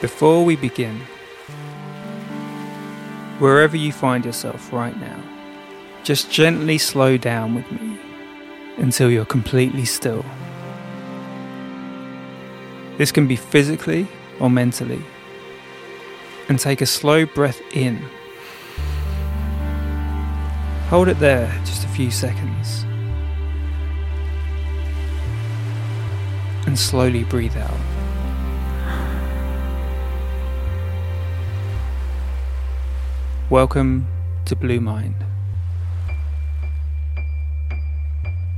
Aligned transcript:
Before 0.00 0.46
we 0.46 0.56
begin, 0.56 0.98
wherever 3.38 3.76
you 3.76 3.92
find 3.92 4.24
yourself 4.24 4.72
right 4.72 4.98
now, 4.98 5.22
just 6.04 6.30
gently 6.30 6.78
slow 6.78 7.18
down 7.18 7.54
with 7.54 7.70
me 7.70 7.98
until 8.78 9.10
you're 9.10 9.26
completely 9.26 9.84
still. 9.84 10.24
This 12.96 13.12
can 13.12 13.26
be 13.26 13.36
physically 13.36 14.08
or 14.40 14.48
mentally. 14.48 15.02
And 16.48 16.58
take 16.58 16.80
a 16.80 16.86
slow 16.86 17.26
breath 17.26 17.60
in. 17.72 17.96
Hold 20.88 21.08
it 21.08 21.18
there 21.18 21.50
just 21.64 21.84
a 21.84 21.88
few 21.88 22.10
seconds. 22.10 22.84
And 26.66 26.78
slowly 26.78 27.24
breathe 27.24 27.56
out. 27.56 27.89
Welcome 33.50 34.06
to 34.44 34.54
Blue 34.54 34.78
Mind. 34.78 35.16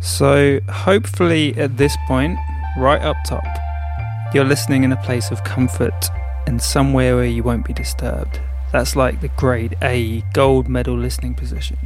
So, 0.03 0.61
hopefully, 0.69 1.57
at 1.57 1.79
this 1.79 1.97
point, 2.07 2.39
right 2.77 3.01
up 3.01 3.17
top, 3.27 3.43
you're 4.35 4.45
listening 4.45 4.85
in 4.85 4.93
a 4.93 5.03
place 5.03 5.31
of 5.31 5.45
comfort 5.45 5.95
and 6.47 6.61
somewhere 6.61 7.17
where 7.17 7.25
you 7.25 7.43
won't 7.43 7.65
be 7.65 7.73
disturbed. 7.73 8.39
That's 8.71 8.95
like 8.95 9.23
the 9.23 9.29
grade 9.29 9.79
A 9.81 10.21
gold 10.35 10.69
medal 10.69 10.99
listening 10.99 11.37
position. 11.37 11.79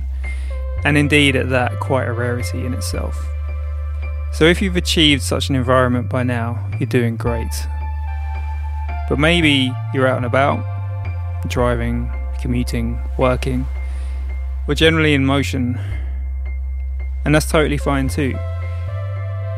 And 0.84 0.99
indeed, 0.99 1.37
at 1.37 1.49
that, 1.51 1.79
quite 1.79 2.09
a 2.09 2.12
rarity 2.12 2.67
in 2.67 2.75
itself. 2.75 3.25
So, 4.33 4.47
if 4.47 4.61
you've 4.61 4.75
achieved 4.75 5.23
such 5.23 5.49
an 5.49 5.55
environment 5.55 6.09
by 6.09 6.25
now, 6.25 6.69
you're 6.81 6.89
doing 6.89 7.17
great. 7.17 7.55
But 9.09 9.21
maybe 9.21 9.73
you're 9.95 10.09
out 10.09 10.17
and 10.17 10.27
about, 10.27 10.65
driving, 11.47 12.11
commuting, 12.47 12.97
working. 13.19 13.67
We're 14.69 14.77
generally 14.77 15.15
in 15.15 15.27
motion, 15.27 15.77
and 17.25 17.35
that's 17.35 17.51
totally 17.51 17.77
fine 17.77 18.07
too. 18.07 18.39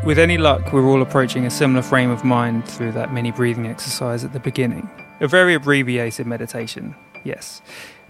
With 0.07 0.19
any 0.19 0.39
luck, 0.39 0.73
we're 0.73 0.87
all 0.87 1.03
approaching 1.03 1.45
a 1.45 1.51
similar 1.51 1.83
frame 1.83 2.09
of 2.09 2.25
mind 2.25 2.67
through 2.67 2.93
that 2.93 3.13
mini 3.13 3.31
breathing 3.31 3.67
exercise 3.67 4.25
at 4.25 4.33
the 4.33 4.41
beginning. 4.41 4.89
A 5.21 5.29
very 5.29 5.53
abbreviated 5.53 6.27
meditation, 6.27 6.95
yes. 7.25 7.61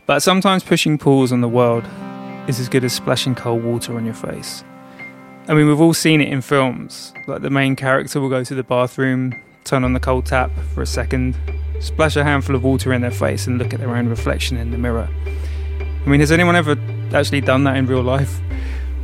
But 0.06 0.20
sometimes 0.20 0.62
pushing 0.62 0.96
pause 0.96 1.32
on 1.32 1.40
the 1.40 1.48
world 1.48 1.84
is 2.46 2.60
as 2.60 2.68
good 2.68 2.84
as 2.84 2.92
splashing 2.92 3.34
cold 3.34 3.64
water 3.64 3.96
on 3.96 4.04
your 4.04 4.14
face. 4.14 4.62
I 5.48 5.54
mean, 5.54 5.66
we've 5.66 5.80
all 5.80 5.92
seen 5.92 6.20
it 6.20 6.28
in 6.28 6.40
films. 6.40 7.12
Like 7.26 7.42
the 7.42 7.50
main 7.50 7.74
character 7.74 8.20
will 8.20 8.28
go 8.28 8.44
to 8.44 8.54
the 8.54 8.62
bathroom, 8.62 9.34
turn 9.64 9.82
on 9.82 9.92
the 9.92 9.98
cold 9.98 10.26
tap 10.26 10.52
for 10.72 10.82
a 10.82 10.86
second, 10.86 11.36
splash 11.80 12.16
a 12.16 12.24
handful 12.24 12.56
of 12.56 12.64
water 12.64 12.92
in 12.92 13.00
their 13.00 13.10
face, 13.10 13.46
and 13.46 13.58
look 13.58 13.72
at 13.72 13.80
their 13.80 13.94
own 13.94 14.08
reflection 14.08 14.56
in 14.56 14.70
the 14.70 14.78
mirror. 14.78 15.08
I 16.04 16.08
mean, 16.08 16.20
has 16.20 16.32
anyone 16.32 16.56
ever 16.56 16.76
actually 17.14 17.40
done 17.40 17.64
that 17.64 17.76
in 17.76 17.86
real 17.86 18.02
life? 18.02 18.40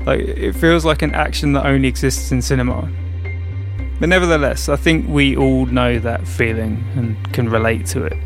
Like, 0.06 0.20
it 0.20 0.53
feels 0.55 0.84
like 0.84 1.02
an 1.02 1.14
action 1.14 1.52
that 1.55 1.67
only 1.67 1.89
exists 1.89 2.30
in 2.30 2.42
cinema. 2.42 2.89
But 4.00 4.08
nevertheless, 4.08 4.69
I 4.69 4.77
think 4.77 5.08
we 5.08 5.36
all 5.36 5.67
know 5.67 5.98
that 5.98 6.27
feeling 6.27 6.84
and 6.97 7.33
can 7.33 7.48
relate 7.48 7.86
to 7.86 8.05
it. 8.05 8.17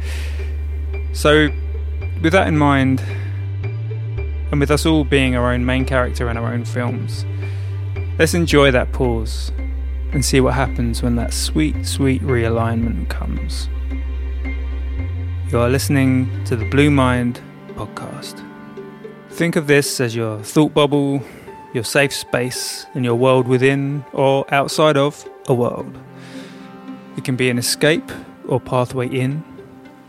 So, 1.13 1.49
with 2.23 2.33
that 2.33 2.49
in 2.49 2.57
mind, 2.57 3.01
and 4.51 4.61
with 4.61 4.71
us 4.71 4.87
all 4.87 5.05
being 5.05 5.37
our 5.37 5.53
own 5.53 5.65
main 5.67 5.85
character 5.85 6.29
in 6.31 6.37
our 6.37 6.53
own 6.53 6.65
films, 6.65 7.25
let's 8.19 8.35
enjoy 8.35 8.71
that 8.71 8.93
pause 8.93 9.53
and 10.13 10.25
see 10.25 10.41
what 10.41 10.55
happens 10.55 11.03
when 11.03 11.17
that 11.17 11.35
sweet, 11.35 11.87
sweet 11.87 12.23
realignment 12.23 13.09
comes. 13.09 13.69
You 15.51 15.61
are 15.61 15.71
listening 15.71 16.45
to 16.45 16.57
the 16.57 16.67
Blue 16.67 16.91
Mind 16.91 17.41
podcast. 17.69 18.45
Think 19.31 19.57
of 19.57 19.67
this 19.67 19.99
as 19.99 20.15
your 20.15 20.41
thought 20.41 20.75
bubble, 20.75 21.23
your 21.73 21.85
safe 21.85 22.13
space, 22.13 22.85
and 22.93 23.03
your 23.03 23.15
world 23.15 23.49
within 23.49 24.05
or 24.13 24.45
outside 24.53 24.99
of 24.99 25.27
a 25.47 25.55
world. 25.55 25.97
It 27.17 27.25
can 27.25 27.35
be 27.35 27.49
an 27.49 27.57
escape 27.57 28.13
or 28.47 28.61
pathway 28.61 29.09
in, 29.09 29.43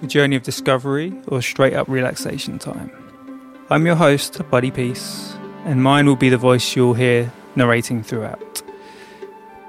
a 0.03 0.07
journey 0.07 0.35
of 0.35 0.43
discovery 0.43 1.17
or 1.29 1.41
straight 1.41 1.73
up 1.73 1.87
relaxation 1.87 2.59
time. 2.59 2.91
I'm 3.69 3.85
your 3.85 3.95
host, 3.95 4.41
Buddy 4.51 4.71
Peace, 4.71 5.37
and 5.63 5.81
mine 5.81 6.05
will 6.05 6.17
be 6.17 6.27
the 6.27 6.37
voice 6.37 6.75
you'll 6.75 6.95
hear 6.95 7.31
narrating 7.55 8.03
throughout. 8.03 8.61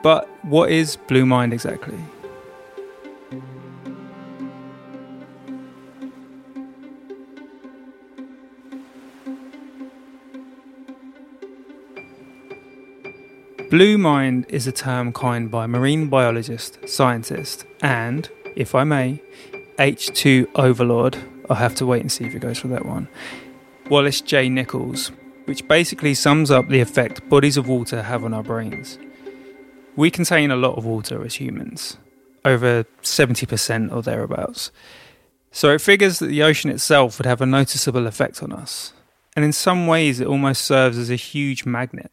But 0.03 0.29
what 0.43 0.73
is 0.73 0.97
Blue 0.97 1.27
Mind 1.27 1.53
exactly? 1.53 2.01
Blue 13.71 13.97
mind 13.97 14.47
is 14.49 14.67
a 14.67 14.73
term 14.73 15.13
coined 15.13 15.49
by 15.53 15.65
marine 15.65 16.09
biologist, 16.09 16.89
scientist, 16.89 17.65
and, 17.81 18.29
if 18.57 18.75
I 18.75 18.83
may, 18.83 19.23
H2 19.79 20.49
overlord. 20.57 21.17
I'll 21.49 21.55
have 21.55 21.77
to 21.77 21.87
wait 21.87 22.01
and 22.01 22.11
see 22.11 22.25
if 22.25 22.35
it 22.35 22.41
goes 22.41 22.59
for 22.59 22.67
that 22.67 22.85
one. 22.85 23.07
Wallace 23.89 24.23
J. 24.23 24.49
Nichols, 24.49 25.13
which 25.45 25.69
basically 25.69 26.15
sums 26.15 26.51
up 26.51 26.67
the 26.67 26.81
effect 26.81 27.29
bodies 27.29 27.57
of 27.57 27.69
water 27.69 28.03
have 28.03 28.25
on 28.25 28.35
our 28.35 28.43
brains. 28.43 28.99
We 29.95 30.11
contain 30.11 30.51
a 30.51 30.57
lot 30.57 30.77
of 30.77 30.85
water 30.85 31.25
as 31.25 31.37
humans, 31.37 31.97
over 32.45 32.83
70% 33.03 33.95
or 33.95 34.03
thereabouts. 34.03 34.73
So 35.53 35.71
it 35.71 35.81
figures 35.81 36.19
that 36.19 36.27
the 36.27 36.43
ocean 36.43 36.73
itself 36.73 37.19
would 37.19 37.27
have 37.27 37.41
a 37.41 37.47
noticeable 37.47 38.09
effect 38.09 38.43
on 38.43 38.51
us. 38.51 38.95
And 39.37 39.45
in 39.45 39.53
some 39.53 39.87
ways, 39.87 40.19
it 40.19 40.27
almost 40.27 40.63
serves 40.63 40.99
as 40.99 41.09
a 41.09 41.15
huge 41.15 41.65
magnet 41.65 42.11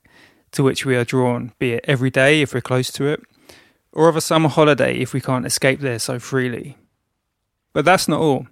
to 0.57 0.63
which 0.63 0.85
we 0.85 0.95
are 0.95 1.05
drawn, 1.05 1.53
be 1.59 1.73
it 1.73 1.85
every 1.87 2.09
day 2.09 2.41
if 2.41 2.51
we're 2.51 2.61
close 2.61 2.91
to 2.91 3.05
it, 3.05 3.21
or 3.91 4.09
of 4.09 4.15
a 4.15 4.21
summer 4.21 4.49
holiday 4.49 4.97
if 4.97 5.13
we 5.13 5.21
can't 5.21 5.45
escape 5.45 5.81
there 5.81 5.99
so 5.99 6.17
freely. 6.17 6.75
But 7.73 7.85
that's 7.85 8.07
not 8.07 8.19
all. 8.19 8.47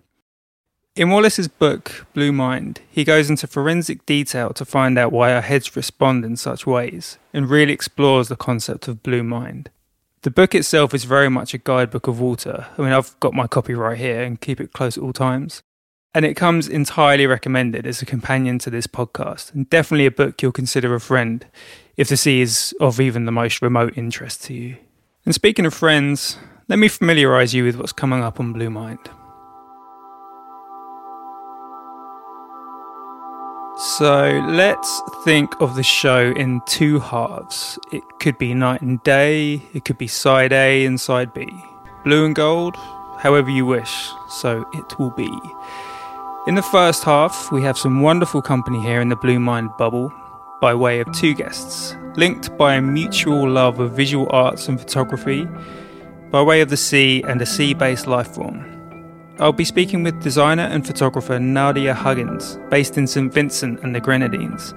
In 0.96 1.10
Wallace's 1.10 1.48
book, 1.48 2.06
Blue 2.14 2.32
Mind, 2.32 2.80
he 2.92 3.04
goes 3.04 3.28
into 3.30 3.48
forensic 3.48 4.06
detail 4.06 4.52
to 4.54 4.64
find 4.64 5.00
out 5.00 5.12
why 5.12 5.34
our 5.34 5.42
heads 5.42 5.76
respond 5.76 6.24
in 6.24 6.38
such 6.38 6.68
ways 6.68 7.18
and 7.34 7.50
really 7.50 7.74
explores 7.74 8.28
the 8.28 8.36
concept 8.36 8.88
of 8.88 9.02
blue 9.02 9.24
mind. 9.24 9.72
The 10.22 10.32
book 10.32 10.54
itself 10.54 10.94
is 10.94 11.06
very 11.06 11.30
much 11.30 11.56
a 11.56 11.58
guidebook 11.58 12.08
of 12.08 12.22
water. 12.22 12.68
I 12.78 12.82
mean, 12.84 12.94
I've 12.94 13.20
got 13.20 13.34
my 13.34 13.48
copy 13.48 13.74
right 13.74 13.98
here 13.98 14.22
and 14.22 14.40
keep 14.40 14.62
it 14.62 14.74
close 14.74 14.96
at 14.96 15.04
all 15.04 15.12
times. 15.12 15.64
And 16.14 16.24
it 16.24 16.36
comes 16.36 16.70
entirely 16.70 17.28
recommended 17.28 17.86
as 17.86 18.02
a 18.02 18.06
companion 18.06 18.58
to 18.60 18.70
this 18.70 18.88
podcast, 18.88 19.54
and 19.54 19.70
definitely 19.70 20.06
a 20.06 20.12
book 20.12 20.42
you'll 20.42 20.54
consider 20.54 20.96
a 20.96 21.02
friend 21.02 21.46
if 21.98 22.10
the 22.10 22.18
sea 22.18 22.42
is 22.42 22.76
of 22.80 23.00
even 23.00 23.26
the 23.26 23.32
most 23.32 23.62
remote 23.62 23.98
interest 23.98 24.44
to 24.46 24.54
you. 24.54 24.78
And 25.26 25.34
speaking 25.34 25.66
of 25.66 25.74
friends, 25.74 26.38
let 26.68 26.80
me 26.80 26.88
familiarise 26.88 27.54
you 27.54 27.64
with 27.64 27.78
what's 27.78 27.94
coming 27.94 28.22
up 28.22 28.40
on 28.40 28.54
Blue 28.54 28.70
Mind. 28.70 29.00
So 33.98 34.44
let's 34.48 35.02
think 35.26 35.54
of 35.62 35.76
the 35.76 35.84
show 35.84 36.32
in 36.32 36.62
two 36.66 37.00
halves. 37.00 37.78
It 37.92 38.04
could 38.20 38.38
be 38.38 38.54
night 38.54 38.82
and 38.82 39.04
day, 39.04 39.62
it 39.74 39.84
could 39.84 39.98
be 39.98 40.08
side 40.08 40.54
A 40.54 40.86
and 40.86 41.00
side 41.00 41.34
B. 41.34 41.48
Blue 42.04 42.26
and 42.26 42.36
gold, 42.36 42.76
however 43.20 43.50
you 43.50 43.66
wish, 43.66 44.10
so 44.30 44.66
it 44.74 44.98
will 44.98 45.12
be. 45.12 45.30
In 46.48 46.56
the 46.56 46.62
first 46.62 47.04
half, 47.04 47.52
we 47.52 47.64
have 47.64 47.78
some 47.78 48.02
wonderful 48.02 48.42
company 48.42 48.82
here 48.82 49.02
in 49.02 49.10
the 49.10 49.16
Blue 49.16 49.40
Mind 49.40 49.70
bubble 49.78 50.14
by 50.62 50.74
way 50.74 51.00
of 51.00 51.12
two 51.14 51.34
guests, 51.34 51.96
linked 52.16 52.58
by 52.58 52.76
a 52.76 52.82
mutual 52.82 53.50
love 53.50 53.80
of 53.80 53.92
visual 53.92 54.28
arts 54.30 54.68
and 54.68 54.80
photography, 54.80 55.48
by 56.32 56.42
way 56.42 56.62
of 56.62 56.70
the 56.70 56.78
sea 56.78 57.24
and 57.28 57.42
a 57.42 57.46
sea 57.46 57.74
based 57.74 58.08
life 58.08 58.34
form. 58.34 58.72
I'll 59.40 59.52
be 59.52 59.66
speaking 59.66 60.04
with 60.04 60.24
designer 60.24 60.64
and 60.64 60.88
photographer 60.88 61.40
Nadia 61.40 61.94
Huggins, 61.94 62.58
based 62.70 62.98
in 62.98 63.06
St 63.06 63.34
Vincent 63.34 63.82
and 63.82 63.94
the 63.94 64.00
Grenadines, 64.00 64.74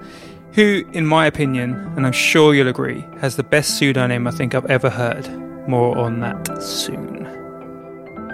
who, 0.51 0.83
in 0.91 1.05
my 1.05 1.25
opinion, 1.25 1.75
and 1.95 2.05
I'm 2.05 2.11
sure 2.11 2.53
you'll 2.53 2.67
agree, 2.67 3.05
has 3.19 3.37
the 3.37 3.43
best 3.43 3.77
pseudonym 3.77 4.27
I 4.27 4.31
think 4.31 4.55
I've 4.55 4.65
ever 4.65 4.89
heard. 4.89 5.29
More 5.67 5.97
on 5.97 6.19
that 6.21 6.61
soon. 6.61 7.25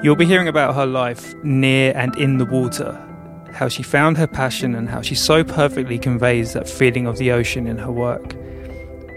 You'll 0.01 0.15
be 0.15 0.25
hearing 0.25 0.47
about 0.47 0.75
her 0.75 0.85
life 0.85 1.35
near 1.43 1.91
and 1.95 2.15
in 2.17 2.37
the 2.37 2.45
water, 2.45 2.99
how 3.55 3.67
she 3.67 3.83
found 3.83 4.17
her 4.17 4.27
passion, 4.27 4.75
and 4.75 4.89
how 4.89 5.01
she 5.01 5.15
so 5.15 5.43
perfectly 5.43 5.97
conveys 5.97 6.53
that 6.53 6.69
feeling 6.69 7.07
of 7.07 7.17
the 7.17 7.31
ocean 7.31 7.67
in 7.67 7.77
her 7.77 7.91
work. 7.91 8.35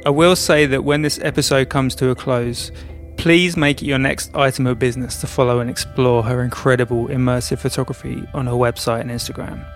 I 0.07 0.11
will 0.11 0.37
say 0.37 0.65
that 0.67 0.85
when 0.85 1.03
this 1.03 1.19
episode 1.23 1.69
comes 1.69 1.95
to 1.97 2.11
a 2.11 2.15
close, 2.15 2.71
Please 3.19 3.57
make 3.57 3.83
it 3.83 3.87
your 3.87 3.99
next 3.99 4.35
item 4.37 4.69
of 4.69 4.79
business 4.79 5.21
to 5.21 5.27
follow 5.27 5.59
and 5.59 5.69
explore 5.69 6.23
her 6.23 6.41
incredible 6.41 7.09
immersive 7.09 7.59
photography 7.59 8.23
on 8.33 8.47
her 8.47 8.53
website 8.53 9.01
and 9.01 9.11
Instagram 9.11 9.67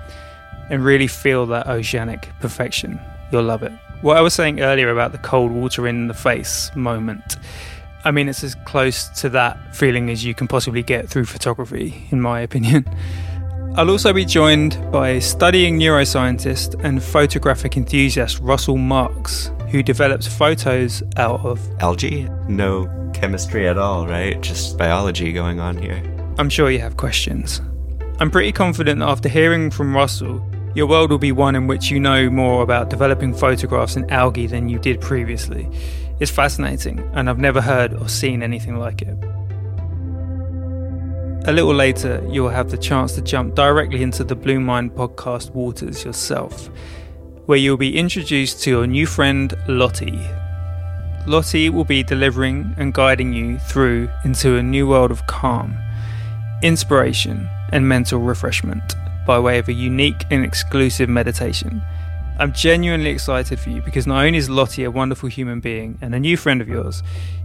and 0.70 0.84
really 0.84 1.08
feel 1.08 1.44
that 1.46 1.66
oceanic 1.66 2.28
perfection. 2.38 3.00
You'll 3.32 3.42
love 3.42 3.64
it. 3.64 3.72
What 4.00 4.16
I 4.16 4.20
was 4.20 4.32
saying 4.32 4.60
earlier 4.60 4.90
about 4.90 5.10
the 5.10 5.18
cold 5.18 5.50
water 5.50 5.88
in 5.88 6.06
the 6.06 6.14
face 6.14 6.70
moment, 6.76 7.36
I 8.04 8.12
mean, 8.12 8.28
it's 8.28 8.44
as 8.44 8.54
close 8.64 9.08
to 9.20 9.28
that 9.30 9.74
feeling 9.74 10.08
as 10.08 10.24
you 10.24 10.34
can 10.34 10.46
possibly 10.46 10.84
get 10.84 11.08
through 11.08 11.24
photography, 11.24 12.06
in 12.10 12.20
my 12.20 12.40
opinion. 12.40 12.86
I'll 13.74 13.88
also 13.88 14.12
be 14.12 14.26
joined 14.26 14.78
by 14.92 15.18
studying 15.18 15.78
neuroscientist 15.78 16.84
and 16.84 17.02
photographic 17.02 17.78
enthusiast 17.78 18.38
Russell 18.40 18.76
Marks, 18.76 19.50
who 19.70 19.82
develops 19.82 20.26
photos 20.26 21.02
out 21.16 21.40
of 21.40 21.58
algae. 21.80 22.28
No 22.48 22.86
chemistry 23.14 23.66
at 23.66 23.78
all, 23.78 24.06
right? 24.06 24.38
Just 24.42 24.76
biology 24.76 25.32
going 25.32 25.58
on 25.58 25.78
here. 25.78 26.02
I'm 26.38 26.50
sure 26.50 26.70
you 26.70 26.80
have 26.80 26.98
questions. 26.98 27.62
I'm 28.20 28.30
pretty 28.30 28.52
confident 28.52 29.00
that 29.00 29.08
after 29.08 29.30
hearing 29.30 29.70
from 29.70 29.96
Russell, 29.96 30.46
your 30.74 30.86
world 30.86 31.10
will 31.10 31.16
be 31.16 31.32
one 31.32 31.54
in 31.54 31.66
which 31.66 31.90
you 31.90 31.98
know 31.98 32.28
more 32.28 32.62
about 32.62 32.90
developing 32.90 33.32
photographs 33.32 33.96
in 33.96 34.08
algae 34.10 34.46
than 34.46 34.68
you 34.68 34.78
did 34.78 35.00
previously. 35.00 35.66
It's 36.20 36.30
fascinating, 36.30 36.98
and 37.14 37.30
I've 37.30 37.38
never 37.38 37.62
heard 37.62 37.94
or 37.94 38.06
seen 38.10 38.42
anything 38.42 38.76
like 38.76 39.00
it. 39.00 39.16
A 41.44 41.52
little 41.52 41.74
later, 41.74 42.24
you'll 42.30 42.50
have 42.50 42.70
the 42.70 42.78
chance 42.78 43.16
to 43.16 43.20
jump 43.20 43.56
directly 43.56 44.04
into 44.04 44.22
the 44.22 44.36
Blue 44.36 44.60
Mind 44.60 44.92
podcast 44.92 45.50
waters 45.50 46.04
yourself, 46.04 46.70
where 47.46 47.58
you'll 47.58 47.76
be 47.76 47.98
introduced 47.98 48.62
to 48.62 48.70
your 48.70 48.86
new 48.86 49.06
friend 49.06 49.52
Lottie. 49.66 50.24
Lottie 51.26 51.68
will 51.68 51.84
be 51.84 52.04
delivering 52.04 52.72
and 52.78 52.94
guiding 52.94 53.32
you 53.32 53.58
through 53.58 54.08
into 54.24 54.56
a 54.56 54.62
new 54.62 54.86
world 54.86 55.10
of 55.10 55.26
calm, 55.26 55.76
inspiration, 56.62 57.50
and 57.72 57.88
mental 57.88 58.20
refreshment 58.20 58.94
by 59.26 59.36
way 59.40 59.58
of 59.58 59.68
a 59.68 59.72
unique 59.72 60.24
and 60.30 60.44
exclusive 60.44 61.08
meditation. 61.08 61.82
I'm 62.38 62.52
genuinely 62.52 63.10
excited 63.10 63.58
for 63.58 63.70
you 63.70 63.82
because 63.82 64.06
not 64.06 64.24
only 64.24 64.38
is 64.38 64.48
Lottie 64.48 64.84
a 64.84 64.92
wonderful 64.92 65.28
human 65.28 65.58
being 65.58 65.98
and 66.00 66.14
a 66.14 66.20
new 66.20 66.36
friend 66.36 66.60
of 66.60 66.68
yours, 66.68 67.02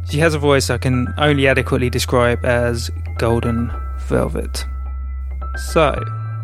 she 0.08 0.20
has 0.20 0.36
a 0.36 0.40
voice 0.40 0.70
I 0.70 0.78
can 0.78 1.16
only 1.18 1.48
adequately 1.48 1.90
describe 1.90 2.46
as 2.46 2.92
golden 3.18 3.72
velvet. 4.08 4.66
So, 5.72 5.94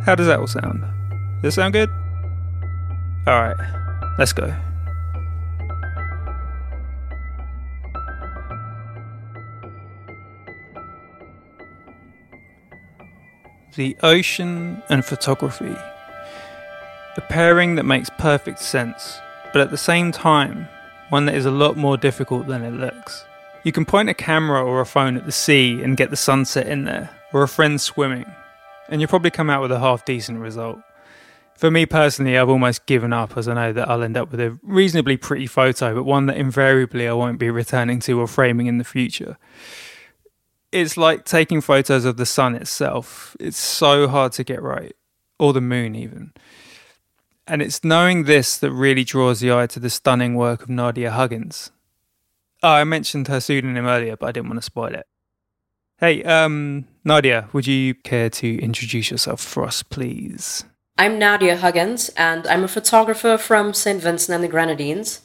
how 0.06 0.15
does 0.15 0.27
that 0.27 0.39
all 0.39 0.48
sound? 0.48 0.81
Does 1.42 1.56
that 1.56 1.62
sound 1.62 1.74
good? 1.74 1.89
Alright, 3.27 3.57
let's 4.19 4.33
go. 4.33 4.54
The 13.75 13.98
ocean 14.04 14.83
and 14.89 15.04
photography. 15.04 15.75
A 17.15 17.21
pairing 17.21 17.75
that 17.75 17.86
makes 17.86 18.10
perfect 18.18 18.60
sense, 18.60 19.19
but 19.51 19.62
at 19.62 19.71
the 19.71 19.77
same 19.77 20.12
time, 20.12 20.68
one 21.10 21.25
that 21.25 21.36
is 21.36 21.45
a 21.45 21.51
lot 21.51 21.77
more 21.77 21.98
difficult 21.98 22.48
than 22.48 22.63
it 22.63 22.71
looks. 22.71 23.24
You 23.63 23.71
can 23.71 23.86
point 23.86 24.10
a 24.10 24.13
camera 24.13 24.63
or 24.63 24.81
a 24.81 24.86
phone 24.86 25.15
at 25.15 25.25
the 25.25 25.31
sea 25.31 25.81
and 25.81 25.95
get 25.95 26.10
the 26.10 26.18
sunset 26.18 26.68
in 26.68 26.83
there, 26.83 27.10
or 27.34 27.44
a 27.44 27.48
friend 27.48 27.82
swimming, 27.82 28.26
and 28.88 29.02
you'll 29.02 29.10
probably 29.10 29.32
come 29.32 29.50
out 29.50 29.62
with 29.62 29.72
a 29.72 29.80
half 29.80 30.06
decent 30.06 30.40
result. 30.40 30.80
For 31.58 31.70
me 31.70 31.86
personally, 31.86 32.38
I've 32.38 32.50
almost 32.50 32.86
given 32.86 33.14
up 33.14 33.38
as 33.38 33.48
I 33.48 33.54
know 33.54 33.74
that 33.74 33.90
I'll 33.90 34.04
end 34.04 34.18
up 34.18 34.32
with 34.32 34.40
a 34.40 34.58
reasonably 34.64 35.18
pretty 35.18 35.48
photo, 35.48 35.94
but 35.96 36.04
one 36.04 36.26
that 36.28 36.38
invariably 36.38 37.08
I 37.08 37.14
won't 37.14 37.40
be 37.40 37.50
returning 37.50 38.00
to 38.02 38.20
or 38.20 38.28
framing 38.28 38.68
in 38.68 38.78
the 38.78 38.84
future. 38.84 39.38
It's 40.72 40.98
like 40.98 41.26
taking 41.26 41.62
photos 41.62 42.06
of 42.06 42.18
the 42.18 42.26
sun 42.26 42.56
itself. 42.56 43.36
It's 43.40 43.58
so 43.58 44.08
hard 44.08 44.32
to 44.34 44.44
get 44.44 44.62
right, 44.62 44.96
or 45.40 45.54
the 45.54 45.62
moon 45.62 45.96
even. 45.96 46.34
And 47.48 47.62
it's 47.62 47.84
knowing 47.84 48.24
this 48.24 48.58
that 48.58 48.72
really 48.72 49.04
draws 49.04 49.40
the 49.40 49.52
eye 49.52 49.68
to 49.68 49.80
the 49.80 49.90
stunning 49.90 50.36
work 50.36 50.64
of 50.64 50.70
Nadia 50.70 51.12
Huggins. 51.12 51.72
Oh, 52.64 52.70
I 52.70 52.84
mentioned 52.86 53.28
her 53.28 53.42
pseudonym 53.42 53.86
earlier, 53.86 54.16
but 54.16 54.28
I 54.28 54.32
didn't 54.32 54.48
want 54.48 54.60
to 54.60 54.66
spoil 54.66 54.96
it. 54.96 55.06
Hey, 56.00 56.24
um, 56.24 56.86
Nadia, 57.04 57.48
would 57.54 57.68
you 57.68 57.94
care 57.94 58.30
to 58.30 58.60
introduce 58.60 59.12
yourself 59.12 59.42
for 59.42 59.63
us, 59.63 59.84
please? 59.84 60.66
I'm 60.98 61.19
Nadia 61.19 61.57
Huggins, 61.57 62.10
and 62.10 62.45
I'm 62.48 62.63
a 62.63 62.68
photographer 62.68 63.38
from 63.38 63.74
St. 63.74 64.01
Vincent 64.01 64.36
and 64.36 64.44
the 64.44 64.48
Grenadines. 64.48 65.22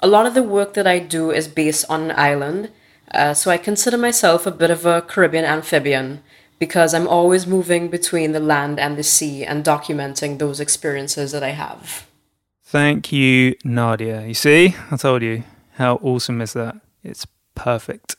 A 0.00 0.08
lot 0.08 0.26
of 0.26 0.34
the 0.34 0.42
work 0.42 0.74
that 0.74 0.86
I 0.86 0.98
do 0.98 1.30
is 1.30 1.48
based 1.48 1.84
on 1.88 2.02
an 2.02 2.18
island, 2.18 2.70
uh, 3.12 3.34
so 3.34 3.50
I 3.50 3.58
consider 3.58 3.96
myself 3.96 4.46
a 4.46 4.50
bit 4.50 4.70
of 4.70 4.84
a 4.84 5.02
Caribbean 5.02 5.44
amphibian 5.44 6.22
because 6.58 6.94
I'm 6.94 7.08
always 7.08 7.46
moving 7.46 7.88
between 7.88 8.32
the 8.32 8.40
land 8.40 8.78
and 8.78 8.96
the 8.96 9.02
sea 9.02 9.44
and 9.44 9.64
documenting 9.64 10.38
those 10.38 10.60
experiences 10.60 11.32
that 11.32 11.42
I 11.42 11.50
have. 11.50 12.06
Thank 12.64 13.12
you, 13.12 13.56
Nadia. 13.64 14.26
You 14.26 14.34
see, 14.34 14.74
I 14.90 14.96
told 14.96 15.22
you. 15.22 15.44
How 15.74 15.94
awesome 16.02 16.40
is 16.40 16.52
that? 16.54 16.76
It's 17.04 17.26
perfect. 17.54 18.16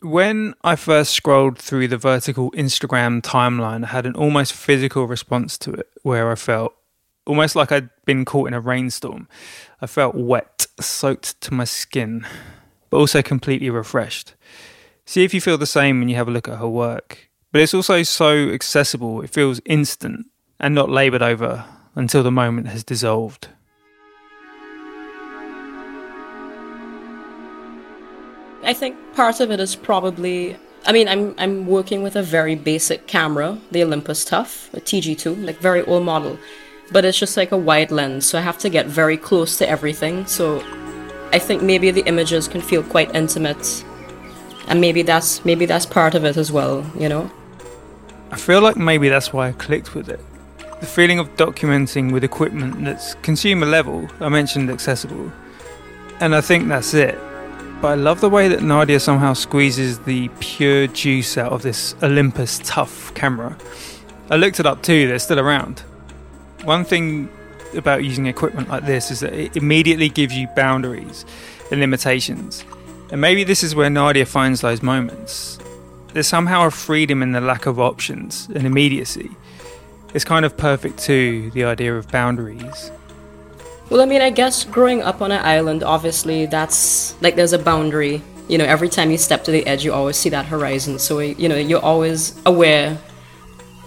When 0.00 0.54
I 0.62 0.76
first 0.76 1.12
scrolled 1.12 1.58
through 1.58 1.88
the 1.88 1.96
vertical 1.96 2.52
Instagram 2.52 3.20
timeline, 3.20 3.82
I 3.82 3.88
had 3.88 4.06
an 4.06 4.14
almost 4.14 4.52
physical 4.52 5.08
response 5.08 5.58
to 5.58 5.72
it 5.72 5.88
where 6.02 6.30
I 6.30 6.36
felt 6.36 6.72
almost 7.26 7.56
like 7.56 7.72
I'd 7.72 7.90
been 8.04 8.24
caught 8.24 8.46
in 8.46 8.54
a 8.54 8.60
rainstorm. 8.60 9.26
I 9.82 9.88
felt 9.88 10.14
wet, 10.14 10.66
soaked 10.80 11.40
to 11.40 11.52
my 11.52 11.64
skin, 11.64 12.24
but 12.90 12.98
also 12.98 13.22
completely 13.22 13.70
refreshed. 13.70 14.34
See 15.04 15.24
if 15.24 15.34
you 15.34 15.40
feel 15.40 15.58
the 15.58 15.66
same 15.66 15.98
when 15.98 16.08
you 16.08 16.14
have 16.14 16.28
a 16.28 16.32
look 16.32 16.48
at 16.48 16.58
her 16.58 16.68
work. 16.68 17.28
But 17.50 17.62
it's 17.62 17.74
also 17.74 18.04
so 18.04 18.50
accessible, 18.50 19.20
it 19.22 19.30
feels 19.30 19.60
instant 19.64 20.26
and 20.60 20.76
not 20.76 20.90
laboured 20.90 21.22
over 21.22 21.64
until 21.96 22.22
the 22.22 22.30
moment 22.30 22.68
has 22.68 22.84
dissolved. 22.84 23.48
I 28.62 28.74
think 28.74 28.96
part 29.14 29.40
of 29.40 29.50
it 29.50 29.60
is 29.60 29.76
probably 29.76 30.56
I 30.86 30.92
mean, 30.92 31.08
I'm 31.08 31.34
I'm 31.38 31.66
working 31.66 32.02
with 32.02 32.16
a 32.16 32.22
very 32.22 32.54
basic 32.54 33.06
camera, 33.06 33.58
the 33.70 33.82
Olympus 33.82 34.24
Tough, 34.24 34.72
a 34.72 34.80
TG2, 34.80 35.44
like 35.44 35.58
very 35.58 35.82
old 35.82 36.04
model, 36.04 36.38
but 36.90 37.04
it's 37.04 37.18
just 37.18 37.36
like 37.36 37.52
a 37.52 37.56
wide 37.56 37.90
lens, 37.90 38.26
so 38.26 38.38
I 38.38 38.42
have 38.42 38.58
to 38.58 38.70
get 38.70 38.86
very 38.86 39.16
close 39.16 39.58
to 39.58 39.68
everything. 39.68 40.26
So 40.26 40.62
I 41.32 41.38
think 41.38 41.62
maybe 41.62 41.90
the 41.90 42.06
images 42.06 42.48
can 42.48 42.62
feel 42.62 42.82
quite 42.82 43.14
intimate, 43.14 43.84
and 44.68 44.80
maybe 44.80 45.02
that's 45.02 45.44
maybe 45.44 45.66
that's 45.66 45.84
part 45.84 46.14
of 46.14 46.24
it 46.24 46.36
as 46.36 46.50
well, 46.50 46.90
you 46.98 47.08
know. 47.08 47.30
I 48.30 48.36
feel 48.36 48.62
like 48.62 48.76
maybe 48.76 49.08
that's 49.08 49.32
why 49.32 49.48
I 49.48 49.52
clicked 49.52 49.94
with 49.94 50.08
it. 50.08 50.20
The 50.80 50.86
feeling 50.86 51.18
of 51.18 51.28
documenting 51.36 52.12
with 52.12 52.22
equipment 52.24 52.84
that's 52.84 53.14
consumer 53.16 53.66
level. 53.66 54.08
I 54.20 54.28
mentioned 54.28 54.70
accessible, 54.70 55.30
and 56.20 56.34
I 56.34 56.40
think 56.40 56.68
that's 56.68 56.94
it. 56.94 57.18
But 57.80 57.88
I 57.88 57.94
love 57.94 58.20
the 58.20 58.28
way 58.28 58.48
that 58.48 58.60
Nadia 58.60 58.98
somehow 58.98 59.34
squeezes 59.34 60.00
the 60.00 60.28
pure 60.40 60.88
juice 60.88 61.38
out 61.38 61.52
of 61.52 61.62
this 61.62 61.94
Olympus 62.02 62.60
tough 62.64 63.14
camera. 63.14 63.56
I 64.30 64.36
looked 64.36 64.58
it 64.58 64.66
up 64.66 64.82
too, 64.82 65.06
they're 65.06 65.20
still 65.20 65.38
around. 65.38 65.80
One 66.64 66.84
thing 66.84 67.28
about 67.76 68.02
using 68.02 68.26
equipment 68.26 68.68
like 68.68 68.84
this 68.84 69.12
is 69.12 69.20
that 69.20 69.32
it 69.32 69.56
immediately 69.56 70.08
gives 70.08 70.34
you 70.34 70.48
boundaries 70.56 71.24
and 71.70 71.78
limitations. 71.78 72.64
And 73.12 73.20
maybe 73.20 73.44
this 73.44 73.62
is 73.62 73.76
where 73.76 73.88
Nadia 73.88 74.26
finds 74.26 74.60
those 74.60 74.82
moments. 74.82 75.58
There's 76.12 76.26
somehow 76.26 76.66
a 76.66 76.70
freedom 76.72 77.22
in 77.22 77.30
the 77.30 77.40
lack 77.40 77.66
of 77.66 77.78
options 77.78 78.48
and 78.54 78.66
immediacy. 78.66 79.30
It's 80.14 80.24
kind 80.24 80.44
of 80.44 80.56
perfect 80.56 80.98
too, 80.98 81.52
the 81.52 81.62
idea 81.64 81.96
of 81.96 82.10
boundaries. 82.10 82.90
Well, 83.90 84.02
I 84.02 84.04
mean, 84.04 84.20
I 84.20 84.28
guess 84.28 84.64
growing 84.64 85.00
up 85.00 85.22
on 85.22 85.32
an 85.32 85.42
island, 85.42 85.82
obviously, 85.82 86.44
that's 86.44 87.20
like 87.22 87.36
there's 87.36 87.54
a 87.54 87.58
boundary. 87.58 88.22
You 88.46 88.58
know, 88.58 88.64
every 88.64 88.88
time 88.90 89.10
you 89.10 89.16
step 89.16 89.44
to 89.44 89.50
the 89.50 89.66
edge, 89.66 89.82
you 89.82 89.92
always 89.94 90.16
see 90.16 90.28
that 90.28 90.44
horizon. 90.44 90.98
So, 90.98 91.20
you 91.20 91.48
know, 91.48 91.56
you're 91.56 91.80
always 91.80 92.38
aware 92.44 92.98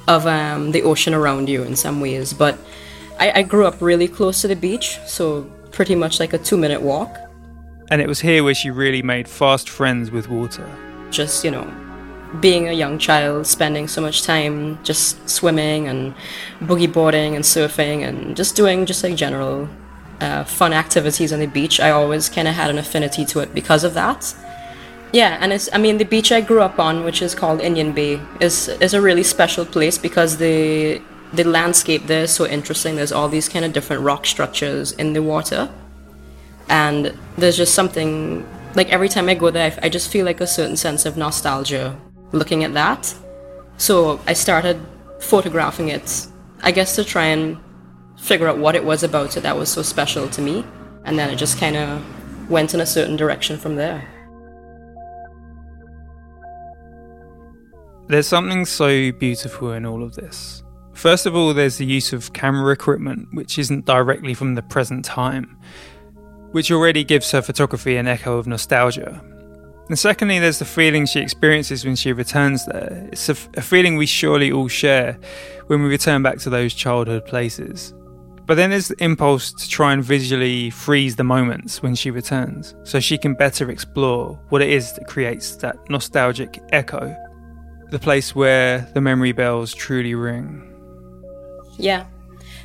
of 0.08 0.26
um, 0.26 0.72
the 0.72 0.82
ocean 0.84 1.14
around 1.14 1.50
you 1.50 1.62
in 1.64 1.76
some 1.76 2.02
ways. 2.02 2.34
But 2.34 2.58
I, 3.20 3.32
I 3.40 3.42
grew 3.44 3.66
up 3.66 3.80
really 3.80 4.08
close 4.08 4.42
to 4.42 4.48
the 4.48 4.56
beach, 4.56 4.98
so 5.06 5.44
pretty 5.72 5.94
much 5.94 6.20
like 6.20 6.34
a 6.34 6.40
two 6.40 6.58
minute 6.58 6.82
walk. 6.82 7.16
And 7.92 8.02
it 8.02 8.08
was 8.08 8.22
here 8.22 8.44
where 8.44 8.56
she 8.56 8.72
really 8.72 9.04
made 9.04 9.28
fast 9.28 9.70
friends 9.70 10.10
with 10.10 10.30
water. 10.30 10.68
Just, 11.12 11.44
you 11.44 11.52
know, 11.52 11.72
being 12.40 12.70
a 12.70 12.74
young 12.74 12.98
child, 12.98 13.46
spending 13.46 13.88
so 13.88 14.02
much 14.02 14.24
time 14.24 14.84
just 14.84 15.30
swimming 15.30 15.88
and 15.88 16.16
boogie 16.62 16.92
boarding 16.92 17.36
and 17.36 17.44
surfing 17.44 18.08
and 18.08 18.36
just 18.36 18.56
doing 18.56 18.86
just 18.86 19.04
like 19.04 19.16
general 19.16 19.70
uh, 20.22 20.44
fun 20.44 20.72
activities 20.72 21.34
on 21.34 21.40
the 21.40 21.48
beach, 21.48 21.80
I 21.80 21.90
always 21.92 22.30
kind 22.30 22.48
of 22.48 22.54
had 22.54 22.70
an 22.70 22.78
affinity 22.78 23.26
to 23.26 23.40
it 23.40 23.54
because 23.54 23.84
of 23.84 23.94
that. 23.96 24.34
Yeah, 25.12 25.38
and 25.42 25.52
it's 25.52 25.68
I 25.74 25.78
mean 25.78 25.98
the 25.98 26.06
beach 26.06 26.32
I 26.32 26.40
grew 26.40 26.62
up 26.62 26.80
on, 26.80 27.04
which 27.04 27.22
is 27.22 27.36
called 27.36 27.60
Indian 27.60 27.92
Bay, 27.92 28.22
is 28.40 28.70
is 28.80 28.94
a 28.94 29.02
really 29.02 29.24
special 29.24 29.66
place 29.66 29.98
because 29.98 30.38
the 30.38 31.02
the 31.34 31.44
landscape 31.44 32.08
there 32.08 32.24
is 32.24 32.32
so 32.32 32.46
interesting. 32.46 32.96
There's 32.96 33.12
all 33.12 33.28
these 33.28 33.50
kind 33.50 33.66
of 33.66 33.74
different 33.74 34.04
rock 34.04 34.26
structures 34.26 34.94
in 34.94 35.14
the 35.14 35.22
water, 35.22 35.70
and 36.70 37.18
there's 37.38 37.58
just 37.58 37.74
something 37.74 38.46
like 38.76 38.90
every 38.90 39.10
time 39.10 39.28
I 39.28 39.36
go 39.36 39.50
there, 39.50 39.78
I 39.82 39.90
just 39.90 40.10
feel 40.10 40.26
like 40.26 40.40
a 40.40 40.48
certain 40.48 40.78
sense 40.78 41.06
of 41.06 41.18
nostalgia 41.18 42.00
looking 42.32 42.64
at 42.64 42.74
that. 42.74 43.14
So 43.78 44.22
I 44.28 44.34
started 44.34 44.80
photographing 45.20 45.90
it, 45.90 46.28
I 46.62 46.72
guess 46.72 46.96
to 46.96 47.04
try 47.04 47.26
and 47.26 47.58
figure 48.22 48.48
out 48.48 48.60
what 48.60 48.76
it 48.76 48.86
was 48.86 49.02
about 49.04 49.36
it 49.36 49.42
that 49.42 49.58
was 49.58 49.70
so 49.70 49.82
special 49.82 50.30
to 50.30 50.42
me. 50.42 50.64
And 51.06 51.18
then 51.18 51.30
it 51.32 51.38
just 51.38 51.58
kind 51.58 51.76
of 51.76 52.50
went 52.50 52.74
in 52.74 52.80
a 52.80 52.86
certain 52.86 53.16
direction 53.16 53.58
from 53.58 53.76
there. 53.76 54.08
There's 58.08 58.28
something 58.28 58.66
so 58.66 59.12
beautiful 59.14 59.72
in 59.72 59.86
all 59.86 60.04
of 60.04 60.16
this. 60.16 60.64
First 60.94 61.26
of 61.26 61.36
all, 61.36 61.54
there's 61.54 61.78
the 61.78 61.86
use 61.86 62.14
of 62.14 62.34
camera 62.34 62.72
equipment, 62.72 63.28
which 63.34 63.58
isn't 63.58 63.86
directly 63.86 64.34
from 64.34 64.54
the 64.54 64.62
present 64.62 65.04
time, 65.04 65.58
which 66.52 66.72
already 66.72 67.04
gives 67.04 67.32
her 67.32 67.42
photography 67.42 67.96
an 67.96 68.08
echo 68.08 68.38
of 68.38 68.46
nostalgia. 68.46 69.24
And 69.88 69.98
secondly, 69.98 70.38
there's 70.38 70.60
the 70.60 70.66
feeling 70.66 71.06
she 71.06 71.22
experiences 71.22 71.86
when 71.86 71.96
she 71.96 72.14
returns 72.14 72.66
there. 72.66 73.10
It's 73.12 73.30
a, 73.30 73.36
a 73.56 73.62
feeling 73.62 73.96
we 73.96 74.06
surely 74.06 74.52
all 74.52 74.68
share 74.68 75.18
when 75.68 75.82
we 75.82 75.90
return 75.90 76.22
back 76.22 76.38
to 76.40 76.50
those 76.50 76.74
childhood 76.74 77.26
places. 77.26 77.94
But 78.52 78.56
then 78.56 78.72
there's 78.72 78.90
the 78.90 79.02
impulse 79.02 79.54
to 79.54 79.70
try 79.70 79.94
and 79.94 80.04
visually 80.04 80.72
freeze 80.72 81.16
the 81.16 81.24
moments 81.24 81.82
when 81.82 81.96
she 81.96 82.12
returns, 82.12 82.76
so 82.84 83.00
she 83.00 83.18
can 83.18 83.34
better 83.34 83.72
explore 83.72 84.38
what 84.50 84.62
it 84.62 84.70
is 84.70 84.92
that 84.92 85.08
creates 85.08 85.56
that 85.56 85.78
nostalgic 85.90 86.62
echo, 86.74 87.16
the 87.92 87.98
place 87.98 88.36
where 88.36 88.80
the 88.94 89.00
memory 89.00 89.32
bells 89.32 89.74
truly 89.74 90.16
ring. 90.16 90.70
Yeah, 91.78 92.08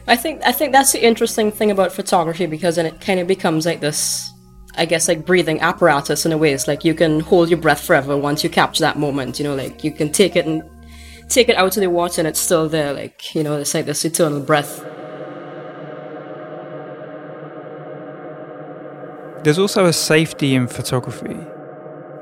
I 0.08 0.16
think 0.16 0.42
I 0.44 0.50
think 0.50 0.72
that's 0.72 0.90
the 0.90 1.04
interesting 1.04 1.52
thing 1.52 1.70
about 1.70 1.92
photography 1.92 2.46
because 2.46 2.74
then 2.74 2.86
it 2.86 3.00
kind 3.00 3.20
of 3.20 3.28
becomes 3.28 3.64
like 3.64 3.78
this, 3.78 4.28
I 4.76 4.86
guess, 4.86 5.06
like 5.06 5.24
breathing 5.24 5.60
apparatus 5.60 6.26
in 6.26 6.32
a 6.32 6.36
way. 6.36 6.52
It's 6.52 6.66
like 6.66 6.84
you 6.84 6.94
can 6.94 7.20
hold 7.20 7.48
your 7.48 7.60
breath 7.60 7.84
forever 7.84 8.16
once 8.16 8.42
you 8.42 8.50
capture 8.50 8.82
that 8.82 8.98
moment. 8.98 9.38
You 9.38 9.44
know, 9.44 9.54
like 9.54 9.84
you 9.84 9.92
can 9.92 10.10
take 10.10 10.34
it 10.34 10.46
and 10.46 10.64
take 11.28 11.48
it 11.48 11.54
out 11.54 11.76
of 11.76 11.80
the 11.80 11.90
water 11.90 12.22
and 12.22 12.26
it's 12.26 12.40
still 12.40 12.68
there. 12.68 12.92
Like 12.92 13.36
you 13.36 13.44
know, 13.44 13.56
it's 13.58 13.72
like 13.72 13.86
this 13.86 14.04
eternal 14.04 14.40
breath. 14.40 14.95
There's 19.46 19.60
also 19.60 19.86
a 19.86 19.92
safety 19.92 20.56
in 20.56 20.66
photography, 20.66 21.36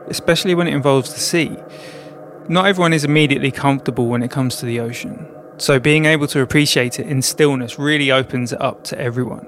especially 0.09 0.55
when 0.55 0.67
it 0.67 0.75
involves 0.75 1.15
the 1.15 1.21
sea. 1.21 1.57
Not 2.51 2.67
everyone 2.67 2.93
is 2.93 3.03
immediately 3.03 3.51
comfortable 3.51 4.09
when 4.09 4.23
it 4.23 4.31
comes 4.31 4.57
to 4.57 4.67
the 4.67 4.79
ocean. 4.81 5.27
So 5.57 5.81
being 5.81 6.05
able 6.05 6.27
to 6.27 6.43
appreciate 6.43 7.01
it 7.01 7.07
in 7.07 7.23
stillness 7.23 7.79
really 7.79 8.11
opens 8.11 8.53
it 8.53 8.61
up 8.61 8.85
to 8.85 8.99
everyone. 8.99 9.47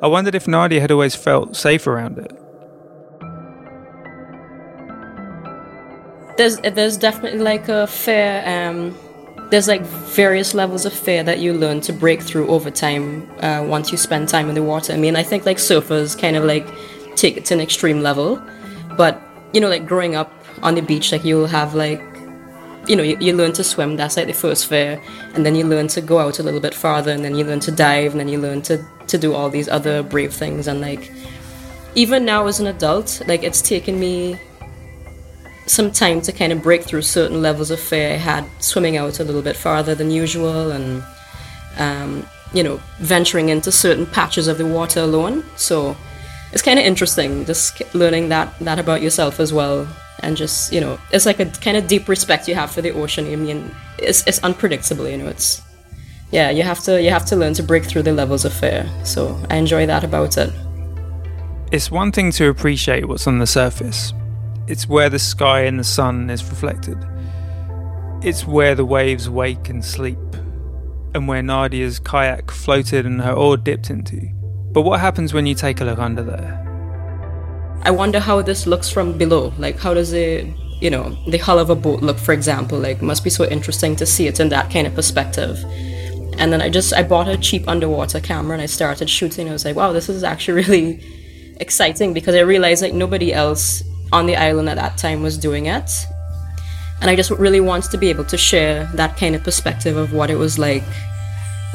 I 0.00 0.06
wondered 0.06 0.36
if 0.36 0.46
Nadia 0.46 0.80
had 0.80 0.92
always 0.92 1.16
felt 1.16 1.56
safe 1.56 1.88
around 1.88 2.18
it. 2.18 2.30
There's 6.36 6.58
there's 6.58 6.96
definitely 6.96 7.40
like 7.40 7.68
a 7.68 7.88
fear. 7.88 8.44
Um, 8.46 8.96
there's 9.50 9.66
like 9.66 9.82
various 9.82 10.54
levels 10.54 10.86
of 10.86 10.92
fear 10.92 11.24
that 11.24 11.40
you 11.40 11.52
learn 11.52 11.80
to 11.80 11.92
break 11.92 12.22
through 12.22 12.46
over 12.46 12.70
time 12.70 13.28
uh, 13.40 13.64
once 13.66 13.90
you 13.90 13.98
spend 13.98 14.28
time 14.28 14.48
in 14.48 14.54
the 14.54 14.62
water. 14.62 14.92
I 14.92 14.96
mean, 14.96 15.16
I 15.16 15.24
think 15.24 15.44
like 15.44 15.58
surfers 15.58 16.16
kind 16.16 16.36
of 16.36 16.44
like 16.44 16.66
take 17.16 17.36
it 17.36 17.44
to 17.46 17.54
an 17.54 17.60
extreme 17.60 18.00
level, 18.00 18.42
but 18.96 19.20
you 19.52 19.60
know, 19.60 19.68
like 19.68 19.86
growing 19.86 20.14
up 20.14 20.32
on 20.62 20.74
the 20.74 20.82
beach, 20.82 21.12
like 21.12 21.24
you'll 21.24 21.46
have 21.46 21.74
like 21.74 22.02
you 22.86 22.96
know, 22.96 23.02
you, 23.02 23.16
you, 23.20 23.32
learn 23.32 23.52
to 23.52 23.64
swim, 23.64 23.96
that's 23.96 24.16
like 24.16 24.26
the 24.26 24.32
first 24.32 24.66
fear, 24.66 25.00
and 25.34 25.46
then 25.46 25.54
you 25.54 25.64
learn 25.64 25.86
to 25.88 26.00
go 26.00 26.18
out 26.18 26.38
a 26.38 26.42
little 26.42 26.60
bit 26.60 26.74
farther, 26.74 27.12
and 27.12 27.24
then 27.24 27.34
you 27.34 27.44
learn 27.44 27.60
to 27.60 27.70
dive, 27.70 28.12
and 28.12 28.20
then 28.20 28.28
you 28.28 28.40
learn 28.40 28.60
to, 28.62 28.84
to 29.06 29.18
do 29.18 29.34
all 29.34 29.48
these 29.48 29.68
other 29.68 30.02
brave 30.02 30.34
things. 30.34 30.66
And 30.66 30.80
like, 30.80 31.12
even 31.94 32.24
now 32.24 32.46
as 32.46 32.58
an 32.58 32.66
adult, 32.66 33.22
like, 33.28 33.44
it's 33.44 33.62
taken 33.62 34.00
me 34.00 34.36
some 35.66 35.92
time 35.92 36.20
to 36.22 36.32
kind 36.32 36.52
of 36.52 36.60
break 36.60 36.82
through 36.82 37.02
certain 37.02 37.40
levels 37.40 37.70
of 37.70 37.78
fear 37.78 38.14
I 38.14 38.16
had 38.16 38.44
swimming 38.58 38.96
out 38.96 39.20
a 39.20 39.24
little 39.24 39.42
bit 39.42 39.56
farther 39.56 39.94
than 39.94 40.10
usual, 40.10 40.72
and, 40.72 41.04
um, 41.78 42.26
you 42.52 42.64
know, 42.64 42.80
venturing 42.98 43.48
into 43.48 43.70
certain 43.70 44.06
patches 44.06 44.48
of 44.48 44.58
the 44.58 44.66
water 44.66 45.00
alone. 45.00 45.44
So 45.56 45.96
it's 46.52 46.62
kind 46.62 46.78
of 46.78 46.84
interesting 46.84 47.44
just 47.44 47.82
learning 47.94 48.28
that, 48.28 48.58
that 48.60 48.78
about 48.78 49.02
yourself 49.02 49.40
as 49.40 49.52
well. 49.52 49.88
And 50.24 50.36
just 50.36 50.72
you 50.72 50.80
know 50.80 50.98
it's 51.10 51.26
like 51.26 51.40
a 51.40 51.46
kind 51.46 51.76
of 51.76 51.88
deep 51.88 52.08
respect 52.08 52.46
you 52.46 52.54
have 52.54 52.70
for 52.70 52.80
the 52.80 52.92
ocean. 52.92 53.26
I 53.26 53.34
mean 53.34 53.74
it's, 53.98 54.24
it's 54.26 54.38
unpredictable 54.44 55.08
you 55.08 55.16
know 55.16 55.26
it's 55.26 55.60
yeah 56.30 56.50
you 56.50 56.62
have 56.62 56.78
to 56.84 57.02
you 57.02 57.10
have 57.10 57.24
to 57.26 57.36
learn 57.36 57.54
to 57.54 57.62
break 57.62 57.84
through 57.84 58.02
the 58.02 58.12
levels 58.12 58.44
of 58.44 58.52
fear. 58.52 58.88
So 59.04 59.40
i 59.50 59.56
enjoy 59.56 59.86
that 59.86 60.04
about 60.04 60.38
it. 60.38 60.52
It's 61.72 61.90
one 61.90 62.12
thing 62.12 62.30
to 62.32 62.48
appreciate 62.48 63.08
what's 63.08 63.26
on 63.26 63.38
the 63.38 63.46
surface. 63.46 64.12
It's 64.68 64.88
where 64.88 65.08
the 65.08 65.18
sky 65.18 65.62
and 65.62 65.80
the 65.80 65.84
sun 65.84 66.30
is 66.30 66.44
reflected. 66.44 66.98
It's 68.22 68.46
where 68.46 68.76
the 68.76 68.84
waves 68.84 69.28
wake 69.28 69.70
and 69.70 69.84
sleep. 69.84 70.18
And 71.14 71.26
where 71.26 71.42
nadia's 71.42 71.98
kayak 71.98 72.50
floated 72.50 73.06
and 73.06 73.22
her 73.22 73.32
oar 73.32 73.56
dipped 73.56 73.90
into 73.90 74.30
but 74.72 74.82
what 74.82 75.00
happens 75.00 75.32
when 75.32 75.46
you 75.46 75.54
take 75.54 75.80
a 75.80 75.84
look 75.84 75.98
under 75.98 76.22
there 76.22 76.62
I 77.84 77.90
wonder 77.90 78.20
how 78.20 78.42
this 78.42 78.66
looks 78.66 78.88
from 78.88 79.18
below. 79.18 79.52
Like, 79.58 79.78
how 79.78 79.92
does 79.92 80.12
it, 80.12 80.46
you 80.80 80.88
know, 80.88 81.16
the 81.26 81.38
hull 81.38 81.58
of 81.58 81.68
a 81.68 81.74
boat 81.74 82.00
look, 82.00 82.16
for 82.16 82.32
example? 82.32 82.78
Like, 82.78 83.02
must 83.02 83.24
be 83.24 83.30
so 83.30 83.44
interesting 83.44 83.96
to 83.96 84.06
see 84.06 84.28
it 84.28 84.38
in 84.38 84.50
that 84.50 84.70
kind 84.70 84.86
of 84.86 84.94
perspective. 84.94 85.58
And 86.38 86.52
then 86.52 86.62
I 86.62 86.70
just, 86.70 86.94
I 86.94 87.02
bought 87.02 87.26
a 87.26 87.36
cheap 87.36 87.68
underwater 87.68 88.20
camera 88.20 88.54
and 88.54 88.62
I 88.62 88.66
started 88.66 89.10
shooting. 89.10 89.48
I 89.48 89.52
was 89.52 89.64
like, 89.64 89.74
wow, 89.74 89.92
this 89.92 90.08
is 90.08 90.22
actually 90.22 90.62
really 90.68 91.04
exciting 91.60 92.14
because 92.14 92.36
I 92.36 92.40
realized 92.40 92.82
like 92.82 92.94
nobody 92.94 93.32
else 93.32 93.82
on 94.12 94.26
the 94.26 94.36
island 94.36 94.68
at 94.68 94.76
that 94.76 94.96
time 94.96 95.22
was 95.22 95.36
doing 95.36 95.66
it. 95.66 95.90
And 97.00 97.10
I 97.10 97.16
just 97.16 97.32
really 97.32 97.60
wanted 97.60 97.90
to 97.90 97.98
be 97.98 98.10
able 98.10 98.24
to 98.26 98.38
share 98.38 98.88
that 98.94 99.16
kind 99.16 99.34
of 99.34 99.42
perspective 99.42 99.96
of 99.96 100.12
what 100.12 100.30
it 100.30 100.36
was 100.36 100.56
like 100.56 100.84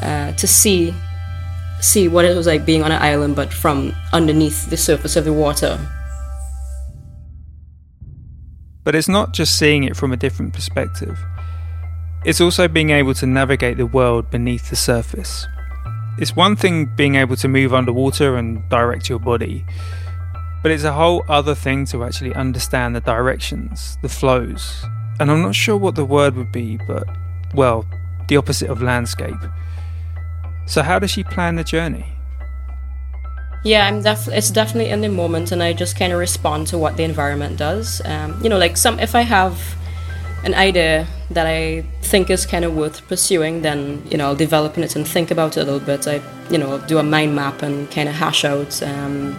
uh, 0.00 0.32
to 0.32 0.46
see 0.46 0.94
see 1.80 2.08
what 2.08 2.24
it 2.24 2.36
was 2.36 2.46
like 2.46 2.64
being 2.66 2.82
on 2.82 2.92
an 2.92 3.00
island 3.02 3.36
but 3.36 3.52
from 3.52 3.94
underneath 4.12 4.68
the 4.70 4.76
surface 4.76 5.16
of 5.16 5.24
the 5.24 5.32
water 5.32 5.78
but 8.88 8.94
it's 8.94 9.06
not 9.06 9.34
just 9.34 9.58
seeing 9.58 9.84
it 9.84 9.94
from 9.94 10.12
a 10.12 10.16
different 10.16 10.54
perspective, 10.54 11.18
it's 12.24 12.40
also 12.40 12.66
being 12.68 12.88
able 12.88 13.12
to 13.12 13.26
navigate 13.26 13.76
the 13.76 13.84
world 13.84 14.30
beneath 14.30 14.70
the 14.70 14.76
surface. 14.76 15.46
It's 16.16 16.34
one 16.34 16.56
thing 16.56 16.86
being 16.96 17.16
able 17.16 17.36
to 17.36 17.48
move 17.48 17.74
underwater 17.74 18.38
and 18.38 18.66
direct 18.70 19.10
your 19.10 19.18
body, 19.18 19.62
but 20.62 20.72
it's 20.72 20.84
a 20.84 20.94
whole 20.94 21.22
other 21.28 21.54
thing 21.54 21.84
to 21.88 22.02
actually 22.02 22.34
understand 22.34 22.96
the 22.96 23.02
directions, 23.02 23.98
the 24.00 24.08
flows, 24.08 24.82
and 25.20 25.30
I'm 25.30 25.42
not 25.42 25.54
sure 25.54 25.76
what 25.76 25.94
the 25.94 26.06
word 26.06 26.34
would 26.36 26.50
be, 26.50 26.78
but, 26.88 27.06
well, 27.52 27.84
the 28.28 28.38
opposite 28.38 28.70
of 28.70 28.80
landscape. 28.80 29.36
So, 30.68 30.82
how 30.82 30.98
does 30.98 31.10
she 31.10 31.24
plan 31.24 31.56
the 31.56 31.64
journey? 31.64 32.04
Yeah, 33.64 33.86
I'm 33.86 34.02
def- 34.02 34.28
it's 34.28 34.50
definitely 34.50 34.90
in 34.90 35.00
the 35.00 35.08
moment, 35.08 35.50
and 35.50 35.62
I 35.62 35.72
just 35.72 35.98
kind 35.98 36.12
of 36.12 36.18
respond 36.18 36.66
to 36.68 36.78
what 36.78 36.98
the 36.98 37.04
environment 37.04 37.56
does. 37.56 38.02
Um, 38.04 38.38
you 38.42 38.50
know, 38.50 38.58
like 38.58 38.76
some 38.76 39.00
if 39.00 39.14
I 39.14 39.22
have 39.22 39.58
an 40.44 40.54
idea 40.54 41.06
that 41.30 41.46
I 41.46 41.84
think 42.02 42.28
is 42.28 42.44
kind 42.44 42.66
of 42.66 42.76
worth 42.76 43.08
pursuing, 43.08 43.62
then 43.62 44.06
you 44.10 44.18
know 44.18 44.26
I'll 44.26 44.36
develop 44.36 44.76
it 44.76 44.94
and 44.94 45.08
think 45.08 45.30
about 45.30 45.56
it 45.56 45.62
a 45.62 45.64
little 45.64 45.80
bit. 45.80 46.06
I 46.06 46.20
you 46.50 46.58
know 46.58 46.78
do 46.86 46.98
a 46.98 47.02
mind 47.02 47.34
map 47.34 47.62
and 47.62 47.90
kind 47.90 48.08
of 48.08 48.14
hash 48.14 48.44
out 48.44 48.82
um, 48.82 49.38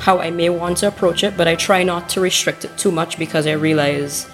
how 0.00 0.18
I 0.18 0.30
may 0.30 0.48
want 0.48 0.78
to 0.78 0.88
approach 0.88 1.24
it, 1.24 1.36
but 1.36 1.46
I 1.46 1.56
try 1.56 1.82
not 1.82 2.08
to 2.10 2.22
restrict 2.22 2.64
it 2.64 2.76
too 2.78 2.90
much 2.90 3.18
because 3.18 3.46
I 3.46 3.52
realize. 3.52 4.26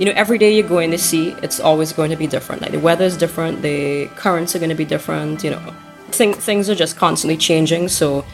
You 0.00 0.06
know, 0.06 0.12
every 0.16 0.38
day 0.38 0.56
you 0.56 0.62
go 0.62 0.78
in 0.78 0.92
the 0.92 0.96
sea, 0.96 1.36
it's 1.42 1.60
always 1.60 1.92
going 1.92 2.08
to 2.08 2.16
be 2.16 2.26
different. 2.26 2.62
Like 2.62 2.70
the 2.70 2.80
weather 2.80 3.04
is 3.04 3.18
different, 3.18 3.60
the 3.60 4.06
currents 4.16 4.56
are 4.56 4.58
going 4.58 4.70
to 4.70 4.74
be 4.74 4.86
different. 4.86 5.44
You 5.44 5.50
know, 5.50 5.74
think 6.08 6.36
things 6.38 6.70
are 6.70 6.74
just 6.74 6.96
constantly 6.96 7.36
changing, 7.36 7.88
so 7.88 8.24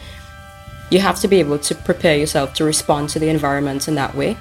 you 0.89 0.99
have 0.99 1.19
to 1.19 1.27
be 1.27 1.41
able 1.41 1.59
to 1.59 1.75
prepare 1.75 2.17
yourself 2.17 2.53
to 2.53 2.63
respond 2.63 3.09
to 3.09 3.19
the 3.19 3.27
environment 3.27 3.89
in 3.89 3.95
that 3.95 4.15
way. 4.15 4.37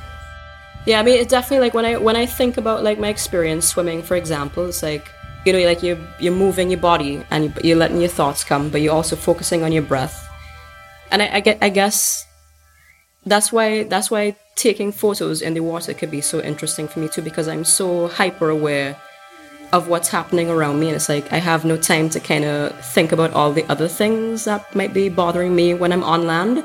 Yeah, 0.87 1.01
I 1.01 1.03
mean, 1.03 1.19
it's 1.19 1.33
definitely 1.33 1.67
like 1.67 1.75
when 1.75 1.85
I 1.85 1.97
when 1.97 2.15
I 2.15 2.27
think 2.27 2.59
about 2.59 2.85
like 2.85 3.01
my 3.01 3.09
experience 3.09 3.67
swimming, 3.67 4.05
for 4.05 4.15
example, 4.15 4.67
it's 4.67 4.85
like 4.85 5.11
you 5.45 5.53
know, 5.53 5.59
like 5.59 5.83
you're 5.83 5.99
you're 6.21 6.33
moving 6.33 6.71
your 6.71 6.81
body 6.81 7.25
and 7.33 7.53
you're 7.65 7.77
letting 7.77 7.99
your 7.99 8.09
thoughts 8.09 8.45
come, 8.45 8.71
but 8.71 8.83
you're 8.83 8.95
also 8.95 9.17
focusing 9.17 9.65
on 9.65 9.73
your 9.73 9.83
breath. 9.83 10.29
And 11.11 11.23
I, 11.23 11.37
I 11.37 11.41
get, 11.41 11.59
I 11.61 11.71
guess 11.71 12.26
that's 13.27 13.53
why 13.53 13.83
that's 13.83 14.11
why 14.11 14.37
taking 14.55 14.93
photos 14.93 15.43
in 15.43 15.55
the 15.55 15.61
water 15.61 15.93
could 15.93 16.11
be 16.11 16.21
so 16.21 16.41
interesting 16.41 16.89
for 16.89 17.01
me 17.01 17.09
too, 17.09 17.23
because 17.23 17.49
I'm 17.49 17.65
so 17.65 18.09
hyper 18.09 18.49
aware 18.49 18.97
of 19.73 19.89
what's 19.89 20.09
happening 20.09 20.49
around 20.49 20.79
me. 20.81 20.87
And 20.87 20.97
it's 20.97 21.09
like 21.09 21.33
i 21.33 21.39
have 21.39 21.65
no 21.65 21.77
time 21.77 22.09
to 22.11 22.21
kind 22.21 22.45
of 22.45 22.73
think 22.95 23.13
about 23.13 23.33
all 23.33 23.53
the 23.53 23.65
other 23.71 23.89
things 23.89 24.45
that 24.45 24.75
might 24.75 24.95
be 24.95 25.09
bothering 25.09 25.55
me 25.55 25.75
when 25.75 25.93
i'm 25.93 26.05
on 26.05 26.27
land. 26.27 26.65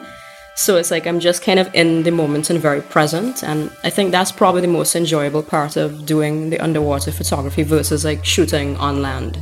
So 0.56 0.78
it's 0.78 0.92
like 0.92 1.08
i'm 1.08 1.20
just 1.20 1.42
kind 1.42 1.60
of 1.60 1.74
in 1.74 2.04
the 2.04 2.12
moment 2.12 2.50
and 2.50 2.60
very 2.60 2.82
present. 2.82 3.44
And 3.44 3.72
i 3.84 3.90
think 3.90 4.12
that's 4.12 4.32
probably 4.32 4.62
the 4.62 4.68
most 4.68 4.96
enjoyable 4.96 5.44
part 5.44 5.78
of 5.78 6.06
doing 6.06 6.52
the 6.52 6.60
underwater 6.60 7.12
photography 7.12 7.64
versus 7.64 8.06
like 8.06 8.24
shooting 8.24 8.78
on 8.78 9.02
land. 9.02 9.40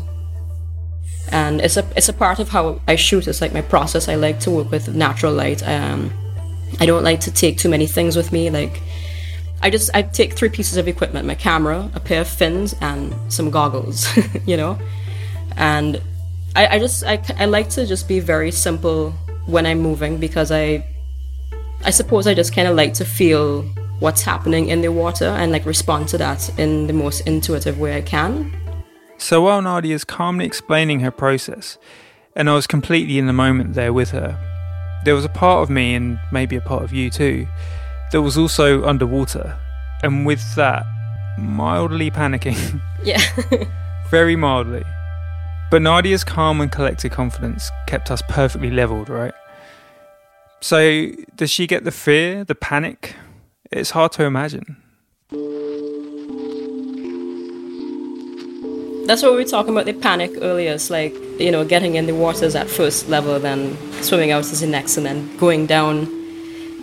And 1.32 1.62
it's 1.62 1.78
a 1.78 1.86
it's 1.98 2.10
a 2.10 2.14
part 2.14 2.40
of 2.40 2.50
how 2.50 2.82
i 2.88 2.96
shoot. 2.96 3.28
It's 3.28 3.42
like 3.42 3.54
my 3.54 3.62
process. 3.62 4.08
I 4.08 4.16
like 4.16 4.40
to 4.42 4.52
work 4.52 4.72
with 4.72 4.96
natural 4.96 5.34
light 5.34 5.62
um, 5.68 6.12
i 6.80 6.86
don't 6.86 7.04
like 7.04 7.20
to 7.20 7.32
take 7.32 7.58
too 7.58 7.70
many 7.70 7.88
things 7.88 8.16
with 8.16 8.32
me 8.32 8.50
like 8.50 8.82
I 9.62 9.70
just 9.70 9.90
I 9.94 10.04
take 10.04 10.34
three 10.34 10.50
pieces 10.50 10.78
of 10.78 10.88
equipment: 10.88 11.28
my 11.28 11.36
camera, 11.36 11.90
a 11.94 12.00
pair 12.00 12.22
of 12.22 12.28
fins, 12.28 12.76
and 12.82 13.14
some 13.32 13.50
goggles. 13.50 14.08
you 14.46 14.56
know, 14.56 14.80
and 15.58 16.02
I, 16.56 16.68
I 16.76 16.80
just 16.80 17.04
I, 17.04 17.22
I 17.38 17.46
like 17.46 17.70
to 17.72 17.86
just 17.86 18.08
be 18.08 18.20
very 18.20 18.52
simple 18.52 19.12
when 19.46 19.66
I'm 19.66 19.80
moving 19.80 20.18
because 20.18 20.52
I 20.52 20.86
I 21.84 21.90
suppose 21.90 22.28
I 22.28 22.34
just 22.34 22.54
kind 22.54 22.68
of 22.68 22.76
like 22.76 22.94
to 22.96 23.06
feel 23.06 23.64
what's 24.00 24.22
happening 24.22 24.70
in 24.70 24.82
the 24.82 24.90
water 24.90 25.26
and 25.26 25.52
like 25.52 25.66
respond 25.66 26.08
to 26.10 26.18
that 26.18 26.58
in 26.58 26.88
the 26.88 26.94
most 26.94 27.22
intuitive 27.28 27.80
way 27.80 27.98
I 27.98 28.02
can. 28.02 28.56
So 29.18 29.42
while 29.42 29.62
Nadia 29.62 29.94
is 29.94 30.06
calmly 30.06 30.46
explaining 30.46 31.02
her 31.02 31.12
process, 31.12 31.78
and 32.34 32.50
I 32.50 32.54
was 32.54 32.66
completely 32.66 33.18
in 33.18 33.28
the 33.28 33.34
moment 33.34 33.74
there 33.74 33.92
with 33.92 34.12
her, 34.12 34.38
there 35.06 35.16
was 35.16 35.26
a 35.26 35.30
part 35.30 35.64
of 35.64 35.70
me, 35.70 35.96
and 35.96 36.20
maybe 36.32 36.56
a 36.56 36.62
part 36.62 36.84
of 36.84 36.94
you 36.94 37.10
too, 37.10 37.48
that 38.12 38.22
was 38.22 38.38
also 38.38 38.84
underwater, 38.86 39.58
and 40.04 40.26
with 40.26 40.56
that, 40.56 40.84
mildly 41.38 42.12
panicking. 42.12 42.82
Yeah. 43.02 43.22
Very 44.10 44.36
mildly. 44.36 44.84
But 45.72 45.82
Nadia's 45.82 46.26
calm 46.26 46.60
and 46.60 46.70
collected 46.70 47.14
confidence 47.14 47.72
kept 47.88 48.12
us 48.12 48.22
perfectly 48.28 48.70
leveled, 48.70 49.08
right? 49.08 49.34
So, 50.60 51.12
does 51.34 51.50
she 51.50 51.66
get 51.66 51.86
the 51.86 51.92
fear, 51.92 52.44
the 52.44 52.56
panic? 52.56 53.16
It's 53.72 53.92
hard 53.92 54.12
to 54.14 54.24
imagine. 54.26 54.76
That's 59.08 59.24
what 59.24 59.32
we 59.32 59.38
were 59.38 59.50
talking 59.50 59.72
about 59.72 59.86
the 59.86 59.94
panic 59.94 60.32
earlier. 60.42 60.74
It's 60.74 60.90
like, 60.90 61.16
you 61.40 61.52
know, 61.52 61.64
getting 61.64 61.96
in 61.96 62.06
the 62.06 62.16
waters 62.16 62.56
at 62.56 62.70
first 62.70 63.08
level, 63.08 63.40
then 63.40 63.78
swimming 64.04 64.32
out 64.32 64.42
is 64.42 64.60
the 64.62 64.68
next, 64.68 64.98
and 64.98 65.06
then 65.06 65.36
going 65.38 65.66
down. 65.66 66.08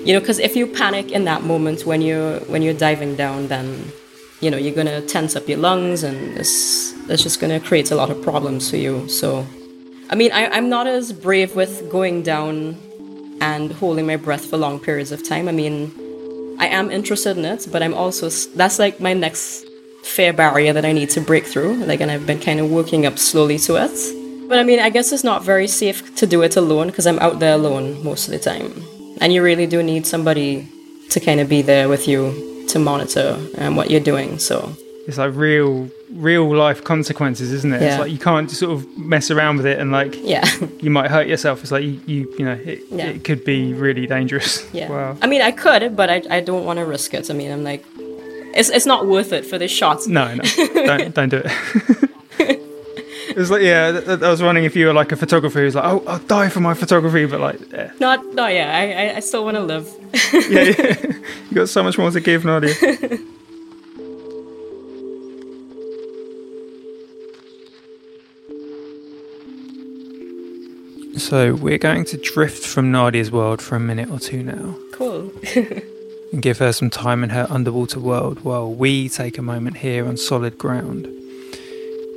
You 0.05 0.15
know, 0.15 0.21
because 0.21 0.39
if 0.39 0.55
you 0.55 0.67
panic 0.67 1.11
in 1.11 1.25
that 1.25 1.43
moment 1.43 1.85
when 1.85 2.01
you're 2.01 2.39
when 2.41 2.63
you're 2.63 2.75
diving 2.75 3.17
down, 3.17 3.49
then 3.49 3.93
you 4.41 4.51
know 4.51 4.57
you're 4.57 4.75
gonna 4.75 5.03
tense 5.03 5.37
up 5.37 5.49
your 5.49 5.59
lungs, 5.59 6.03
and 6.03 6.37
it's 6.39 6.93
it's 7.09 7.23
just 7.23 7.41
gonna 7.41 7.61
create 7.61 7.91
a 7.91 7.97
lot 7.97 8.11
of 8.11 8.23
problems 8.23 8.71
for 8.71 8.77
you. 8.77 9.09
So, 9.09 9.47
I 10.11 10.15
mean, 10.15 10.33
I, 10.33 10.47
I'm 10.47 10.69
not 10.69 10.87
as 10.87 11.13
brave 11.13 11.55
with 11.57 11.91
going 11.91 12.23
down 12.23 12.77
and 13.41 13.73
holding 13.73 14.07
my 14.07 14.17
breath 14.17 14.47
for 14.47 14.57
long 14.57 14.81
periods 14.81 15.13
of 15.13 15.27
time. 15.27 15.49
I 15.49 15.53
mean, 15.53 15.93
I 16.59 16.69
am 16.69 16.91
interested 16.91 17.37
in 17.37 17.45
it, 17.45 17.69
but 17.71 17.83
I'm 17.83 17.95
also 17.95 18.31
that's 18.55 18.79
like 18.79 19.01
my 19.01 19.13
next 19.13 19.67
fear 20.03 20.33
barrier 20.33 20.73
that 20.73 20.85
I 20.85 20.93
need 20.93 21.11
to 21.11 21.21
break 21.21 21.45
through. 21.45 21.75
Like, 21.85 22.01
and 22.01 22.11
I've 22.11 22.27
been 22.27 22.41
kind 22.41 22.61
of 22.61 22.71
working 22.71 23.07
up 23.07 23.19
slowly 23.19 23.59
to 23.59 23.77
it. 23.77 24.25
But 24.49 24.59
I 24.59 24.62
mean, 24.65 24.79
I 24.81 24.91
guess 24.91 25.12
it's 25.12 25.25
not 25.25 25.43
very 25.45 25.67
safe 25.69 26.15
to 26.17 26.26
do 26.26 26.43
it 26.43 26.57
alone 26.57 26.87
because 26.88 27.07
I'm 27.07 27.19
out 27.19 27.38
there 27.41 27.55
alone 27.55 28.03
most 28.05 28.29
of 28.29 28.33
the 28.33 28.38
time, 28.38 28.73
and 29.21 29.33
you 29.33 29.43
really 29.43 29.67
do 29.67 29.83
need 29.83 30.07
somebody 30.07 30.69
to 31.11 31.21
kind 31.21 31.41
of 31.41 31.49
be 31.49 31.62
there 31.62 31.88
with 31.88 32.07
you 32.09 32.65
to 32.69 32.79
monitor 32.79 33.38
um, 33.59 33.76
what 33.76 33.91
you're 33.91 34.00
doing. 34.12 34.38
So 34.38 34.73
It's 35.07 35.19
like 35.19 35.35
real, 35.35 35.88
real 36.11 36.53
life 36.57 36.83
consequences, 36.83 37.53
isn't 37.53 37.73
it? 37.73 37.76
It's 37.83 37.95
Yeah. 37.95 38.00
like 38.00 38.11
you 38.12 38.19
can't 38.19 38.49
just 38.49 38.61
sort 38.61 38.73
of 38.73 38.99
mess 38.99 39.31
around 39.31 39.57
with 39.59 39.67
it 39.67 39.79
and 39.79 39.93
like 39.93 40.15
yeah, 40.23 40.45
you 40.81 40.91
might 40.91 41.11
hurt 41.11 41.26
yourself. 41.29 41.62
It's 41.62 41.71
like 41.73 41.85
you, 41.85 42.00
you, 42.07 42.35
you 42.38 42.45
know, 42.45 42.59
it, 42.65 42.81
Yeah. 42.91 43.07
it 43.07 43.23
could 43.25 43.45
be 43.45 43.73
really 43.73 44.07
dangerous. 44.07 44.65
yeah. 44.73 44.88
Wow. 44.91 45.17
I 45.23 45.26
mean, 45.29 45.43
I 45.43 45.53
could, 45.53 45.95
but 45.97 46.11
I, 46.11 46.23
I 46.31 46.41
don't 46.41 46.65
want 46.65 46.79
to 46.81 46.85
risk 46.85 47.15
it. 47.15 47.31
I 47.31 47.35
mean, 47.35 47.50
I'm 47.53 47.62
like, 47.65 47.85
it's 48.59 48.69
it's 48.71 48.87
not 48.87 49.07
worth 49.07 49.33
it 49.33 49.45
for 49.47 49.59
the 49.59 49.69
shots. 49.69 50.07
No, 50.09 50.35
no, 50.35 50.43
don't, 50.91 51.15
don't 51.15 51.29
do 51.29 51.43
it. 51.45 52.61
It's 53.37 53.50
like 53.50 53.61
yeah, 53.61 54.00
I 54.07 54.31
was 54.31 54.43
wondering 54.43 54.64
if 54.64 54.75
you 54.75 54.87
were 54.87 54.95
like 54.95 55.12
a 55.12 55.16
photographer 55.16 55.59
who's 55.59 55.75
like, 55.75 55.85
oh, 55.85 56.02
I'll 56.07 56.21
die 56.21 56.49
for 56.49 56.61
my 56.61 56.73
photography, 56.73 57.26
but 57.26 57.38
like, 57.38 57.61
yeah, 57.71 57.93
Not, 58.00 58.25
no, 58.33 58.47
yeah. 58.47 58.75
I, 58.75 59.11
I, 59.11 59.16
I 59.16 59.21
still 59.21 59.45
want 59.45 59.59
to 59.59 59.62
live. 59.62 59.95
yeah, 60.33 60.73
yeah. 60.78 61.12
you 61.50 61.55
got 61.55 61.69
so 61.69 61.83
much 61.83 61.99
more 61.99 62.11
to 62.11 62.19
give, 62.19 62.47
Nadia. 62.47 62.73
so 71.19 71.56
we're 71.56 71.76
going 71.76 72.06
to 72.06 72.17
drift 72.17 72.65
from 72.65 72.91
Nadia's 72.91 73.30
world 73.30 73.61
for 73.61 73.76
a 73.76 73.80
minute 73.80 74.08
or 74.08 74.19
two 74.19 74.45
now. 74.45 74.75
Cool. 74.93 75.30
and 76.32 76.41
give 76.41 76.56
her 76.56 76.73
some 76.73 76.89
time 76.89 77.23
in 77.23 77.28
her 77.28 77.47
underwater 77.50 78.00
world 78.00 78.45
while 78.45 78.73
we 78.73 79.11
take 79.11 79.37
a 79.37 79.43
moment 79.43 79.76
here 79.76 80.08
on 80.08 80.17
solid 80.17 80.56
ground. 80.56 81.06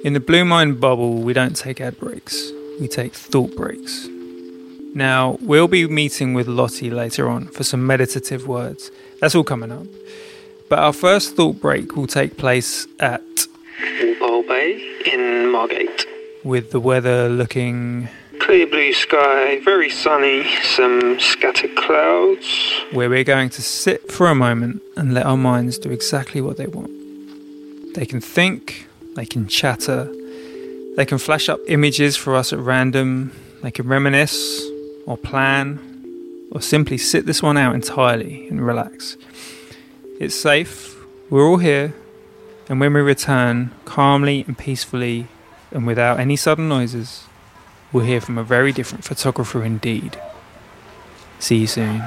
In 0.02 0.14
the 0.14 0.22
Blue 0.22 0.46
Mind 0.46 0.80
bubble, 0.80 1.16
we 1.16 1.34
don't 1.34 1.58
take 1.58 1.82
ad 1.82 2.00
breaks, 2.00 2.52
we 2.80 2.88
take 2.88 3.14
thought 3.14 3.54
breaks. 3.54 4.08
Now, 4.96 5.38
we'll 5.42 5.68
be 5.68 5.88
meeting 5.88 6.34
with 6.34 6.48
Lottie 6.48 6.90
later 6.90 7.30
on 7.30 7.48
for 7.48 7.64
some 7.66 7.86
meditative 7.86 8.48
words. 8.48 8.92
That's 9.20 9.36
all 9.36 9.44
coming 9.44 9.72
up. 9.74 9.86
But 10.70 10.80
our 10.80 10.94
first 10.94 11.36
thought 11.36 11.60
break 11.60 11.98
will 11.98 12.08
take 12.08 12.38
place 12.38 12.88
at, 13.00 13.22
Walpole 14.02 14.44
Bay 14.44 15.02
in 15.06 15.52
Margate. 15.52 16.06
with 16.46 16.72
the 16.72 16.80
weather 16.80 17.28
looking 17.28 18.08
Clear 18.40 18.68
blue 18.68 18.94
sky, 18.94 19.60
very 19.66 19.90
sunny, 19.90 20.48
some 20.64 21.20
scattered 21.20 21.76
clouds. 21.76 22.48
where 22.94 23.10
we're 23.10 23.26
going 23.26 23.50
to 23.50 23.62
sit 23.62 24.10
for 24.10 24.28
a 24.28 24.36
moment 24.36 24.82
and 24.96 25.14
let 25.14 25.26
our 25.26 25.36
minds 25.38 25.78
do 25.78 25.92
exactly 25.92 26.40
what 26.40 26.56
they 26.56 26.68
want. 26.68 26.90
They 27.96 28.06
can 28.06 28.22
think, 28.22 28.88
they 29.20 29.26
can 29.26 29.48
chatter, 29.48 30.10
they 30.96 31.06
can 31.06 31.18
flash 31.18 31.50
up 31.50 31.60
images 31.68 32.16
for 32.16 32.38
us 32.38 32.54
at 32.54 32.60
random, 32.60 33.34
they 33.62 33.70
can 33.70 33.86
reminisce 33.86 34.66
or 35.06 35.18
plan, 35.18 35.78
or 36.54 36.62
simply 36.62 36.98
sit 36.98 37.26
this 37.26 37.44
one 37.44 37.58
out 37.58 37.76
entirely 37.76 38.48
and 38.48 38.66
relax. 38.66 39.18
It's 40.22 40.34
safe, 40.34 40.96
we're 41.30 41.46
all 41.46 41.58
here, 41.58 41.94
and 42.70 42.80
when 42.80 42.94
we 42.94 43.02
return 43.02 43.72
calmly 43.84 44.46
and 44.48 44.58
peacefully 44.58 45.28
and 45.72 45.86
without 45.86 46.18
any 46.18 46.38
sudden 46.38 46.70
noises, 46.70 47.26
we'll 47.92 48.06
hear 48.06 48.22
from 48.22 48.38
a 48.38 48.44
very 48.44 48.72
different 48.72 49.04
photographer 49.04 49.66
indeed. 49.66 50.18
See 51.40 51.58
you 51.58 51.68
soon. 51.68 52.04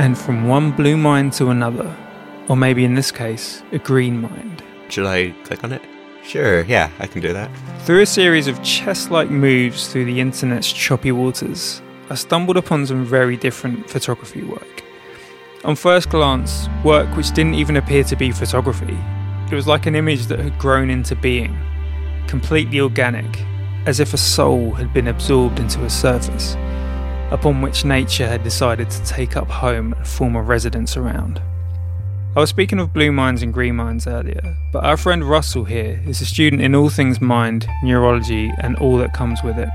And 0.00 0.16
from 0.16 0.48
one 0.48 0.72
blue 0.72 0.96
mind 0.96 1.34
to 1.34 1.50
another, 1.50 1.94
or 2.48 2.56
maybe 2.56 2.86
in 2.86 2.94
this 2.94 3.12
case, 3.12 3.62
a 3.70 3.78
green 3.78 4.22
mind. 4.22 4.62
Should 4.88 5.04
I 5.04 5.32
click 5.44 5.62
on 5.62 5.74
it? 5.74 5.82
Sure, 6.24 6.62
yeah, 6.62 6.88
I 6.98 7.06
can 7.06 7.20
do 7.20 7.34
that. 7.34 7.50
Through 7.80 8.00
a 8.00 8.06
series 8.06 8.46
of 8.46 8.62
chess 8.62 9.10
like 9.10 9.28
moves 9.28 9.92
through 9.92 10.06
the 10.06 10.18
internet's 10.18 10.72
choppy 10.72 11.12
waters, 11.12 11.82
I 12.08 12.14
stumbled 12.14 12.56
upon 12.56 12.86
some 12.86 13.04
very 13.04 13.36
different 13.36 13.90
photography 13.90 14.42
work. 14.42 14.82
On 15.64 15.76
first 15.76 16.08
glance, 16.08 16.66
work 16.82 17.14
which 17.14 17.32
didn't 17.32 17.56
even 17.56 17.76
appear 17.76 18.02
to 18.04 18.16
be 18.16 18.32
photography. 18.32 18.96
It 19.52 19.54
was 19.54 19.66
like 19.66 19.84
an 19.84 19.96
image 19.96 20.28
that 20.28 20.38
had 20.38 20.58
grown 20.58 20.88
into 20.88 21.14
being, 21.14 21.54
completely 22.26 22.80
organic, 22.80 23.42
as 23.84 24.00
if 24.00 24.14
a 24.14 24.16
soul 24.16 24.72
had 24.72 24.94
been 24.94 25.08
absorbed 25.08 25.60
into 25.60 25.84
a 25.84 25.90
surface, 25.90 26.56
upon 27.30 27.62
which 27.62 27.84
nature 27.84 28.26
had 28.26 28.42
decided 28.42 28.90
to 28.90 29.04
take 29.04 29.36
up 29.36 29.48
home 29.48 29.92
and 29.92 30.06
form 30.06 30.36
a 30.36 30.42
residence 30.42 30.96
around. 30.96 31.40
I 32.36 32.40
was 32.40 32.50
speaking 32.50 32.78
of 32.78 32.92
blue 32.92 33.10
minds 33.10 33.42
and 33.42 33.52
green 33.52 33.74
minds 33.74 34.06
earlier, 34.06 34.56
but 34.72 34.84
our 34.84 34.96
friend 34.96 35.28
Russell 35.28 35.64
here 35.64 36.00
is 36.06 36.20
a 36.20 36.26
student 36.26 36.62
in 36.62 36.74
all 36.74 36.88
things 36.88 37.20
mind, 37.20 37.66
neurology, 37.82 38.52
and 38.58 38.76
all 38.76 38.98
that 38.98 39.12
comes 39.12 39.42
with 39.42 39.58
it. 39.58 39.68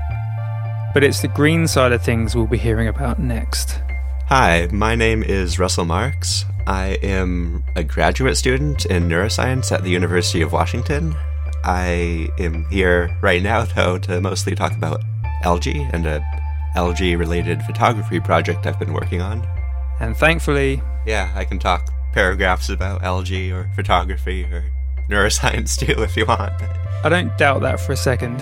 But 0.94 1.04
it's 1.04 1.20
the 1.20 1.28
green 1.28 1.66
side 1.66 1.92
of 1.92 2.02
things 2.02 2.34
we'll 2.34 2.46
be 2.46 2.56
hearing 2.56 2.88
about 2.88 3.18
next. 3.18 3.78
Hi, 4.28 4.68
my 4.72 4.94
name 4.94 5.22
is 5.22 5.58
Russell 5.58 5.84
Marks. 5.84 6.46
I 6.66 6.98
am 7.02 7.62
a 7.76 7.84
graduate 7.84 8.38
student 8.38 8.86
in 8.86 9.08
neuroscience 9.08 9.70
at 9.70 9.82
the 9.84 9.90
University 9.90 10.40
of 10.40 10.52
Washington. 10.52 11.14
I 11.62 12.28
am 12.38 12.64
here 12.70 13.16
right 13.20 13.42
now, 13.42 13.66
though, 13.66 13.98
to 13.98 14.20
mostly 14.20 14.54
talk 14.54 14.72
about 14.72 15.02
algae 15.44 15.86
and 15.92 16.06
a 16.06 16.35
algae 16.76 17.16
related 17.16 17.62
photography 17.62 18.20
project 18.20 18.66
I've 18.66 18.78
been 18.78 18.92
working 18.92 19.20
on. 19.20 19.46
And 19.98 20.16
thankfully, 20.16 20.82
Yeah, 21.06 21.32
I 21.34 21.44
can 21.44 21.58
talk 21.58 21.88
paragraphs 22.12 22.68
about 22.68 23.02
algae 23.02 23.50
or 23.50 23.70
photography 23.74 24.44
or 24.44 24.64
neuroscience 25.08 25.78
too 25.86 26.02
if 26.02 26.16
you 26.16 26.26
want. 26.26 26.52
I 27.04 27.08
don't 27.08 27.36
doubt 27.38 27.62
that 27.62 27.80
for 27.80 27.92
a 27.92 27.96
second. 27.96 28.40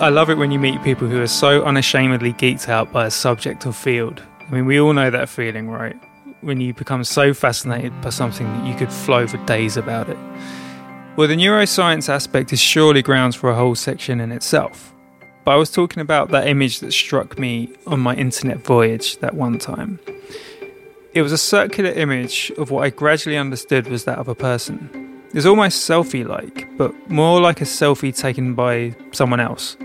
I 0.00 0.08
love 0.08 0.30
it 0.30 0.38
when 0.38 0.50
you 0.50 0.58
meet 0.58 0.82
people 0.82 1.06
who 1.06 1.20
are 1.22 1.28
so 1.28 1.62
unashamedly 1.64 2.32
geeked 2.32 2.68
out 2.68 2.92
by 2.92 3.06
a 3.06 3.10
subject 3.10 3.64
or 3.66 3.72
field. 3.72 4.22
I 4.40 4.50
mean, 4.50 4.66
we 4.66 4.80
all 4.80 4.92
know 4.92 5.10
that 5.10 5.28
feeling, 5.28 5.68
right? 5.70 5.96
When 6.40 6.60
you 6.60 6.74
become 6.74 7.04
so 7.04 7.32
fascinated 7.32 7.98
by 8.00 8.10
something 8.10 8.46
that 8.46 8.66
you 8.66 8.74
could 8.74 8.92
flow 8.92 9.26
for 9.26 9.36
days 9.46 9.76
about 9.76 10.08
it. 10.08 10.18
Well, 11.16 11.28
the 11.28 11.36
neuroscience 11.36 12.08
aspect 12.08 12.52
is 12.52 12.60
surely 12.60 13.02
grounds 13.02 13.36
for 13.36 13.50
a 13.50 13.54
whole 13.54 13.76
section 13.76 14.20
in 14.20 14.32
itself. 14.32 14.93
But 15.44 15.52
I 15.52 15.56
was 15.56 15.70
talking 15.70 16.00
about 16.00 16.30
that 16.30 16.46
image 16.46 16.80
that 16.80 16.92
struck 16.92 17.38
me 17.38 17.70
on 17.86 18.00
my 18.00 18.14
internet 18.14 18.64
voyage 18.64 19.18
that 19.18 19.34
one 19.34 19.58
time. 19.58 20.00
It 21.12 21.22
was 21.22 21.32
a 21.32 21.38
circular 21.38 21.90
image 21.90 22.50
of 22.56 22.70
what 22.70 22.84
I 22.84 22.90
gradually 22.90 23.36
understood 23.36 23.86
was 23.86 24.04
that 24.04 24.18
of 24.18 24.26
a 24.26 24.34
person. 24.34 25.22
It's 25.34 25.46
almost 25.46 25.88
selfie 25.88 26.26
like, 26.26 26.66
but 26.78 26.94
more 27.10 27.40
like 27.40 27.60
a 27.60 27.64
selfie 27.64 28.16
taken 28.16 28.54
by 28.54 28.96
someone 29.12 29.40
else, 29.40 29.76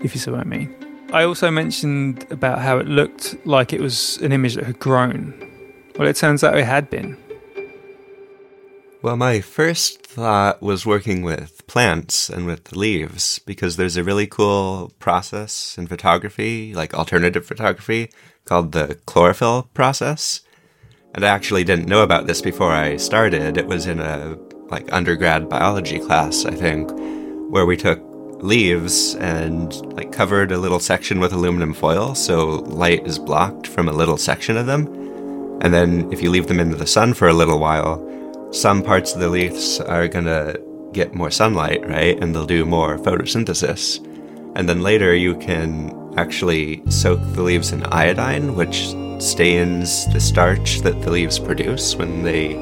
if 0.00 0.14
you 0.14 0.20
see 0.20 0.30
what 0.30 0.40
I 0.40 0.44
mean. 0.44 0.74
I 1.12 1.24
also 1.24 1.50
mentioned 1.50 2.24
about 2.30 2.60
how 2.60 2.78
it 2.78 2.86
looked 2.86 3.34
like 3.44 3.72
it 3.72 3.80
was 3.80 4.18
an 4.18 4.30
image 4.30 4.54
that 4.54 4.64
had 4.64 4.78
grown. 4.78 5.34
Well, 5.98 6.06
it 6.06 6.16
turns 6.16 6.44
out 6.44 6.56
it 6.56 6.64
had 6.64 6.88
been. 6.88 7.16
Well, 9.02 9.16
my 9.16 9.40
first 9.40 10.06
thought 10.06 10.62
was 10.62 10.86
working 10.86 11.22
with 11.22 11.59
plants 11.70 12.28
and 12.28 12.46
with 12.46 12.72
leaves 12.72 13.38
because 13.46 13.76
there's 13.76 13.96
a 13.96 14.02
really 14.02 14.26
cool 14.26 14.92
process 14.98 15.78
in 15.78 15.86
photography, 15.86 16.74
like 16.74 16.92
alternative 16.92 17.46
photography, 17.46 18.10
called 18.44 18.72
the 18.72 18.98
chlorophyll 19.06 19.70
process. 19.72 20.40
And 21.14 21.24
I 21.24 21.28
actually 21.28 21.62
didn't 21.62 21.88
know 21.88 22.02
about 22.02 22.26
this 22.26 22.42
before 22.42 22.72
I 22.72 22.96
started. 22.96 23.56
It 23.56 23.68
was 23.68 23.86
in 23.86 24.00
a 24.00 24.36
like 24.68 24.92
undergrad 24.92 25.48
biology 25.48 26.00
class, 26.00 26.44
I 26.44 26.56
think, 26.56 26.90
where 27.52 27.66
we 27.66 27.76
took 27.76 28.00
leaves 28.42 29.14
and 29.14 29.72
like 29.94 30.10
covered 30.10 30.50
a 30.50 30.58
little 30.58 30.80
section 30.80 31.20
with 31.20 31.32
aluminum 31.32 31.72
foil 31.72 32.16
so 32.16 32.64
light 32.82 33.06
is 33.06 33.18
blocked 33.18 33.68
from 33.68 33.88
a 33.88 33.92
little 33.92 34.16
section 34.16 34.56
of 34.56 34.66
them. 34.66 34.88
And 35.62 35.72
then 35.72 36.12
if 36.12 36.20
you 36.20 36.30
leave 36.30 36.48
them 36.48 36.58
into 36.58 36.76
the 36.76 36.86
sun 36.86 37.14
for 37.14 37.28
a 37.28 37.32
little 37.32 37.60
while, 37.60 38.04
some 38.52 38.82
parts 38.82 39.14
of 39.14 39.20
the 39.20 39.28
leaves 39.28 39.78
are 39.78 40.08
going 40.08 40.24
to 40.24 40.60
get 40.92 41.14
more 41.14 41.30
sunlight, 41.30 41.86
right? 41.88 42.20
And 42.22 42.34
they'll 42.34 42.46
do 42.46 42.64
more 42.64 42.98
photosynthesis. 42.98 44.04
And 44.56 44.68
then 44.68 44.82
later 44.82 45.14
you 45.14 45.36
can 45.36 45.96
actually 46.16 46.82
soak 46.90 47.20
the 47.32 47.42
leaves 47.42 47.72
in 47.72 47.84
iodine, 47.84 48.54
which 48.56 48.88
stains 49.22 50.12
the 50.12 50.20
starch 50.20 50.80
that 50.80 51.00
the 51.02 51.10
leaves 51.10 51.38
produce 51.38 51.94
when 51.94 52.22
they 52.22 52.56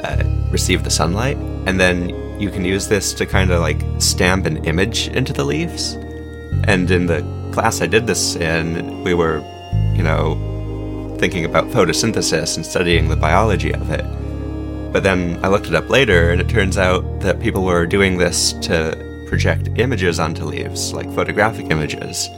uh, 0.00 0.24
receive 0.50 0.84
the 0.84 0.90
sunlight. 0.90 1.36
And 1.66 1.78
then 1.78 2.10
you 2.40 2.50
can 2.50 2.64
use 2.64 2.88
this 2.88 3.12
to 3.14 3.26
kind 3.26 3.50
of 3.50 3.60
like 3.60 3.80
stamp 3.98 4.46
an 4.46 4.64
image 4.64 5.08
into 5.08 5.32
the 5.32 5.44
leaves. 5.44 5.94
And 6.64 6.90
in 6.90 7.06
the 7.06 7.22
class 7.52 7.80
I 7.80 7.86
did 7.86 8.06
this 8.06 8.36
in, 8.36 9.02
we 9.02 9.14
were, 9.14 9.38
you 9.94 10.02
know, 10.02 11.16
thinking 11.18 11.44
about 11.44 11.66
photosynthesis 11.68 12.56
and 12.56 12.64
studying 12.64 13.08
the 13.08 13.16
biology 13.16 13.72
of 13.72 13.90
it. 13.90 14.04
But 14.96 15.02
then 15.02 15.38
I 15.44 15.48
looked 15.48 15.66
it 15.66 15.74
up 15.74 15.90
later, 15.90 16.30
and 16.30 16.40
it 16.40 16.48
turns 16.48 16.78
out 16.78 17.20
that 17.20 17.38
people 17.38 17.64
were 17.64 17.84
doing 17.84 18.16
this 18.16 18.54
to 18.62 18.96
project 19.28 19.68
images 19.76 20.18
onto 20.18 20.46
leaves, 20.46 20.94
like 20.94 21.12
photographic 21.12 21.70
images, 21.70 22.30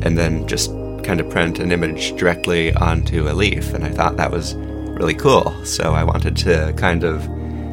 and 0.00 0.16
then 0.16 0.48
just 0.48 0.70
kind 1.04 1.20
of 1.20 1.28
print 1.28 1.58
an 1.58 1.70
image 1.70 2.16
directly 2.16 2.72
onto 2.76 3.28
a 3.28 3.34
leaf. 3.34 3.74
And 3.74 3.84
I 3.84 3.90
thought 3.90 4.16
that 4.16 4.30
was 4.30 4.54
really 4.54 5.12
cool. 5.12 5.52
So 5.66 5.92
I 5.92 6.02
wanted 6.02 6.34
to 6.38 6.72
kind 6.78 7.04
of 7.04 7.20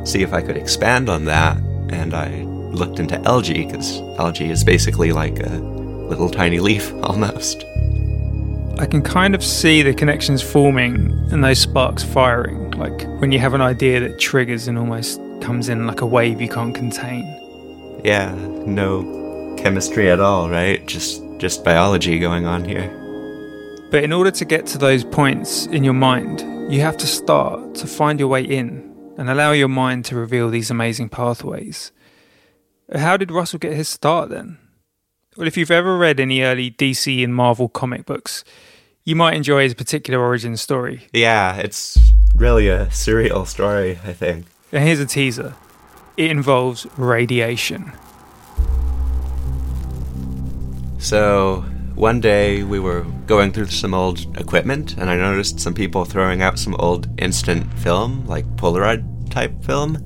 see 0.06 0.22
if 0.22 0.34
I 0.34 0.42
could 0.42 0.58
expand 0.58 1.08
on 1.08 1.24
that. 1.24 1.56
And 1.88 2.14
I 2.14 2.42
looked 2.74 3.00
into 3.00 3.22
algae, 3.22 3.66
because 3.66 4.02
algae 4.20 4.50
is 4.50 4.66
basically 4.66 5.14
like 5.14 5.40
a 5.40 5.60
little 6.10 6.30
tiny 6.30 6.60
leaf 6.60 6.92
almost. 7.04 7.64
I 8.80 8.86
can 8.86 9.02
kind 9.02 9.34
of 9.34 9.44
see 9.44 9.82
the 9.82 9.94
connections 9.94 10.42
forming 10.42 11.12
and 11.32 11.42
those 11.42 11.60
sparks 11.60 12.04
firing, 12.04 12.69
like 12.80 13.04
when 13.20 13.32
you 13.32 13.40
have 13.40 13.54
an 13.54 13.62
idea 13.62 14.00
that 14.00 14.20
triggers 14.20 14.68
and 14.68 14.78
almost 14.78 15.20
comes 15.42 15.70
in 15.70 15.86
like 15.86 16.02
a 16.02 16.06
wave 16.06 16.42
you 16.42 16.50
can't 16.50 16.74
contain. 16.74 17.26
Yeah, 18.04 18.34
no 18.66 19.56
chemistry 19.58 20.10
at 20.10 20.20
all, 20.20 20.50
right? 20.50 20.86
Just 20.88 21.22
just 21.38 21.64
biology 21.64 22.20
going 22.20 22.46
on 22.46 22.66
here. 22.66 22.90
But 23.92 24.04
in 24.04 24.14
order 24.14 24.32
to 24.32 24.46
get 24.46 24.66
to 24.68 24.78
those 24.78 25.04
points 25.04 25.66
in 25.68 25.84
your 25.84 25.94
mind, 25.94 26.42
you 26.72 26.82
have 26.82 26.98
to 26.98 27.08
start 27.08 27.76
to 27.76 27.88
find 27.88 28.20
your 28.20 28.30
way 28.30 28.44
in 28.44 28.90
and 29.18 29.30
allow 29.30 29.52
your 29.52 29.68
mind 29.68 30.06
to 30.06 30.16
reveal 30.16 30.50
these 30.50 30.70
amazing 30.70 31.10
pathways. 31.10 31.92
How 32.94 33.18
did 33.18 33.32
Russell 33.32 33.60
get 33.60 33.74
his 33.74 33.90
start 33.90 34.30
then? 34.30 34.58
Well, 35.36 35.48
if 35.48 35.58
you've 35.58 35.72
ever 35.72 35.98
read 35.98 36.20
any 36.20 36.42
early 36.42 36.72
DC 36.72 37.24
and 37.24 37.36
Marvel 37.36 37.70
comic 37.70 38.06
books, 38.06 38.44
you 39.10 39.16
might 39.16 39.34
enjoy 39.34 39.64
his 39.64 39.74
particular 39.74 40.20
origin 40.20 40.56
story. 40.56 41.08
Yeah, 41.12 41.56
it's 41.56 41.98
really 42.36 42.70
a 42.70 42.86
surreal 42.88 43.48
story, 43.48 43.98
I 44.06 44.14
think. 44.14 44.46
And 44.72 44.84
here's 44.84 45.00
a 45.00 45.06
teaser 45.08 45.56
it 46.16 46.30
involves 46.30 46.86
radiation. 46.96 47.92
So, 51.00 51.62
one 51.96 52.20
day 52.20 52.62
we 52.62 52.80
were 52.80 53.02
going 53.26 53.52
through 53.52 53.68
some 53.68 53.96
old 53.96 54.38
equipment, 54.38 54.96
and 54.98 55.10
I 55.10 55.16
noticed 55.16 55.60
some 55.60 55.74
people 55.74 56.06
throwing 56.06 56.44
out 56.44 56.60
some 56.60 56.76
old 56.76 57.10
instant 57.20 57.74
film, 57.80 58.28
like 58.28 58.46
Polaroid 58.58 59.32
type 59.32 59.64
film, 59.64 60.06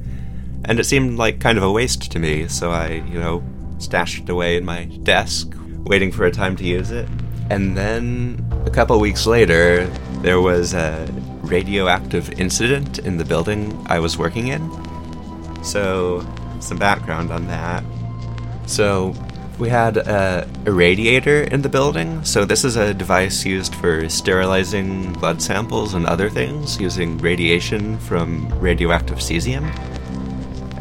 and 0.63 0.79
it 0.79 0.85
seemed 0.85 1.17
like 1.17 1.41
kind 1.41 1.57
of 1.57 1.63
a 1.65 1.71
waste 1.71 2.09
to 2.13 2.19
me, 2.19 2.47
so 2.47 2.71
I, 2.71 3.03
you 3.11 3.19
know, 3.19 3.43
stashed 3.79 4.23
it 4.23 4.29
away 4.29 4.55
in 4.55 4.63
my 4.63 4.85
desk, 5.03 5.53
waiting 5.83 6.09
for 6.09 6.25
a 6.25 6.31
time 6.31 6.55
to 6.55 6.63
use 6.63 6.89
it. 6.89 7.09
And 7.49 7.77
then 7.77 8.45
a 8.65 8.69
couple 8.69 8.99
weeks 8.99 9.25
later, 9.25 9.87
there 10.21 10.41
was 10.41 10.73
a 10.73 11.07
radioactive 11.41 12.31
incident 12.39 12.99
in 12.99 13.17
the 13.17 13.25
building 13.25 13.85
I 13.87 13.99
was 13.99 14.17
working 14.17 14.47
in. 14.47 14.61
So, 15.63 16.25
some 16.59 16.77
background 16.77 17.31
on 17.31 17.47
that. 17.47 17.83
So, 18.65 19.13
we 19.59 19.69
had 19.69 19.97
a 19.97 20.47
irradiator 20.63 21.47
in 21.51 21.61
the 21.61 21.69
building. 21.69 22.23
So, 22.23 22.45
this 22.45 22.63
is 22.63 22.75
a 22.75 22.93
device 22.93 23.45
used 23.45 23.75
for 23.75 24.09
sterilizing 24.09 25.13
blood 25.13 25.41
samples 25.41 25.93
and 25.93 26.05
other 26.05 26.29
things 26.29 26.79
using 26.79 27.17
radiation 27.17 27.97
from 27.99 28.47
radioactive 28.59 29.19
cesium. 29.19 29.69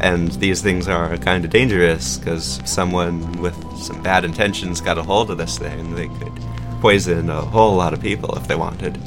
And 0.03 0.33
these 0.33 0.61
things 0.61 0.89
are 0.89 1.15
kind 1.15 1.45
of 1.45 1.51
dangerous 1.51 2.17
because 2.17 2.59
someone 2.65 3.41
with 3.41 3.55
some 3.77 4.03
bad 4.03 4.25
intentions 4.25 4.81
got 4.81 4.97
a 4.97 5.01
hold 5.01 5.31
of 5.31 5.37
this 5.37 5.57
thing, 5.57 5.95
they 5.95 6.09
could 6.09 6.37
poison 6.81 7.29
a 7.29 7.39
whole 7.39 7.77
lot 7.77 7.93
of 7.93 8.01
people 8.01 8.35
if 8.35 8.45
they 8.45 8.55
wanted. 8.55 8.99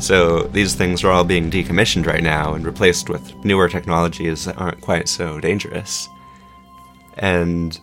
So 0.00 0.42
these 0.42 0.74
things 0.74 1.02
are 1.04 1.10
all 1.10 1.24
being 1.24 1.50
decommissioned 1.50 2.04
right 2.04 2.22
now 2.22 2.52
and 2.52 2.66
replaced 2.66 3.08
with 3.08 3.34
newer 3.46 3.66
technologies 3.66 4.44
that 4.44 4.58
aren't 4.58 4.82
quite 4.82 5.08
so 5.08 5.40
dangerous. 5.40 6.06
And 7.16 7.80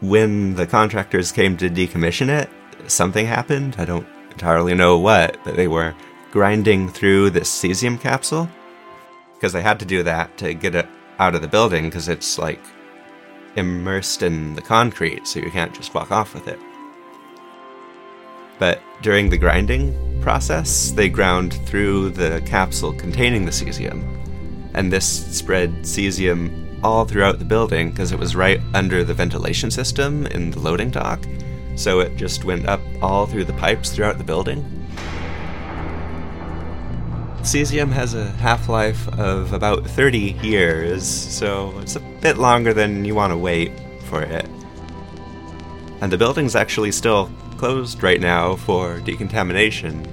when 0.00 0.54
the 0.54 0.66
contractors 0.66 1.32
came 1.32 1.56
to 1.56 1.68
decommission 1.68 2.28
it, 2.28 2.48
something 2.88 3.26
happened. 3.26 3.74
I 3.78 3.84
don't 3.84 4.06
entirely 4.30 4.74
know 4.74 4.96
what, 4.96 5.36
but 5.42 5.56
they 5.56 5.66
were 5.66 5.96
grinding 6.30 6.88
through 6.88 7.30
this 7.30 7.50
cesium 7.50 8.00
capsule 8.00 8.48
because 9.34 9.52
they 9.52 9.62
had 9.62 9.80
to 9.80 9.84
do 9.84 10.04
that 10.04 10.38
to 10.38 10.54
get 10.54 10.76
it 10.76 10.86
out 11.18 11.34
of 11.34 11.42
the 11.42 11.48
building 11.48 11.84
because 11.84 12.08
it's 12.08 12.38
like 12.38 12.60
immersed 13.56 14.22
in 14.22 14.54
the 14.54 14.62
concrete, 14.62 15.26
so 15.26 15.40
you 15.40 15.50
can't 15.50 15.74
just 15.74 15.94
walk 15.94 16.10
off 16.10 16.34
with 16.34 16.48
it. 16.48 16.58
But 18.58 18.80
during 19.02 19.30
the 19.30 19.38
grinding 19.38 20.20
process, 20.20 20.90
they 20.90 21.08
ground 21.08 21.54
through 21.66 22.10
the 22.10 22.42
capsule 22.44 22.92
containing 22.92 23.44
the 23.44 23.50
cesium, 23.50 24.02
and 24.74 24.92
this 24.92 25.36
spread 25.36 25.70
cesium 25.82 26.66
all 26.82 27.04
throughout 27.04 27.38
the 27.38 27.44
building 27.44 27.90
because 27.90 28.12
it 28.12 28.18
was 28.18 28.36
right 28.36 28.60
under 28.74 29.02
the 29.04 29.14
ventilation 29.14 29.70
system 29.70 30.26
in 30.26 30.50
the 30.50 30.60
loading 30.60 30.90
dock. 30.90 31.24
So 31.76 32.00
it 32.00 32.16
just 32.16 32.44
went 32.44 32.68
up 32.68 32.80
all 33.02 33.26
through 33.26 33.44
the 33.44 33.52
pipes 33.54 33.90
throughout 33.90 34.18
the 34.18 34.24
building. 34.24 34.77
Cesium 37.42 37.90
has 37.92 38.14
a 38.14 38.26
half 38.32 38.68
life 38.68 39.08
of 39.18 39.52
about 39.52 39.86
30 39.86 40.36
years, 40.42 41.06
so 41.06 41.78
it's 41.78 41.96
a 41.96 42.00
bit 42.00 42.36
longer 42.36 42.74
than 42.74 43.04
you 43.04 43.14
want 43.14 43.32
to 43.32 43.38
wait 43.38 43.72
for 44.04 44.22
it. 44.22 44.46
And 46.00 46.12
the 46.12 46.18
building's 46.18 46.54
actually 46.54 46.92
still 46.92 47.30
closed 47.56 48.02
right 48.02 48.20
now 48.20 48.56
for 48.56 49.00
decontamination. 49.00 50.06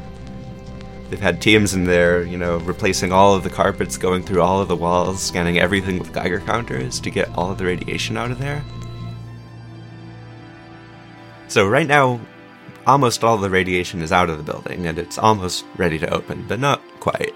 They've 1.09 1.19
had 1.19 1.41
teams 1.41 1.73
in 1.73 1.83
there, 1.83 2.23
you 2.23 2.37
know, 2.37 2.57
replacing 2.57 3.11
all 3.11 3.35
of 3.35 3.43
the 3.43 3.49
carpets, 3.49 3.97
going 3.97 4.23
through 4.23 4.41
all 4.41 4.61
of 4.61 4.67
the 4.67 4.75
walls, 4.75 5.21
scanning 5.21 5.59
everything 5.59 5.99
with 5.99 6.13
Geiger 6.13 6.39
counters 6.39 6.99
to 7.01 7.09
get 7.09 7.29
all 7.35 7.51
of 7.51 7.57
the 7.57 7.65
radiation 7.65 8.17
out 8.17 8.31
of 8.31 8.39
there. 8.39 8.63
So, 11.47 11.67
right 11.67 11.87
now, 11.87 12.19
almost 12.87 13.23
all 13.23 13.37
the 13.37 13.49
radiation 13.49 14.01
is 14.01 14.11
out 14.11 14.29
of 14.29 14.37
the 14.37 14.51
building 14.51 14.87
and 14.87 14.99
it's 14.99 15.17
almost 15.17 15.65
ready 15.77 15.97
to 15.99 16.13
open, 16.13 16.45
but 16.47 16.59
not 16.59 16.81
quite. 16.99 17.33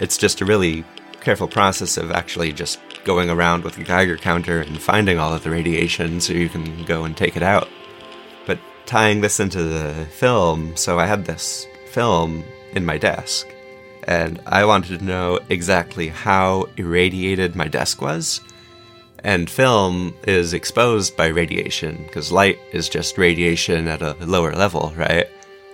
It's 0.00 0.18
just 0.18 0.40
a 0.40 0.44
really 0.44 0.84
careful 1.20 1.48
process 1.48 1.96
of 1.96 2.10
actually 2.10 2.52
just 2.52 2.80
going 3.04 3.30
around 3.30 3.64
with 3.64 3.78
a 3.78 3.84
Geiger 3.84 4.16
counter 4.16 4.60
and 4.60 4.80
finding 4.80 5.18
all 5.18 5.32
of 5.32 5.42
the 5.42 5.50
radiation 5.50 6.20
so 6.20 6.32
you 6.32 6.48
can 6.48 6.84
go 6.84 7.04
and 7.04 7.16
take 7.16 7.36
it 7.36 7.42
out. 7.42 7.68
But 8.46 8.58
tying 8.86 9.20
this 9.20 9.40
into 9.40 9.62
the 9.62 10.06
film, 10.06 10.76
so 10.76 10.98
I 10.98 11.06
had 11.06 11.24
this 11.24 11.66
film 11.90 12.44
in 12.72 12.84
my 12.84 12.98
desk, 12.98 13.46
and 14.08 14.40
I 14.46 14.64
wanted 14.64 14.98
to 14.98 15.04
know 15.04 15.38
exactly 15.48 16.08
how 16.08 16.68
irradiated 16.76 17.54
my 17.54 17.68
desk 17.68 18.02
was 18.02 18.40
and 19.24 19.48
film 19.48 20.14
is 20.26 20.52
exposed 20.52 21.16
by 21.16 21.28
radiation 21.28 22.04
because 22.04 22.30
light 22.30 22.58
is 22.72 22.90
just 22.90 23.16
radiation 23.16 23.88
at 23.88 24.02
a 24.02 24.14
lower 24.20 24.52
level, 24.52 24.92
right? 24.96 25.26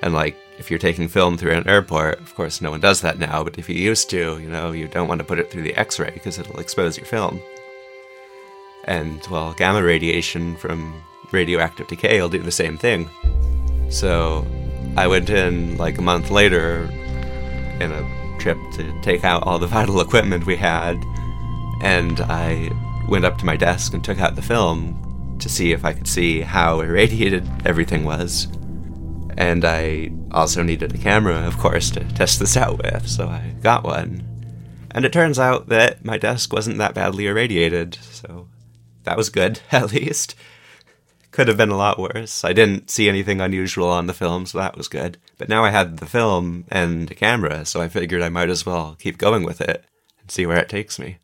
And 0.03 0.15
like 0.15 0.37
if 0.59 0.71
you're 0.71 0.79
taking 0.79 1.09
film 1.09 1.37
through 1.37 1.53
an 1.53 1.69
airport, 1.69 2.21
of 2.21 2.33
course 2.37 2.61
no 2.61 2.71
one 2.71 2.81
does 2.81 3.01
that 3.01 3.19
now, 3.19 3.43
but 3.43 3.59
if 3.59 3.69
you 3.69 3.75
used 3.75 4.09
to, 4.11 4.39
you 4.39 4.49
know, 4.49 4.71
you 4.71 4.87
don't 4.87 5.09
want 5.09 5.19
to 5.19 5.25
put 5.25 5.41
it 5.41 5.51
through 5.51 5.63
the 5.63 5.75
X-ray 5.75 6.13
because 6.13 6.39
it'll 6.39 6.61
expose 6.61 6.97
your 6.97 7.07
film. 7.07 7.41
And 8.85 9.21
well, 9.29 9.53
gamma 9.55 9.83
radiation 9.83 10.57
from 10.57 11.03
radioactive 11.33 11.89
decay 11.89 12.21
will 12.21 12.29
do 12.29 12.39
the 12.39 12.53
same 12.53 12.79
thing. 12.79 13.11
So 13.91 14.47
I 14.97 15.09
went 15.09 15.29
in 15.29 15.77
like 15.77 15.99
a 15.99 16.03
month 16.03 16.31
later 16.31 16.89
in 17.81 17.91
a 17.91 18.37
trip 18.39 18.59
to 18.75 19.01
take 19.03 19.25
out 19.25 19.43
all 19.43 19.59
the 19.59 19.67
vital 19.79 20.01
equipment 20.01 20.47
we 20.47 20.57
had, 20.57 21.03
and 21.83 22.21
I 22.21 22.71
went 23.09 23.25
up 23.25 23.39
to 23.39 23.47
my 23.47 23.57
desk 23.57 23.95
and 23.95 24.03
took 24.05 24.21
out 24.21 24.37
the 24.37 24.43
film 24.43 25.37
to 25.41 25.49
see 25.49 25.73
if 25.73 25.85
I 25.85 25.93
could 25.93 26.07
see 26.07 26.41
how 26.41 26.81
irradiated 26.81 27.49
everything 27.65 28.05
was. 28.05 28.49
And 29.37 29.65
I 29.65 30.11
also 30.33 30.63
needed 30.63 30.95
a 30.95 30.99
camera, 30.99 31.47
of 31.47 31.59
course, 31.59 31.91
to 31.93 32.05
test 32.15 32.39
this 32.39 32.57
out 32.57 32.83
with, 32.83 33.09
so 33.09 33.27
I 33.27 33.55
got 33.63 33.85
one. 33.85 34.27
And 34.91 35.05
it 35.05 35.13
turns 35.13 35.39
out 35.39 35.69
that 35.69 36.05
my 36.05 36.19
desk 36.19 36.53
wasn't 36.53 36.79
that 36.79 36.95
badly 36.95 37.27
irradiated, 37.27 37.95
so 37.95 38.49
that 39.05 39.17
was 39.17 39.31
good, 39.31 39.61
at 39.73 39.93
least. 39.93 40.35
Could 41.31 41.47
have 41.47 41.57
been 41.57 41.71
a 41.71 41.77
lot 41.77 41.99
worse. 41.99 42.45
I 42.45 42.53
didn't 42.53 42.91
see 42.91 43.09
anything 43.09 43.41
unusual 43.41 43.89
on 43.89 44.07
the 44.07 44.15
film, 44.15 44.47
so 44.47 44.59
that 44.59 44.77
was 44.77 44.89
good. 44.89 45.17
But 45.39 45.49
now 45.49 45.65
I 45.65 45.71
had 45.71 45.99
the 45.99 46.07
film 46.07 46.65
and 46.69 47.09
a 47.11 47.15
camera, 47.15 47.65
so 47.65 47.81
I 47.81 47.89
figured 47.89 48.21
I 48.21 48.29
might 48.29 48.51
as 48.51 48.67
well 48.67 48.97
keep 48.99 49.17
going 49.17 49.45
with 49.45 49.61
it 49.61 49.85
and 50.21 50.31
see 50.31 50.45
where 50.45 50.59
it 50.59 50.69
takes 50.69 50.99
me. 50.99 51.19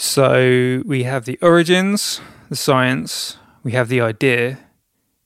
So 0.00 0.84
we 0.86 1.02
have 1.02 1.24
the 1.24 1.40
origins, 1.42 2.20
the 2.48 2.54
science, 2.54 3.36
we 3.64 3.72
have 3.72 3.88
the 3.88 4.00
idea, 4.00 4.60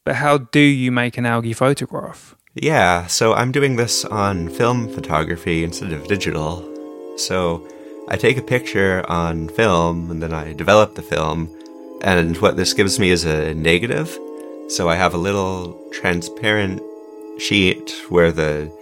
but 0.02 0.14
how 0.14 0.38
do 0.38 0.60
you 0.60 0.90
make 0.90 1.18
an 1.18 1.26
algae 1.26 1.52
photograph? 1.52 2.34
Yeah, 2.54 3.06
so 3.06 3.34
I'm 3.34 3.52
doing 3.52 3.76
this 3.76 4.06
on 4.06 4.48
film 4.48 4.88
photography 4.88 5.62
instead 5.62 5.92
of 5.92 6.08
digital. 6.08 6.64
So 7.18 7.68
I 8.08 8.16
take 8.16 8.38
a 8.38 8.42
picture 8.42 9.04
on 9.10 9.50
film 9.50 10.10
and 10.10 10.22
then 10.22 10.32
I 10.32 10.54
develop 10.54 10.94
the 10.94 11.02
film. 11.02 11.54
And 12.00 12.38
what 12.38 12.56
this 12.56 12.72
gives 12.72 12.98
me 12.98 13.10
is 13.10 13.26
a 13.26 13.52
negative. 13.52 14.18
So 14.68 14.88
I 14.88 14.94
have 14.94 15.12
a 15.12 15.18
little 15.18 15.78
transparent 15.92 16.80
sheet 17.38 17.94
where 18.08 18.32
the 18.32 18.72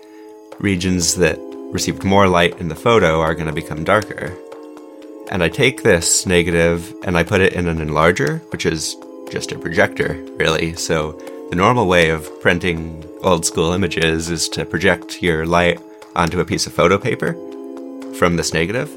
regions 0.60 1.16
that 1.16 1.40
received 1.72 2.04
more 2.04 2.28
light 2.28 2.60
in 2.60 2.68
the 2.68 2.76
photo 2.76 3.20
are 3.20 3.34
going 3.34 3.48
to 3.48 3.52
become 3.52 3.82
darker. 3.82 4.38
And 5.30 5.44
I 5.44 5.48
take 5.48 5.82
this 5.82 6.26
negative 6.26 6.92
and 7.04 7.16
I 7.16 7.22
put 7.22 7.40
it 7.40 7.52
in 7.52 7.68
an 7.68 7.78
enlarger, 7.78 8.40
which 8.50 8.66
is 8.66 8.96
just 9.30 9.52
a 9.52 9.58
projector, 9.58 10.14
really. 10.36 10.74
So 10.74 11.12
the 11.50 11.56
normal 11.56 11.86
way 11.86 12.10
of 12.10 12.28
printing 12.40 13.04
old 13.22 13.46
school 13.46 13.72
images 13.72 14.28
is 14.28 14.48
to 14.50 14.64
project 14.64 15.22
your 15.22 15.46
light 15.46 15.80
onto 16.16 16.40
a 16.40 16.44
piece 16.44 16.66
of 16.66 16.72
photo 16.72 16.98
paper 16.98 17.34
from 18.18 18.36
this 18.36 18.52
negative. 18.52 18.90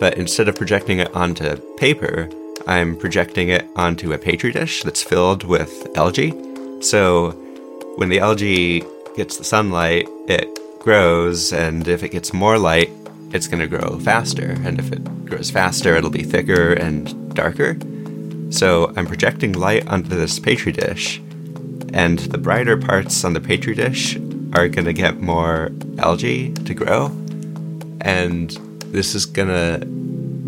But 0.00 0.16
instead 0.16 0.48
of 0.48 0.56
projecting 0.56 1.00
it 1.00 1.14
onto 1.14 1.56
paper, 1.76 2.30
I'm 2.66 2.96
projecting 2.96 3.50
it 3.50 3.66
onto 3.76 4.12
a 4.12 4.18
petri 4.18 4.52
dish 4.52 4.82
that's 4.82 5.02
filled 5.02 5.44
with 5.44 5.86
algae. 5.96 6.32
So 6.80 7.32
when 7.96 8.08
the 8.08 8.20
algae 8.20 8.84
gets 9.16 9.36
the 9.36 9.44
sunlight, 9.44 10.08
it 10.28 10.48
grows, 10.80 11.52
and 11.52 11.86
if 11.86 12.02
it 12.02 12.10
gets 12.10 12.32
more 12.32 12.58
light, 12.58 12.90
it's 13.32 13.46
going 13.46 13.60
to 13.60 13.66
grow 13.66 13.98
faster. 14.00 14.56
And 14.64 14.78
if 14.78 14.92
it 14.92 15.26
grows 15.26 15.50
faster, 15.50 15.94
it'll 15.96 16.10
be 16.10 16.22
thicker 16.22 16.72
and 16.72 17.34
darker. 17.34 17.76
So 18.50 18.92
I'm 18.96 19.06
projecting 19.06 19.52
light 19.52 19.86
onto 19.88 20.10
this 20.10 20.38
petri 20.38 20.72
dish, 20.72 21.18
and 21.92 22.18
the 22.18 22.38
brighter 22.38 22.76
parts 22.76 23.24
on 23.24 23.32
the 23.32 23.40
petri 23.40 23.74
dish 23.74 24.16
are 24.52 24.68
going 24.68 24.84
to 24.84 24.92
get 24.92 25.20
more 25.20 25.72
algae 25.98 26.52
to 26.52 26.74
grow. 26.74 27.06
And 28.00 28.50
this 28.92 29.14
is 29.14 29.26
going 29.26 29.48
to 29.48 29.82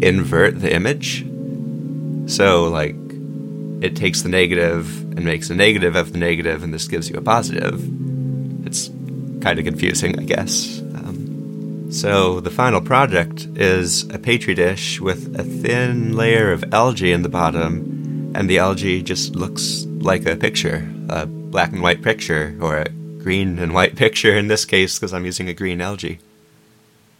invert 0.06 0.60
the 0.60 0.72
image. 0.72 1.26
So, 2.30 2.64
like, 2.64 2.94
it 3.80 3.96
takes 3.96 4.22
the 4.22 4.28
negative 4.28 5.02
and 5.16 5.24
makes 5.24 5.50
a 5.50 5.54
negative 5.54 5.96
of 5.96 6.12
the 6.12 6.18
negative, 6.18 6.62
and 6.62 6.72
this 6.72 6.86
gives 6.86 7.10
you 7.10 7.16
a 7.16 7.22
positive. 7.22 7.82
It's 8.66 8.88
kind 9.40 9.58
of 9.58 9.64
confusing, 9.64 10.18
I 10.18 10.24
guess. 10.24 10.80
So, 11.90 12.40
the 12.40 12.50
final 12.50 12.80
project 12.80 13.46
is 13.54 14.02
a 14.10 14.18
petri 14.18 14.54
dish 14.54 15.00
with 15.00 15.38
a 15.38 15.44
thin 15.44 16.16
layer 16.16 16.52
of 16.52 16.64
algae 16.72 17.12
in 17.12 17.22
the 17.22 17.28
bottom, 17.28 18.32
and 18.34 18.50
the 18.50 18.58
algae 18.58 19.02
just 19.02 19.36
looks 19.36 19.86
like 20.00 20.26
a 20.26 20.36
picture 20.36 20.88
a 21.08 21.26
black 21.26 21.72
and 21.72 21.82
white 21.82 22.02
picture, 22.02 22.56
or 22.60 22.78
a 22.78 22.88
green 22.88 23.58
and 23.58 23.72
white 23.72 23.96
picture 24.04 24.36
in 24.36 24.48
this 24.48 24.64
case, 24.64 24.98
because 24.98 25.12
I'm 25.12 25.24
using 25.24 25.48
a 25.48 25.54
green 25.54 25.80
algae. 25.80 26.18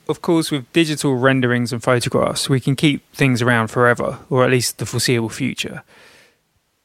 Of 0.09 0.23
course, 0.23 0.51
with 0.51 0.73
digital 0.73 1.17
renderings 1.17 1.73
and 1.73 1.83
photographs, 1.83 2.49
we 2.49 2.61
can 2.61 2.77
keep 2.77 3.03
things 3.13 3.43
around 3.43 3.69
forever, 3.69 4.19
or 4.31 4.45
at 4.45 4.51
least 4.51 4.79
the 4.79 4.87
foreseeable 4.87 5.29
future. 5.29 5.83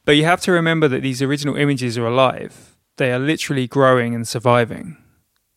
But 0.04 0.16
you 0.16 0.24
have 0.24 0.40
to 0.42 0.52
remember 0.52 0.88
that 0.88 1.02
these 1.02 1.22
original 1.22 1.56
images 1.56 1.96
are 1.96 2.06
alive, 2.06 2.74
they 2.96 3.12
are 3.12 3.18
literally 3.18 3.68
growing 3.68 4.14
and 4.14 4.26
surviving. 4.26 4.96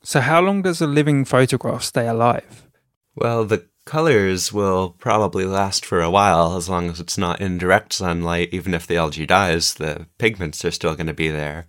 So, 0.06 0.22
how 0.22 0.40
long 0.40 0.62
does 0.62 0.82
a 0.82 0.88
living 0.88 1.26
photograph 1.26 1.82
stay 1.82 2.08
alive? 2.08 2.68
Well, 3.16 3.44
the 3.44 3.66
colors 3.86 4.54
will 4.54 4.92
probably 5.00 5.46
last 5.46 5.84
for 5.84 6.00
a 6.00 6.12
while 6.12 6.56
as 6.56 6.70
long 6.70 6.92
as 6.92 7.00
it's 7.00 7.18
not 7.18 7.42
in 7.42 7.58
direct 7.58 7.92
sunlight. 7.92 8.50
Even 8.52 8.76
if 8.76 8.86
the 8.86 8.98
algae 8.98 9.26
dies, 9.26 9.74
the 9.74 10.06
pigments 10.20 10.64
are 10.64 10.70
still 10.70 10.94
going 10.94 11.08
to 11.08 11.14
be 11.14 11.32
there. 11.32 11.66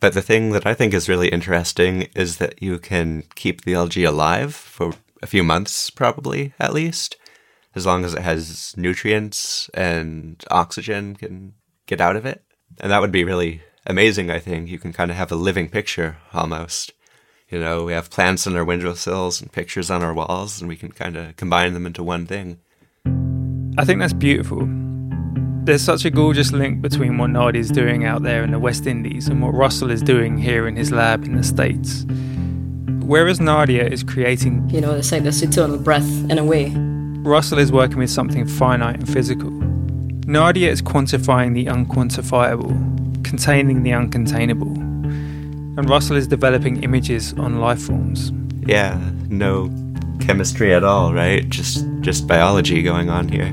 But 0.00 0.12
the 0.12 0.20
thing 0.20 0.52
that 0.52 0.66
I 0.66 0.74
think 0.74 0.92
is 0.92 1.08
really 1.08 1.28
interesting 1.28 2.08
is 2.14 2.36
that 2.36 2.62
you 2.62 2.78
can 2.78 3.24
keep 3.34 3.62
the 3.62 3.72
algae 3.72 4.04
alive 4.04 4.54
for 4.54 4.92
a 5.22 5.26
few 5.26 5.42
months, 5.42 5.88
probably 5.88 6.52
at 6.60 6.74
least, 6.74 7.16
as 7.74 7.86
long 7.86 8.04
as 8.04 8.12
it 8.12 8.20
has 8.20 8.74
nutrients 8.76 9.70
and 9.72 10.44
oxygen 10.50 11.16
can 11.16 11.54
get 11.86 12.02
out 12.02 12.16
of 12.16 12.26
it. 12.26 12.44
And 12.80 12.92
that 12.92 13.00
would 13.00 13.12
be 13.12 13.24
really 13.24 13.62
amazing, 13.86 14.30
I 14.30 14.40
think. 14.40 14.68
You 14.68 14.78
can 14.78 14.92
kind 14.92 15.10
of 15.10 15.16
have 15.16 15.32
a 15.32 15.36
living 15.36 15.70
picture 15.70 16.18
almost. 16.34 16.92
You 17.50 17.58
know, 17.58 17.84
we 17.84 17.94
have 17.94 18.10
plants 18.10 18.46
on 18.46 18.56
our 18.56 18.64
windowsills 18.64 19.40
and 19.40 19.50
pictures 19.50 19.90
on 19.90 20.02
our 20.02 20.12
walls, 20.12 20.60
and 20.60 20.68
we 20.68 20.76
can 20.76 20.92
kind 20.92 21.16
of 21.16 21.34
combine 21.36 21.72
them 21.72 21.86
into 21.86 22.02
one 22.02 22.26
thing. 22.26 22.58
I 23.78 23.86
think 23.86 24.00
that's 24.00 24.12
beautiful. 24.12 24.68
There's 25.64 25.82
such 25.82 26.04
a 26.04 26.10
gorgeous 26.10 26.52
link 26.52 26.82
between 26.82 27.16
what 27.16 27.30
Nadi 27.30 27.56
is 27.56 27.70
doing 27.70 28.04
out 28.04 28.22
there 28.22 28.42
in 28.42 28.50
the 28.50 28.58
West 28.58 28.86
Indies 28.86 29.28
and 29.28 29.40
what 29.40 29.54
Russell 29.54 29.90
is 29.90 30.02
doing 30.02 30.36
here 30.36 30.68
in 30.68 30.76
his 30.76 30.92
lab 30.92 31.24
in 31.24 31.36
the 31.36 31.42
States. 31.42 32.04
whereas 33.08 33.40
Nadia 33.40 33.86
is 33.86 34.02
creating, 34.02 34.68
You 34.68 34.82
know, 34.82 34.92
it's 34.94 35.10
like 35.10 35.22
this 35.22 35.40
eternal 35.40 35.78
breath 35.78 36.08
in 36.30 36.36
a 36.36 36.44
way. 36.44 36.70
Russell 37.22 37.58
is 37.58 37.72
working 37.72 37.96
with 37.96 38.10
something 38.10 38.46
finite 38.46 38.96
and 38.96 39.08
physical. 39.08 39.50
Nadia 40.26 40.70
is 40.70 40.82
quantifying 40.82 41.54
the 41.54 41.64
unquantifiable, 41.64 43.24
containing 43.24 43.82
the 43.82 43.92
uncontainable. 43.92 44.87
And 45.78 45.88
Russell 45.88 46.16
is 46.16 46.26
developing 46.26 46.82
images 46.82 47.34
on 47.34 47.60
life 47.60 47.80
forms. 47.80 48.32
Yeah, 48.66 48.98
no 49.28 49.70
chemistry 50.18 50.74
at 50.74 50.82
all, 50.82 51.14
right? 51.14 51.48
Just 51.48 51.86
just 52.00 52.26
biology 52.26 52.82
going 52.82 53.08
on 53.10 53.28
here. 53.28 53.52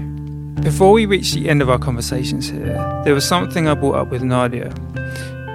Before 0.63 0.91
we 0.91 1.05
reach 1.05 1.33
the 1.33 1.47
end 1.47 1.61
of 1.61 1.69
our 1.69 1.77
conversations 1.77 2.49
here, 2.49 3.01
there 3.05 3.13
was 3.13 3.27
something 3.27 3.67
I 3.67 3.75
brought 3.75 3.97
up 3.97 4.09
with 4.09 4.23
Nadia. 4.23 4.73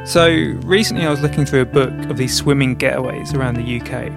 So, 0.06 0.28
recently 0.62 1.04
I 1.04 1.10
was 1.10 1.20
looking 1.22 1.44
through 1.44 1.62
a 1.62 1.66
book 1.66 1.92
of 2.08 2.16
these 2.16 2.36
swimming 2.36 2.76
getaways 2.76 3.34
around 3.34 3.56
the 3.56 3.80
UK. 3.80 4.12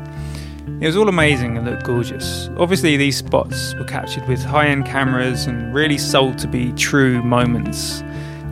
It 0.80 0.86
was 0.86 0.96
all 0.96 1.10
amazing 1.10 1.58
and 1.58 1.66
looked 1.66 1.86
gorgeous. 1.86 2.50
Obviously, 2.58 2.98
these 2.98 3.18
spots 3.18 3.74
were 3.80 3.86
captured 3.86 4.28
with 4.28 4.44
high 4.44 4.68
end 4.68 4.86
cameras 4.86 5.48
and 5.48 5.74
really 5.74 5.98
sold 5.98 6.38
to 6.38 6.48
be 6.48 6.72
true 6.74 7.24
moments 7.24 8.02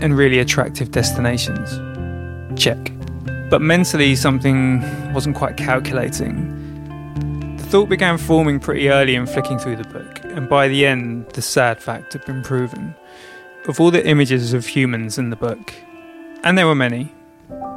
and 0.02 0.18
really 0.18 0.40
attractive 0.40 0.90
destinations. 0.90 1.80
Check. 2.60 2.92
But 3.52 3.62
mentally, 3.62 4.16
something 4.16 5.14
wasn't 5.14 5.36
quite 5.36 5.58
calculating. 5.58 7.58
The 7.58 7.64
thought 7.64 7.90
began 7.90 8.18
forming 8.18 8.62
pretty 8.62 8.90
early 8.90 9.16
in 9.16 9.28
flicking 9.28 9.60
through 9.60 9.76
the 9.76 9.90
book, 9.90 10.24
and 10.24 10.48
by 10.48 10.70
the 10.70 10.86
end, 10.86 11.28
the 11.34 11.42
sad 11.42 11.84
fact 11.84 12.14
had 12.14 12.24
been 12.24 12.44
proven. 12.44 12.96
Of 13.68 13.82
all 13.82 13.92
the 13.92 14.08
images 14.08 14.54
of 14.54 14.68
humans 14.68 15.18
in 15.18 15.32
the 15.32 15.36
book, 15.36 15.74
and 16.46 16.58
there 16.58 16.66
were 16.66 16.76
many, 16.76 17.14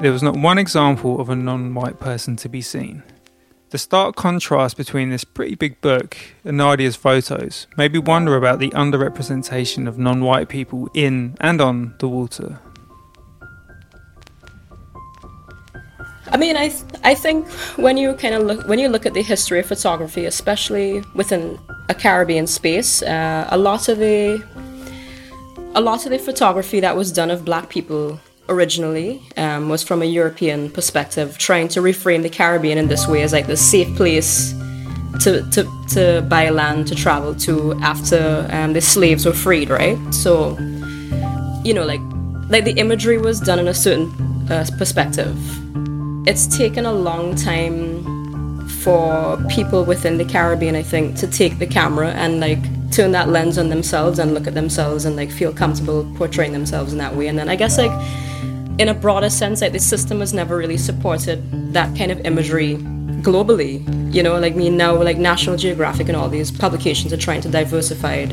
there 0.00 0.12
was 0.12 0.22
not 0.22 0.36
one 0.36 0.58
example 0.58 1.20
of 1.20 1.28
a 1.28 1.34
non 1.34 1.74
white 1.74 1.98
person 1.98 2.36
to 2.36 2.48
be 2.48 2.62
seen. 2.62 3.02
The 3.70 3.78
stark 3.78 4.14
contrast 4.14 4.76
between 4.76 5.10
this 5.10 5.24
pretty 5.24 5.56
big 5.56 5.80
book 5.80 6.16
and 6.44 6.56
Nadia's 6.56 6.94
photos 6.94 7.66
made 7.76 7.92
me 7.92 7.98
wonder 7.98 8.36
about 8.36 8.60
the 8.60 8.70
underrepresentation 8.70 9.88
of 9.88 9.98
non 9.98 10.22
white 10.22 10.48
people 10.48 10.88
in 10.94 11.36
and 11.40 11.60
on 11.60 11.96
the 11.98 12.06
water. 12.06 12.60
I 16.34 16.36
mean, 16.36 16.56
I 16.56 16.68
th- 16.68 16.82
I 17.04 17.14
think 17.14 17.46
when 17.76 17.96
you 17.96 18.12
kind 18.14 18.34
of 18.34 18.42
look 18.42 18.66
when 18.66 18.80
you 18.80 18.88
look 18.88 19.06
at 19.06 19.14
the 19.14 19.22
history 19.22 19.60
of 19.60 19.66
photography, 19.66 20.24
especially 20.24 21.00
within 21.14 21.60
a 21.88 21.94
Caribbean 21.94 22.48
space, 22.48 23.02
uh, 23.02 23.46
a 23.50 23.56
lot 23.56 23.88
of 23.88 23.98
the 23.98 24.42
a 25.76 25.80
lot 25.80 26.04
of 26.04 26.10
the 26.10 26.18
photography 26.18 26.80
that 26.80 26.96
was 26.96 27.12
done 27.12 27.30
of 27.30 27.44
Black 27.44 27.68
people 27.68 28.18
originally 28.48 29.22
um, 29.36 29.68
was 29.68 29.84
from 29.84 30.02
a 30.02 30.06
European 30.06 30.70
perspective, 30.70 31.38
trying 31.38 31.68
to 31.68 31.80
reframe 31.80 32.22
the 32.22 32.28
Caribbean 32.28 32.78
in 32.78 32.88
this 32.88 33.06
way 33.06 33.22
as 33.22 33.32
like 33.32 33.46
the 33.46 33.56
safe 33.56 33.96
place 33.96 34.54
to 35.20 35.48
to 35.52 35.62
to 35.90 36.26
buy 36.28 36.50
land 36.50 36.88
to 36.88 36.96
travel 36.96 37.32
to 37.46 37.74
after 37.74 38.44
um, 38.50 38.72
the 38.72 38.80
slaves 38.80 39.24
were 39.24 39.32
freed, 39.32 39.70
right? 39.70 39.96
So, 40.12 40.58
you 41.62 41.72
know, 41.72 41.84
like 41.84 42.02
like 42.48 42.64
the 42.64 42.74
imagery 42.76 43.18
was 43.18 43.38
done 43.38 43.60
in 43.60 43.68
a 43.68 43.74
certain 43.74 44.10
uh, 44.50 44.66
perspective 44.76 45.38
it's 46.26 46.46
taken 46.46 46.86
a 46.86 46.92
long 46.92 47.34
time 47.34 48.68
for 48.84 49.38
people 49.48 49.84
within 49.84 50.18
the 50.18 50.24
Caribbean, 50.24 50.74
I 50.74 50.82
think, 50.82 51.16
to 51.16 51.26
take 51.26 51.58
the 51.58 51.66
camera 51.66 52.10
and 52.12 52.40
like 52.40 52.58
turn 52.90 53.12
that 53.12 53.28
lens 53.28 53.58
on 53.58 53.68
themselves 53.68 54.18
and 54.18 54.34
look 54.34 54.46
at 54.46 54.54
themselves 54.54 55.04
and 55.04 55.16
like 55.16 55.30
feel 55.30 55.52
comfortable 55.52 56.10
portraying 56.16 56.52
themselves 56.52 56.92
in 56.92 56.98
that 56.98 57.14
way. 57.14 57.28
And 57.28 57.38
then 57.38 57.48
I 57.48 57.56
guess 57.56 57.76
like 57.76 57.90
in 58.78 58.88
a 58.88 58.94
broader 58.94 59.30
sense, 59.30 59.60
like 59.60 59.72
the 59.72 59.78
system 59.78 60.20
has 60.20 60.32
never 60.32 60.56
really 60.56 60.76
supported 60.76 61.72
that 61.72 61.96
kind 61.96 62.10
of 62.10 62.20
imagery 62.20 62.76
globally. 63.22 63.82
You 64.14 64.22
know, 64.22 64.38
like 64.38 64.54
me 64.54 64.70
now, 64.70 64.94
like 65.02 65.18
National 65.18 65.56
Geographic 65.56 66.08
and 66.08 66.16
all 66.16 66.28
these 66.28 66.50
publications 66.50 67.12
are 67.12 67.18
trying 67.18 67.40
to 67.42 67.48
diversify 67.48 68.26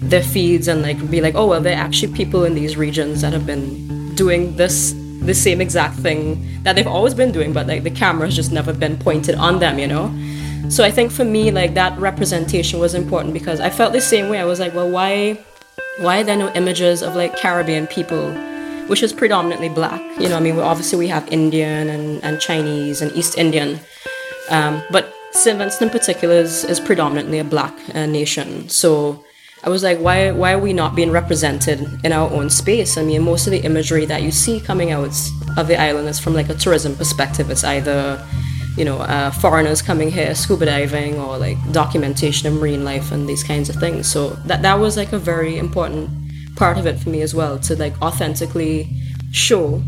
their 0.00 0.22
feeds 0.22 0.68
and 0.68 0.82
like 0.82 1.10
be 1.10 1.20
like, 1.20 1.34
oh 1.34 1.46
well, 1.46 1.60
there 1.60 1.76
are 1.76 1.80
actually 1.80 2.12
people 2.12 2.44
in 2.44 2.54
these 2.54 2.76
regions 2.76 3.22
that 3.22 3.32
have 3.32 3.46
been 3.46 4.14
doing 4.14 4.56
this 4.56 4.94
the 5.24 5.34
same 5.34 5.60
exact 5.60 5.96
thing 5.96 6.62
that 6.62 6.76
they've 6.76 6.86
always 6.86 7.14
been 7.14 7.32
doing, 7.32 7.52
but 7.52 7.66
like 7.66 7.82
the 7.82 7.90
camera's 7.90 8.36
just 8.36 8.52
never 8.52 8.72
been 8.72 8.98
pointed 8.98 9.34
on 9.36 9.58
them, 9.58 9.78
you 9.78 9.86
know? 9.86 10.12
So 10.70 10.82
I 10.82 10.90
think 10.90 11.12
for 11.12 11.24
me, 11.24 11.50
like 11.50 11.74
that 11.74 11.98
representation 11.98 12.80
was 12.80 12.94
important 12.94 13.34
because 13.34 13.60
I 13.60 13.70
felt 13.70 13.92
the 13.92 14.00
same 14.00 14.28
way. 14.28 14.38
I 14.38 14.44
was 14.44 14.60
like, 14.60 14.74
well, 14.74 14.90
why, 14.90 15.38
why 15.98 16.20
are 16.20 16.24
there 16.24 16.36
no 16.36 16.52
images 16.54 17.02
of 17.02 17.14
like 17.14 17.36
Caribbean 17.36 17.86
people, 17.86 18.32
which 18.86 19.02
is 19.02 19.12
predominantly 19.12 19.68
black? 19.68 20.00
You 20.20 20.28
know, 20.28 20.36
I 20.36 20.40
mean, 20.40 20.58
obviously 20.58 20.98
we 20.98 21.08
have 21.08 21.26
Indian 21.32 21.88
and, 21.88 22.22
and 22.24 22.40
Chinese 22.40 23.02
and 23.02 23.12
East 23.12 23.36
Indian, 23.38 23.78
um, 24.50 24.82
but 24.90 25.14
St. 25.32 25.58
Vincent 25.58 25.82
in 25.82 25.90
particular 25.90 26.34
is, 26.34 26.64
is 26.64 26.80
predominantly 26.80 27.38
a 27.38 27.44
black 27.44 27.74
uh, 27.94 28.06
nation. 28.06 28.68
So 28.68 29.23
I 29.64 29.70
was 29.70 29.82
like, 29.82 29.98
why 29.98 30.30
why 30.30 30.52
are 30.52 30.58
we 30.58 30.74
not 30.74 30.94
being 30.94 31.10
represented 31.10 32.04
in 32.04 32.12
our 32.12 32.30
own 32.30 32.50
space? 32.50 32.98
I 32.98 33.02
mean, 33.02 33.22
most 33.22 33.46
of 33.46 33.50
the 33.50 33.60
imagery 33.60 34.04
that 34.04 34.22
you 34.22 34.30
see 34.30 34.60
coming 34.60 34.90
out 34.90 35.16
of 35.56 35.68
the 35.68 35.80
island 35.80 36.06
is 36.06 36.18
from 36.18 36.34
like 36.34 36.50
a 36.50 36.54
tourism 36.54 36.94
perspective. 36.94 37.50
It's 37.50 37.64
either 37.64 38.22
you 38.76 38.84
know 38.84 38.98
uh, 38.98 39.30
foreigners 39.30 39.80
coming 39.80 40.10
here 40.10 40.34
scuba 40.34 40.66
diving 40.66 41.18
or 41.18 41.38
like 41.38 41.56
documentation 41.72 42.46
of 42.46 42.60
marine 42.60 42.84
life 42.84 43.10
and 43.10 43.26
these 43.26 43.42
kinds 43.42 43.70
of 43.70 43.76
things. 43.76 44.06
So 44.06 44.30
that 44.44 44.60
that 44.60 44.74
was 44.74 44.98
like 44.98 45.14
a 45.14 45.18
very 45.18 45.56
important 45.56 46.10
part 46.56 46.76
of 46.76 46.86
it 46.86 46.98
for 46.98 47.08
me 47.08 47.22
as 47.22 47.34
well 47.34 47.58
to 47.60 47.74
like 47.74 48.00
authentically 48.02 48.90
show 49.32 49.82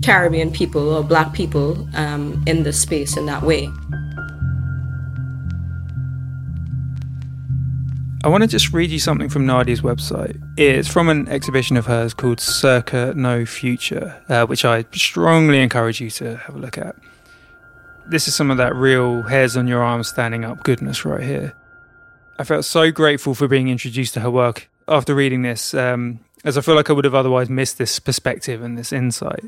Caribbean 0.00 0.52
people 0.52 0.90
or 0.94 1.02
Black 1.02 1.32
people 1.32 1.88
um, 1.94 2.42
in 2.46 2.62
this 2.62 2.80
space 2.80 3.16
in 3.16 3.26
that 3.26 3.42
way. 3.42 3.68
I 8.28 8.30
want 8.30 8.42
to 8.42 8.46
just 8.46 8.74
read 8.74 8.90
you 8.90 8.98
something 8.98 9.30
from 9.30 9.46
Nadia's 9.46 9.80
website. 9.80 10.38
It's 10.58 10.86
from 10.86 11.08
an 11.08 11.28
exhibition 11.28 11.78
of 11.78 11.86
hers 11.86 12.12
called 12.12 12.40
Circa 12.40 13.14
No 13.16 13.46
Future, 13.46 14.22
uh, 14.28 14.44
which 14.44 14.66
I 14.66 14.84
strongly 14.92 15.62
encourage 15.62 15.98
you 15.98 16.10
to 16.10 16.36
have 16.36 16.54
a 16.54 16.58
look 16.58 16.76
at. 16.76 16.94
This 18.06 18.28
is 18.28 18.34
some 18.34 18.50
of 18.50 18.58
that 18.58 18.74
real 18.74 19.22
hairs 19.22 19.56
on 19.56 19.66
your 19.66 19.82
arms 19.82 20.08
standing 20.08 20.44
up 20.44 20.62
goodness 20.62 21.06
right 21.06 21.22
here. 21.22 21.54
I 22.38 22.44
felt 22.44 22.66
so 22.66 22.90
grateful 22.90 23.34
for 23.34 23.48
being 23.48 23.70
introduced 23.70 24.12
to 24.12 24.20
her 24.20 24.30
work 24.30 24.68
after 24.86 25.14
reading 25.14 25.40
this, 25.40 25.72
um, 25.72 26.20
as 26.44 26.58
I 26.58 26.60
feel 26.60 26.74
like 26.74 26.90
I 26.90 26.92
would 26.92 27.06
have 27.06 27.14
otherwise 27.14 27.48
missed 27.48 27.78
this 27.78 27.98
perspective 27.98 28.62
and 28.62 28.76
this 28.76 28.92
insight. 28.92 29.44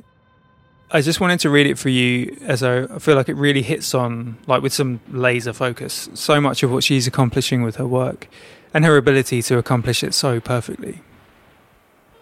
I 0.91 1.03
just 1.03 1.21
wanted 1.21 1.41
to 1.41 1.51
read 1.51 1.67
it 1.67 1.79
for 1.79 1.91
you 1.91 2.35
as 2.47 2.63
I 2.63 2.87
feel 2.99 3.15
like 3.15 3.29
it 3.29 3.37
really 3.37 3.61
hits 3.61 3.95
on, 3.95 4.39
like 4.47 4.63
with 4.63 4.73
some 4.73 5.01
laser 5.11 5.53
focus, 5.53 6.09
so 6.15 6.41
much 6.41 6.63
of 6.63 6.73
what 6.73 6.83
she's 6.83 7.07
accomplishing 7.07 7.63
with 7.63 7.77
her 7.77 7.87
work 7.87 8.27
and 8.73 8.85
her 8.85 8.97
ability 8.97 9.43
to 9.43 9.59
accomplish 9.59 10.03
it 10.03 10.15
so 10.15 10.41
perfectly. 10.41 11.01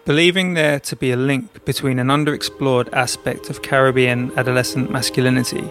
Believing 0.05 0.53
there 0.53 0.79
to 0.79 0.95
be 0.95 1.11
a 1.11 1.17
link 1.17 1.65
between 1.65 1.99
an 1.99 2.07
underexplored 2.07 2.91
aspect 2.93 3.49
of 3.49 3.61
Caribbean 3.61 4.31
adolescent 4.37 4.89
masculinity 4.89 5.69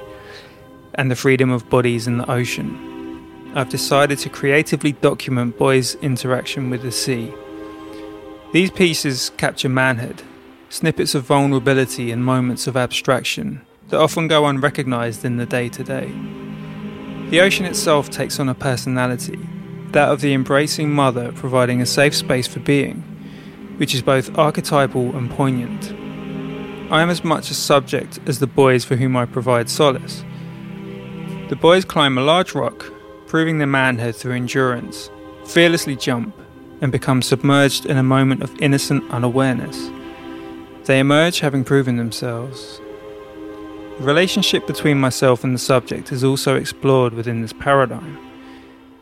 and 0.95 1.11
the 1.11 1.17
freedom 1.17 1.51
of 1.51 1.69
bodies 1.69 2.07
in 2.07 2.19
the 2.19 2.31
ocean, 2.31 3.53
I've 3.55 3.69
decided 3.69 4.19
to 4.21 4.29
creatively 4.29 4.93
document 4.93 5.59
boys' 5.59 5.97
interaction 5.97 6.71
with 6.71 6.83
the 6.83 6.93
sea. 6.93 7.33
These 8.53 8.71
pieces 8.71 9.33
capture 9.37 9.69
manhood, 9.69 10.23
snippets 10.69 11.15
of 11.15 11.25
vulnerability 11.25 12.13
and 12.13 12.25
moments 12.25 12.67
of 12.67 12.77
abstraction 12.77 13.63
that 13.89 13.99
often 13.99 14.29
go 14.29 14.47
unrecognized 14.47 15.25
in 15.25 15.39
the 15.39 15.47
day 15.47 15.69
to 15.71 15.83
day. 15.83 16.13
The 17.31 17.41
ocean 17.41 17.67
itself 17.67 18.09
takes 18.11 18.39
on 18.39 18.49
a 18.49 18.55
personality 18.55 19.39
that 19.93 20.09
of 20.09 20.21
the 20.21 20.35
embracing 20.35 20.91
mother 20.91 21.33
providing 21.33 21.81
a 21.81 21.87
safe 21.87 22.15
space 22.15 22.47
for 22.47 22.61
being, 22.61 23.03
which 23.79 23.95
is 23.95 24.03
both 24.03 24.37
archetypal 24.39 25.17
and 25.17 25.31
poignant. 25.31 25.93
I 26.93 27.03
am 27.03 27.11
as 27.11 27.25
much 27.25 27.51
a 27.51 27.55
subject 27.55 28.19
as 28.27 28.39
the 28.39 28.47
boys 28.47 28.85
for 28.85 28.97
whom 28.97 29.17
I 29.17 29.27
provide 29.27 29.69
solace. 29.69 30.25
The 31.49 31.59
boys 31.61 31.85
climb 31.85 32.19
a 32.19 32.23
large 32.23 32.55
rock, 32.55 32.91
proving 33.27 33.59
their 33.59 33.67
manhood 33.67 34.17
through 34.17 34.37
endurance, 34.37 35.11
fearlessly 35.47 35.97
jump, 35.97 36.35
and 36.81 36.93
become 36.93 37.23
submerged 37.23 37.87
in 37.87 37.97
a 37.97 38.03
moment 38.03 38.43
of 38.43 38.55
innocent 38.61 39.11
unawareness. 39.11 39.91
They 40.85 40.99
emerge 40.99 41.41
having 41.41 41.65
proven 41.65 41.97
themselves. 41.97 42.81
The 43.99 44.05
relationship 44.05 44.67
between 44.67 45.01
myself 45.01 45.45
and 45.45 45.55
the 45.55 45.59
subject 45.59 46.13
is 46.13 46.23
also 46.23 46.55
explored 46.55 47.15
within 47.15 47.43
this 47.43 47.53
paradigm. 47.53 48.28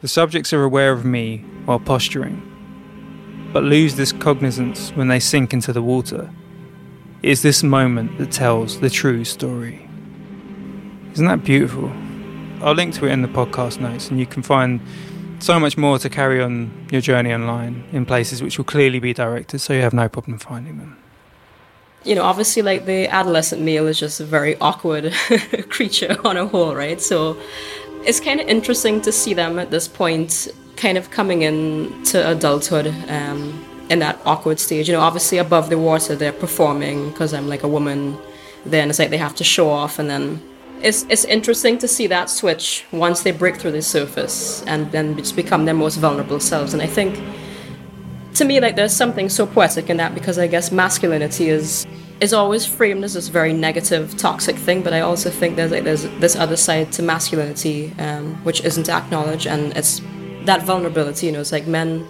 The 0.02 0.08
subjects 0.08 0.52
are 0.52 0.62
aware 0.62 0.92
of 0.92 1.04
me 1.04 1.38
while 1.64 1.80
posturing, 1.80 2.42
but 3.52 3.62
lose 3.64 3.96
this 3.96 4.12
cognizance 4.12 4.90
when 4.90 5.08
they 5.08 5.18
sink 5.18 5.52
into 5.54 5.72
the 5.72 5.82
water. 5.82 6.30
It 7.22 7.30
is 7.30 7.42
this 7.42 7.62
moment 7.62 8.18
that 8.18 8.30
tells 8.30 8.80
the 8.80 8.90
true 8.90 9.24
story. 9.24 9.88
Isn't 11.14 11.26
that 11.26 11.44
beautiful? 11.44 11.90
I'll 12.60 12.74
link 12.74 12.94
to 12.94 13.06
it 13.06 13.12
in 13.12 13.22
the 13.22 13.28
podcast 13.28 13.80
notes, 13.80 14.10
and 14.10 14.20
you 14.20 14.26
can 14.26 14.42
find 14.42 14.80
so 15.38 15.58
much 15.58 15.78
more 15.78 15.98
to 15.98 16.08
carry 16.10 16.42
on 16.42 16.70
your 16.90 17.00
journey 17.00 17.32
online 17.32 17.84
in 17.92 18.04
places 18.04 18.42
which 18.42 18.58
will 18.58 18.64
clearly 18.66 18.98
be 18.98 19.14
directed, 19.14 19.60
so 19.60 19.72
you 19.72 19.80
have 19.80 19.94
no 19.94 20.08
problem 20.08 20.38
finding 20.38 20.76
them. 20.78 20.98
you 22.04 22.14
know, 22.14 22.22
obviously, 22.22 22.62
like 22.62 22.84
the 22.84 23.08
adolescent 23.08 23.62
male 23.62 23.86
is 23.86 23.98
just 23.98 24.20
a 24.20 24.24
very 24.24 24.56
awkward 24.60 25.12
creature 25.70 26.16
on 26.24 26.36
a 26.36 26.46
whole, 26.46 26.74
right? 26.74 27.00
So 27.00 27.36
it's 28.06 28.20
kind 28.20 28.40
of 28.40 28.46
interesting 28.46 29.00
to 29.02 29.12
see 29.12 29.34
them 29.34 29.58
at 29.58 29.70
this 29.70 29.88
point, 29.88 30.48
kind 30.76 30.96
of 30.96 31.10
coming 31.10 31.42
into 31.42 32.26
adulthood 32.28 32.86
um, 33.08 33.64
in 33.90 33.98
that 33.98 34.18
awkward 34.24 34.60
stage. 34.60 34.88
You 34.88 34.94
know, 34.94 35.00
obviously 35.00 35.38
above 35.38 35.68
the 35.70 35.78
water, 35.78 36.14
they're 36.14 36.32
performing 36.32 37.10
because 37.10 37.34
I'm 37.34 37.48
like 37.48 37.64
a 37.64 37.68
woman. 37.68 38.16
Then 38.64 38.90
it's 38.90 38.98
like 38.98 39.10
they 39.10 39.16
have 39.18 39.34
to 39.36 39.44
show 39.44 39.68
off, 39.68 39.98
and 39.98 40.08
then 40.08 40.40
it's 40.82 41.04
it's 41.08 41.24
interesting 41.24 41.78
to 41.78 41.88
see 41.88 42.06
that 42.06 42.30
switch 42.30 42.84
once 42.92 43.22
they 43.22 43.32
break 43.32 43.56
through 43.56 43.72
the 43.72 43.82
surface 43.82 44.62
and 44.66 44.90
then 44.92 45.16
just 45.16 45.34
become 45.34 45.64
their 45.64 45.74
most 45.74 45.96
vulnerable 45.96 46.40
selves. 46.40 46.74
And 46.74 46.82
I 46.82 46.86
think 46.86 47.20
to 48.34 48.44
me, 48.44 48.60
like 48.60 48.76
there's 48.76 48.94
something 48.94 49.28
so 49.28 49.46
poetic 49.46 49.90
in 49.90 49.96
that 49.96 50.14
because 50.14 50.38
I 50.38 50.46
guess 50.46 50.70
masculinity 50.70 51.48
is 51.48 51.86
is 52.20 52.32
always 52.32 52.64
framed 52.64 53.04
as 53.04 53.14
this 53.14 53.28
very 53.28 53.52
negative, 53.52 54.16
toxic 54.16 54.56
thing. 54.56 54.82
But 54.82 54.92
I 54.92 55.00
also 55.00 55.30
think 55.30 55.56
there's 55.56 55.70
like 55.70 55.84
there's 55.84 56.04
this 56.20 56.36
other 56.36 56.56
side 56.56 56.92
to 56.92 57.02
masculinity, 57.02 57.92
um, 57.98 58.34
which 58.44 58.62
isn't 58.62 58.88
acknowledged, 58.88 59.46
and 59.46 59.76
it's 59.76 60.00
that 60.44 60.62
vulnerability. 60.62 61.26
You 61.26 61.32
know, 61.32 61.40
it's 61.40 61.52
like 61.52 61.66
men, 61.66 62.06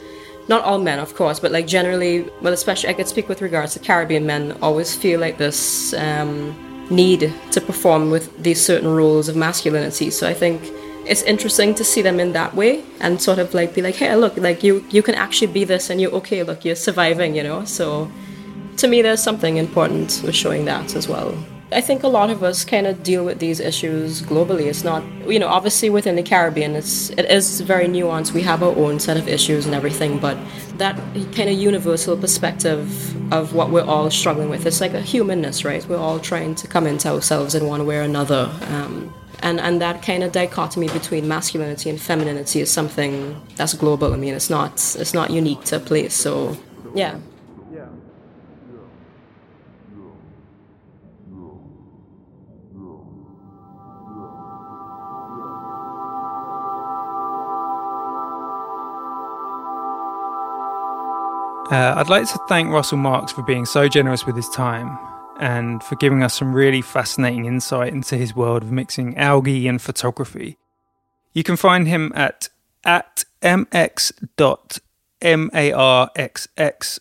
not 0.48 0.62
all 0.64 0.78
men, 0.78 0.98
of 0.98 1.14
course, 1.14 1.40
but 1.40 1.50
like 1.52 1.66
generally, 1.66 2.28
well, 2.40 2.52
especially 2.52 2.90
I 2.90 2.94
could 2.94 3.08
speak 3.08 3.28
with 3.28 3.42
regards 3.42 3.74
to 3.74 3.80
Caribbean 3.80 4.26
men, 4.26 4.56
always 4.62 4.94
feel 4.94 5.20
like 5.20 5.38
this 5.38 5.92
um, 5.94 6.54
need 6.90 7.32
to 7.52 7.60
perform 7.60 8.10
with 8.10 8.42
these 8.42 8.64
certain 8.64 8.88
roles 8.88 9.28
of 9.28 9.36
masculinity. 9.36 10.10
So 10.10 10.28
I 10.28 10.34
think 10.34 10.62
it's 11.04 11.22
interesting 11.22 11.74
to 11.74 11.84
see 11.84 12.02
them 12.02 12.18
in 12.20 12.32
that 12.32 12.54
way 12.54 12.84
and 13.00 13.20
sort 13.20 13.38
of 13.38 13.54
like 13.54 13.74
be 13.74 13.82
like, 13.82 13.96
hey, 13.96 14.14
look, 14.16 14.36
like 14.36 14.62
you 14.62 14.84
you 14.90 15.02
can 15.02 15.14
actually 15.14 15.52
be 15.52 15.64
this 15.64 15.90
and 15.90 16.00
you're 16.00 16.12
okay. 16.12 16.42
Look, 16.44 16.64
you're 16.64 16.76
surviving. 16.76 17.34
You 17.34 17.42
know, 17.42 17.64
so 17.64 18.10
to 18.76 18.88
me, 18.88 19.02
there's 19.02 19.22
something 19.22 19.56
important 19.56 20.22
with 20.24 20.34
showing 20.34 20.64
that 20.66 20.94
as 20.94 21.08
well. 21.08 21.36
I 21.72 21.80
think 21.80 22.04
a 22.04 22.08
lot 22.08 22.30
of 22.30 22.44
us 22.44 22.64
kind 22.64 22.86
of 22.86 23.02
deal 23.02 23.24
with 23.24 23.40
these 23.40 23.58
issues 23.58 24.22
globally. 24.22 24.66
It's 24.66 24.84
not, 24.84 25.02
you 25.26 25.40
know, 25.40 25.48
obviously 25.48 25.90
within 25.90 26.14
the 26.14 26.22
Caribbean, 26.22 26.76
it's 26.76 27.10
it 27.10 27.24
is 27.24 27.60
very 27.60 27.86
nuanced. 27.86 28.32
We 28.32 28.42
have 28.42 28.62
our 28.62 28.74
own 28.76 29.00
set 29.00 29.16
of 29.16 29.26
issues 29.26 29.66
and 29.66 29.74
everything, 29.74 30.20
but 30.20 30.38
that 30.78 30.94
kind 31.34 31.50
of 31.50 31.56
universal 31.58 32.16
perspective 32.16 33.32
of 33.32 33.52
what 33.52 33.70
we're 33.70 33.84
all 33.84 34.10
struggling 34.10 34.48
with, 34.48 34.64
it's 34.64 34.80
like 34.80 34.94
a 34.94 35.00
humanness, 35.00 35.64
right? 35.64 35.84
We're 35.88 35.98
all 35.98 36.20
trying 36.20 36.54
to 36.56 36.68
come 36.68 36.86
into 36.86 37.08
ourselves 37.08 37.56
in 37.56 37.66
one 37.66 37.84
way 37.84 37.98
or 37.98 38.02
another. 38.02 38.48
Um, 38.70 39.12
and 39.40 39.60
and 39.60 39.80
that 39.80 40.02
kind 40.02 40.22
of 40.22 40.30
dichotomy 40.30 40.88
between 40.88 41.26
masculinity 41.26 41.90
and 41.90 42.00
femininity 42.00 42.60
is 42.60 42.70
something 42.70 43.40
that's 43.56 43.74
global. 43.74 44.12
I 44.12 44.16
mean, 44.16 44.34
it's 44.34 44.50
not 44.50 44.72
it's 44.98 45.14
not 45.14 45.30
unique 45.30 45.64
to 45.64 45.76
a 45.76 45.80
place. 45.80 46.14
So, 46.14 46.56
yeah. 46.94 47.18
Uh, 61.70 61.94
I'd 61.96 62.08
like 62.08 62.28
to 62.28 62.38
thank 62.48 62.70
Russell 62.70 62.98
Marks 62.98 63.32
for 63.32 63.42
being 63.42 63.66
so 63.66 63.88
generous 63.88 64.24
with 64.24 64.36
his 64.36 64.48
time 64.50 64.98
and 65.40 65.82
for 65.82 65.96
giving 65.96 66.22
us 66.22 66.34
some 66.34 66.54
really 66.54 66.80
fascinating 66.80 67.44
insight 67.44 67.92
into 67.92 68.16
his 68.16 68.36
world 68.36 68.62
of 68.62 68.70
mixing 68.70 69.16
algae 69.18 69.66
and 69.66 69.82
photography. 69.82 70.56
You 71.32 71.42
can 71.42 71.56
find 71.56 71.88
him 71.88 72.12
at 72.14 72.48
at 72.84 73.24
mx.marxx 73.42 74.30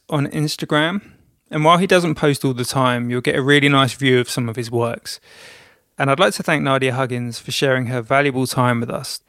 on 0.10 0.28
Instagram. 0.28 1.12
And 1.52 1.64
while 1.64 1.78
he 1.78 1.88
doesn't 1.88 2.16
post 2.16 2.44
all 2.44 2.54
the 2.56 2.66
time, 2.66 3.10
you'll 3.10 3.22
get 3.22 3.36
a 3.36 3.42
really 3.42 3.70
nice 3.70 3.94
view 3.94 4.20
of 4.20 4.30
some 4.30 4.50
of 4.50 4.56
his 4.56 4.72
works. 4.72 5.20
And 5.98 6.10
I'd 6.10 6.20
like 6.20 6.34
to 6.34 6.44
thank 6.44 6.64
Nadia 6.64 6.94
Huggins 6.94 7.40
for 7.40 7.52
sharing 7.52 7.86
her 7.86 8.02
valuable 8.02 8.48
time 8.48 8.80
with 8.80 8.90
us 8.90 9.22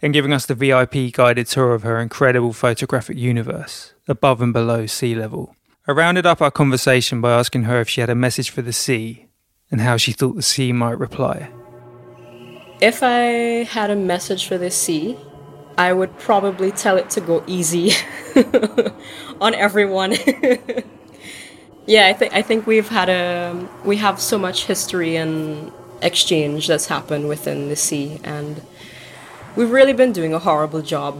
and 0.00 0.14
giving 0.14 0.32
us 0.32 0.46
the 0.46 0.54
VIP 0.54 1.12
guided 1.12 1.48
tour 1.48 1.74
of 1.74 1.82
her 1.82 1.98
incredible 2.00 2.52
photographic 2.52 3.18
universe, 3.18 3.92
above 4.08 4.40
and 4.40 4.52
below 4.52 4.86
sea 4.86 5.14
level. 5.14 5.54
I 5.88 5.92
rounded 5.92 6.26
up 6.26 6.42
our 6.42 6.50
conversation 6.50 7.20
by 7.20 7.32
asking 7.32 7.64
her 7.64 7.80
if 7.80 7.88
she 7.88 8.00
had 8.00 8.10
a 8.10 8.14
message 8.14 8.50
for 8.50 8.62
the 8.62 8.72
sea 8.72 9.28
and 9.70 9.80
how 9.80 9.96
she 9.96 10.12
thought 10.12 10.36
the 10.36 10.42
sea 10.42 10.72
might 10.72 10.98
reply. 10.98 11.50
If 12.80 13.02
I 13.02 13.64
had 13.64 13.90
a 13.90 13.96
message 13.96 14.46
for 14.46 14.58
the 14.58 14.70
sea, 14.70 15.16
I 15.78 15.92
would 15.92 16.18
probably 16.18 16.72
tell 16.72 16.96
it 16.96 17.10
to 17.10 17.20
go 17.20 17.44
easy 17.46 17.92
on 19.40 19.54
everyone. 19.54 20.12
yeah, 21.86 22.06
I 22.06 22.12
think 22.12 22.34
I 22.34 22.42
think 22.42 22.66
we've 22.66 22.88
had 22.88 23.08
a 23.08 23.68
we 23.84 23.96
have 23.98 24.20
so 24.20 24.38
much 24.38 24.66
history 24.66 25.16
and 25.16 25.72
exchange 26.02 26.66
that's 26.66 26.86
happened 26.86 27.28
within 27.28 27.68
the 27.68 27.76
sea 27.76 28.20
and 28.22 28.60
we've 29.56 29.70
really 29.70 29.94
been 29.94 30.12
doing 30.12 30.34
a 30.34 30.38
horrible 30.38 30.82
job 30.82 31.16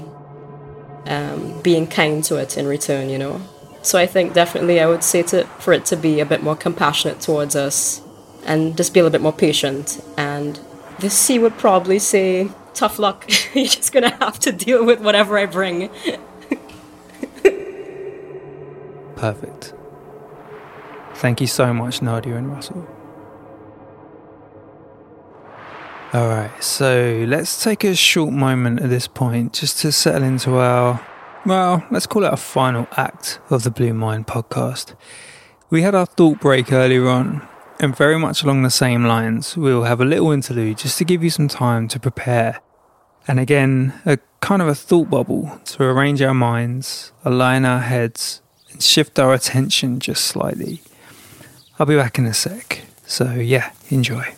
um, 1.07 1.61
being 1.63 1.87
kind 1.87 2.23
to 2.25 2.37
it 2.37 2.57
in 2.57 2.67
return, 2.67 3.09
you 3.09 3.19
know. 3.19 3.41
So 3.83 3.99
I 3.99 4.07
think 4.07 4.33
definitely 4.35 4.81
I 4.81 4.87
would 4.87 5.05
say 5.05 5.23
to 5.25 5.45
for 5.59 5.73
it 5.73 5.85
to 5.87 5.97
be 5.97 6.21
a 6.21 6.27
bit 6.27 6.43
more 6.43 6.57
compassionate 6.57 7.21
towards 7.21 7.55
us 7.55 8.03
and 8.45 8.77
just 8.77 8.93
be 8.93 9.01
a 9.01 9.03
little 9.05 9.13
bit 9.13 9.23
more 9.23 9.33
patient. 9.33 10.03
And 10.17 10.59
the 10.99 11.11
sea 11.11 11.39
would 11.39 11.57
probably 11.59 11.99
say, 11.99 12.49
"Tough 12.75 12.99
luck. 12.99 13.29
You're 13.55 13.67
just 13.67 13.93
gonna 13.93 14.17
have 14.17 14.39
to 14.41 14.53
deal 14.53 14.85
with 14.85 15.01
whatever 15.01 15.39
I 15.39 15.47
bring." 15.47 15.91
Perfect. 19.17 19.73
Thank 21.15 21.41
you 21.41 21.47
so 21.47 21.73
much, 21.73 22.03
Nadia 22.03 22.37
and 22.37 22.51
Russell. 22.53 22.87
Alright, 26.17 26.65
so 26.65 27.27
let's 27.29 27.63
take 27.63 27.85
a 27.85 27.95
short 27.95 28.33
moment 28.33 28.81
at 28.81 28.89
this 28.89 29.07
point 29.07 29.53
just 29.53 29.81
to 29.81 29.93
settle 29.93 30.23
into 30.23 30.57
our, 30.57 31.07
well, 31.45 31.87
let's 31.91 32.07
call 32.07 32.25
it 32.25 32.33
a 32.33 32.39
final 32.39 32.89
act 32.93 33.39
of 33.51 33.65
the 33.65 33.71
Blue 33.71 33.93
Mind 33.93 34.27
podcast. 34.27 34.95
We 35.69 35.83
had 35.83 35.95
our 35.95 36.07
thought 36.07 36.41
break 36.41 36.73
earlier 36.73 37.07
on, 37.07 37.47
and 37.79 37.95
very 37.95 38.19
much 38.19 38.43
along 38.43 38.63
the 38.63 38.71
same 38.71 39.05
lines, 39.05 39.59
we'll 39.59 39.83
have 39.83 40.01
a 40.01 40.07
little 40.07 40.33
interlude 40.33 40.79
just 40.79 40.97
to 40.97 41.05
give 41.05 41.23
you 41.23 41.29
some 41.29 41.49
time 41.49 41.87
to 41.89 42.01
prepare. 42.01 42.63
And 43.29 43.39
again, 43.39 43.93
a 44.07 44.17
kind 44.41 44.63
of 44.63 44.69
a 44.69 44.75
thought 44.75 45.11
bubble 45.11 45.61
to 45.67 45.83
arrange 45.83 46.23
our 46.23 46.33
minds, 46.33 47.13
align 47.27 47.67
our 47.67 47.81
heads, 47.81 48.41
and 48.71 48.83
shift 48.83 49.19
our 49.19 49.35
attention 49.35 50.01
just 50.01 50.25
slightly. 50.25 50.81
I'll 51.79 51.85
be 51.85 51.95
back 51.95 52.19
in 52.19 52.25
a 52.25 52.33
sec. 52.33 52.87
So, 53.05 53.35
yeah, 53.35 53.73
enjoy. 53.91 54.35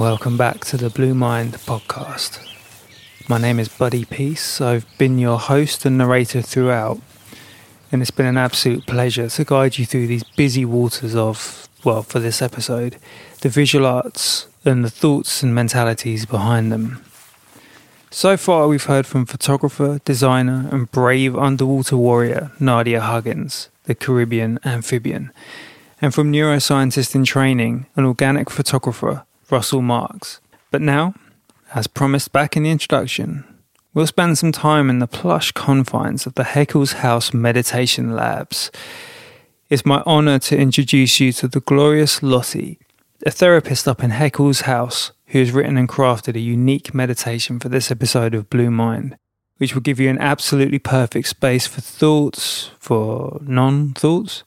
Welcome 0.00 0.38
back 0.38 0.60
to 0.64 0.78
the 0.78 0.88
Blue 0.88 1.12
Mind 1.12 1.52
podcast. 1.52 2.40
My 3.28 3.36
name 3.36 3.60
is 3.60 3.68
Buddy 3.68 4.06
Peace. 4.06 4.58
I've 4.58 4.86
been 4.96 5.18
your 5.18 5.38
host 5.38 5.84
and 5.84 5.98
narrator 5.98 6.40
throughout, 6.40 7.02
and 7.92 8.00
it's 8.00 8.10
been 8.10 8.24
an 8.24 8.38
absolute 8.38 8.86
pleasure 8.86 9.28
to 9.28 9.44
guide 9.44 9.76
you 9.76 9.84
through 9.84 10.06
these 10.06 10.22
busy 10.22 10.64
waters 10.64 11.14
of, 11.14 11.68
well, 11.84 12.02
for 12.02 12.18
this 12.18 12.40
episode, 12.40 12.96
the 13.42 13.50
visual 13.50 13.84
arts 13.84 14.46
and 14.64 14.82
the 14.82 14.88
thoughts 14.88 15.42
and 15.42 15.54
mentalities 15.54 16.24
behind 16.24 16.72
them. 16.72 17.04
So 18.10 18.38
far, 18.38 18.68
we've 18.68 18.84
heard 18.84 19.06
from 19.06 19.26
photographer, 19.26 20.00
designer, 20.06 20.66
and 20.72 20.90
brave 20.90 21.36
underwater 21.36 21.98
warrior 21.98 22.52
Nadia 22.58 23.02
Huggins, 23.02 23.68
the 23.84 23.94
Caribbean 23.94 24.60
amphibian, 24.64 25.30
and 26.00 26.14
from 26.14 26.32
neuroscientist 26.32 27.14
in 27.14 27.26
training 27.26 27.84
and 27.96 28.06
organic 28.06 28.48
photographer 28.48 29.26
Russell 29.50 29.82
Marks. 29.82 30.40
But 30.70 30.82
now, 30.82 31.14
as 31.74 31.86
promised 31.86 32.32
back 32.32 32.56
in 32.56 32.62
the 32.62 32.70
introduction, 32.70 33.44
we'll 33.94 34.06
spend 34.06 34.38
some 34.38 34.52
time 34.52 34.90
in 34.90 34.98
the 34.98 35.06
plush 35.06 35.52
confines 35.52 36.26
of 36.26 36.34
the 36.34 36.44
Haekels 36.44 36.94
House 36.94 37.32
Meditation 37.32 38.14
Labs. 38.14 38.70
It's 39.68 39.86
my 39.86 40.02
honour 40.02 40.38
to 40.40 40.58
introduce 40.58 41.20
you 41.20 41.32
to 41.34 41.48
the 41.48 41.60
glorious 41.60 42.22
Lottie, 42.22 42.78
a 43.24 43.30
therapist 43.30 43.86
up 43.86 44.02
in 44.02 44.10
Haekels 44.10 44.62
House 44.62 45.12
who 45.26 45.38
has 45.38 45.52
written 45.52 45.76
and 45.76 45.88
crafted 45.88 46.34
a 46.34 46.40
unique 46.40 46.92
meditation 46.92 47.60
for 47.60 47.68
this 47.68 47.90
episode 47.90 48.34
of 48.34 48.50
Blue 48.50 48.70
Mind, 48.70 49.16
which 49.58 49.74
will 49.74 49.80
give 49.80 50.00
you 50.00 50.10
an 50.10 50.18
absolutely 50.18 50.80
perfect 50.80 51.28
space 51.28 51.68
for 51.68 51.80
thoughts, 51.80 52.72
for 52.80 53.38
non 53.42 53.92
thoughts, 53.94 54.42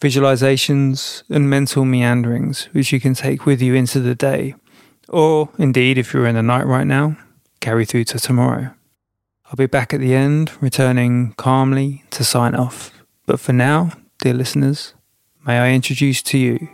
visualizations, 0.00 1.22
and 1.28 1.50
mental 1.50 1.84
meanderings, 1.84 2.68
which 2.72 2.92
you 2.92 3.00
can 3.00 3.14
take 3.14 3.46
with 3.46 3.60
you 3.60 3.74
into 3.74 4.00
the 4.00 4.14
day 4.14 4.54
or, 5.08 5.48
indeed, 5.58 5.96
if 5.96 6.12
you're 6.12 6.26
in 6.26 6.34
the 6.34 6.42
night 6.42 6.66
right 6.66 6.86
now, 6.86 7.16
carry 7.60 7.84
through 7.84 8.04
to 8.04 8.18
tomorrow. 8.18 8.74
I'll 9.46 9.56
be 9.56 9.66
back 9.66 9.94
at 9.94 10.00
the 10.00 10.14
end, 10.14 10.52
returning 10.60 11.32
calmly 11.34 12.04
to 12.10 12.24
sign 12.24 12.54
off. 12.54 12.92
But 13.24 13.40
for 13.40 13.54
now, 13.54 13.92
dear 14.18 14.34
listeners, 14.34 14.94
may 15.46 15.58
I 15.58 15.70
introduce 15.72 16.22
to 16.24 16.38
you 16.38 16.68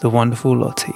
the 0.00 0.10
wonderful 0.10 0.54
Lottie. 0.54 0.92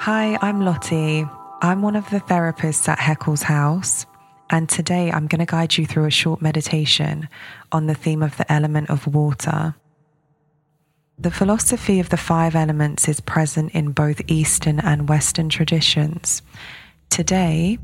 Hi, 0.00 0.38
I'm 0.42 0.60
Lottie. 0.60 1.26
I'm 1.60 1.82
one 1.82 1.96
of 1.96 2.08
the 2.10 2.20
therapists 2.20 2.88
at 2.88 2.98
Haekels 2.98 3.42
House. 3.42 4.06
And 4.50 4.68
today 4.68 5.10
I'm 5.10 5.26
going 5.26 5.40
to 5.40 5.46
guide 5.46 5.76
you 5.76 5.86
through 5.86 6.04
a 6.04 6.10
short 6.10 6.40
meditation 6.40 7.28
on 7.72 7.86
the 7.86 7.94
theme 7.94 8.22
of 8.22 8.36
the 8.36 8.50
element 8.50 8.90
of 8.90 9.12
water. 9.12 9.74
The 11.18 11.32
philosophy 11.32 11.98
of 11.98 12.10
the 12.10 12.16
five 12.16 12.54
elements 12.54 13.08
is 13.08 13.20
present 13.20 13.72
in 13.72 13.90
both 13.90 14.22
Eastern 14.28 14.78
and 14.78 15.08
Western 15.08 15.48
traditions. 15.48 16.42
Today, 17.10 17.78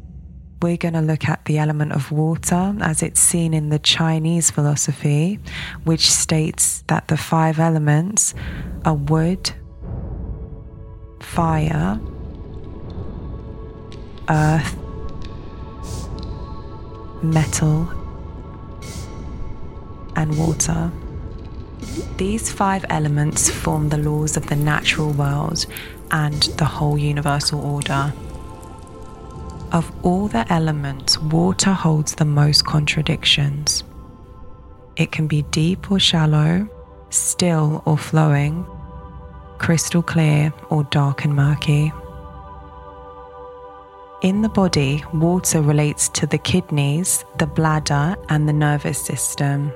we're 0.62 0.76
going 0.76 0.94
to 0.94 1.00
look 1.00 1.28
at 1.28 1.44
the 1.44 1.58
element 1.58 1.92
of 1.92 2.12
water 2.12 2.76
as 2.80 3.02
it's 3.02 3.20
seen 3.20 3.52
in 3.52 3.70
the 3.70 3.80
Chinese 3.80 4.52
philosophy, 4.52 5.40
which 5.82 6.10
states 6.10 6.84
that 6.86 7.08
the 7.08 7.16
five 7.16 7.58
elements 7.58 8.34
are 8.84 8.94
wood, 8.94 9.50
fire, 11.20 12.00
earth, 14.28 14.76
metal, 17.22 17.88
and 20.16 20.38
water. 20.38 20.90
These 22.16 22.50
five 22.52 22.84
elements 22.88 23.50
form 23.50 23.88
the 23.88 23.98
laws 23.98 24.36
of 24.36 24.46
the 24.46 24.56
natural 24.56 25.10
world 25.12 25.66
and 26.10 26.42
the 26.58 26.64
whole 26.64 26.96
universal 26.96 27.60
order. 27.60 28.12
Of 29.72 29.90
all 30.04 30.28
the 30.28 30.50
elements, 30.52 31.18
water 31.18 31.72
holds 31.72 32.14
the 32.14 32.24
most 32.24 32.64
contradictions. 32.64 33.82
It 34.96 35.10
can 35.10 35.26
be 35.26 35.42
deep 35.42 35.90
or 35.90 35.98
shallow, 35.98 36.68
still 37.10 37.82
or 37.84 37.98
flowing, 37.98 38.64
crystal 39.58 40.02
clear 40.02 40.52
or 40.70 40.84
dark 40.84 41.24
and 41.24 41.34
murky. 41.34 41.92
In 44.22 44.40
the 44.40 44.48
body, 44.48 45.04
water 45.12 45.60
relates 45.60 46.08
to 46.10 46.26
the 46.26 46.38
kidneys, 46.38 47.24
the 47.38 47.46
bladder, 47.46 48.16
and 48.28 48.48
the 48.48 48.52
nervous 48.52 48.98
system. 48.98 49.70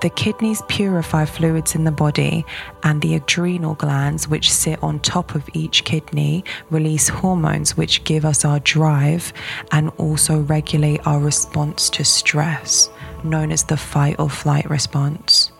The 0.00 0.10
kidneys 0.10 0.62
purify 0.68 1.26
fluids 1.26 1.74
in 1.74 1.84
the 1.84 1.90
body, 1.90 2.46
and 2.82 3.02
the 3.02 3.16
adrenal 3.16 3.74
glands, 3.74 4.28
which 4.28 4.50
sit 4.50 4.82
on 4.82 5.00
top 5.00 5.34
of 5.34 5.48
each 5.52 5.84
kidney, 5.84 6.44
release 6.70 7.08
hormones 7.08 7.76
which 7.76 8.04
give 8.04 8.24
us 8.24 8.44
our 8.44 8.60
drive 8.60 9.32
and 9.72 9.90
also 9.98 10.40
regulate 10.40 11.06
our 11.06 11.20
response 11.20 11.90
to 11.90 12.04
stress, 12.04 12.88
known 13.24 13.52
as 13.52 13.64
the 13.64 13.76
fight 13.76 14.16
or 14.18 14.30
flight 14.30 14.70
response. 14.70 15.52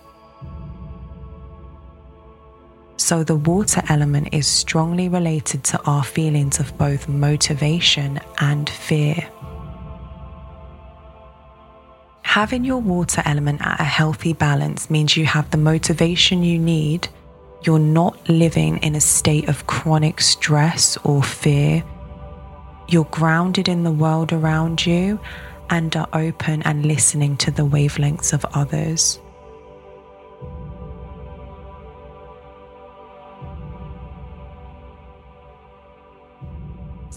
So, 3.01 3.23
the 3.23 3.35
water 3.35 3.81
element 3.89 4.29
is 4.31 4.45
strongly 4.45 5.09
related 5.09 5.63
to 5.65 5.81
our 5.85 6.03
feelings 6.03 6.59
of 6.59 6.77
both 6.77 7.09
motivation 7.09 8.19
and 8.39 8.69
fear. 8.69 9.27
Having 12.21 12.63
your 12.63 12.77
water 12.77 13.23
element 13.25 13.59
at 13.63 13.79
a 13.79 13.83
healthy 13.83 14.33
balance 14.33 14.91
means 14.91 15.17
you 15.17 15.25
have 15.25 15.49
the 15.49 15.57
motivation 15.57 16.43
you 16.43 16.59
need. 16.59 17.09
You're 17.63 17.79
not 17.79 18.29
living 18.29 18.77
in 18.77 18.93
a 18.93 19.01
state 19.01 19.49
of 19.49 19.65
chronic 19.65 20.21
stress 20.21 20.95
or 21.03 21.23
fear. 21.23 21.83
You're 22.87 23.05
grounded 23.05 23.67
in 23.67 23.83
the 23.83 23.91
world 23.91 24.31
around 24.31 24.85
you 24.85 25.19
and 25.71 25.93
are 25.95 26.07
open 26.13 26.61
and 26.61 26.85
listening 26.85 27.35
to 27.37 27.49
the 27.49 27.65
wavelengths 27.65 28.31
of 28.31 28.45
others. 28.53 29.19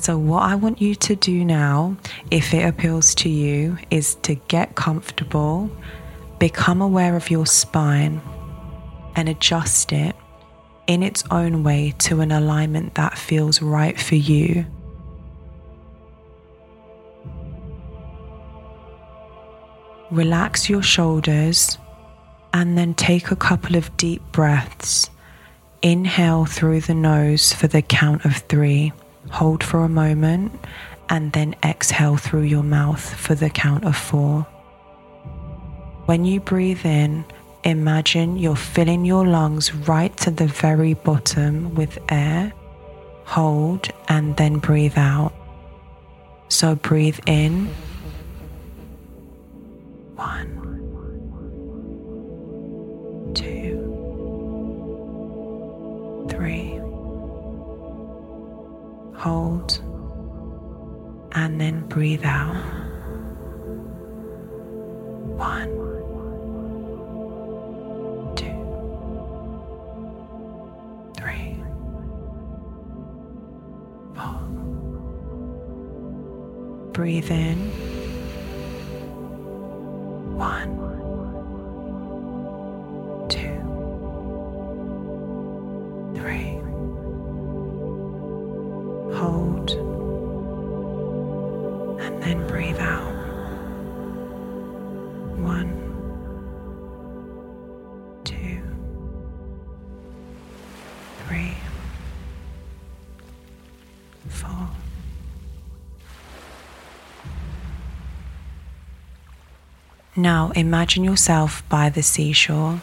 So, 0.04 0.18
what 0.18 0.42
I 0.42 0.54
want 0.54 0.82
you 0.82 0.94
to 0.96 1.16
do 1.16 1.46
now, 1.46 1.96
if 2.30 2.52
it 2.52 2.62
appeals 2.62 3.14
to 3.14 3.30
you, 3.30 3.78
is 3.90 4.16
to 4.16 4.34
get 4.34 4.74
comfortable, 4.74 5.70
become 6.38 6.82
aware 6.82 7.16
of 7.16 7.30
your 7.30 7.46
spine, 7.46 8.20
and 9.16 9.30
adjust 9.30 9.92
it 9.92 10.14
in 10.86 11.02
its 11.02 11.24
own 11.30 11.62
way 11.62 11.94
to 12.00 12.20
an 12.20 12.32
alignment 12.32 12.96
that 12.96 13.16
feels 13.16 13.62
right 13.62 13.98
for 13.98 14.16
you. 14.16 14.66
Relax 20.10 20.68
your 20.68 20.82
shoulders 20.82 21.78
and 22.52 22.76
then 22.76 22.92
take 22.92 23.30
a 23.30 23.36
couple 23.36 23.74
of 23.74 23.96
deep 23.96 24.20
breaths. 24.32 25.08
Inhale 25.80 26.44
through 26.44 26.82
the 26.82 26.94
nose 26.94 27.54
for 27.54 27.68
the 27.68 27.80
count 27.80 28.26
of 28.26 28.36
three. 28.36 28.92
Hold 29.34 29.64
for 29.64 29.82
a 29.82 29.88
moment 29.88 30.52
and 31.08 31.32
then 31.32 31.56
exhale 31.64 32.16
through 32.16 32.42
your 32.42 32.62
mouth 32.62 33.02
for 33.02 33.34
the 33.34 33.50
count 33.50 33.84
of 33.84 33.96
four. 33.96 34.42
When 36.06 36.24
you 36.24 36.38
breathe 36.38 36.86
in, 36.86 37.24
imagine 37.64 38.36
you're 38.36 38.54
filling 38.54 39.04
your 39.04 39.26
lungs 39.26 39.74
right 39.74 40.16
to 40.18 40.30
the 40.30 40.46
very 40.46 40.94
bottom 40.94 41.74
with 41.74 41.98
air. 42.10 42.52
Hold 43.24 43.88
and 44.08 44.36
then 44.36 44.60
breathe 44.60 44.96
out. 44.96 45.32
So 46.48 46.76
breathe 46.76 47.18
in. 47.26 47.66
One, 50.14 50.60
two, 53.34 53.80
three 56.30 56.83
hold, 59.14 59.80
and 61.32 61.60
then 61.60 61.86
breathe 61.88 62.24
out. 62.24 62.54
One. 65.36 65.84
Breathe 76.92 77.30
in. 77.32 77.58
One, 80.38 80.78
Now 110.24 110.52
imagine 110.56 111.04
yourself 111.04 111.62
by 111.68 111.90
the 111.90 112.02
seashore. 112.02 112.80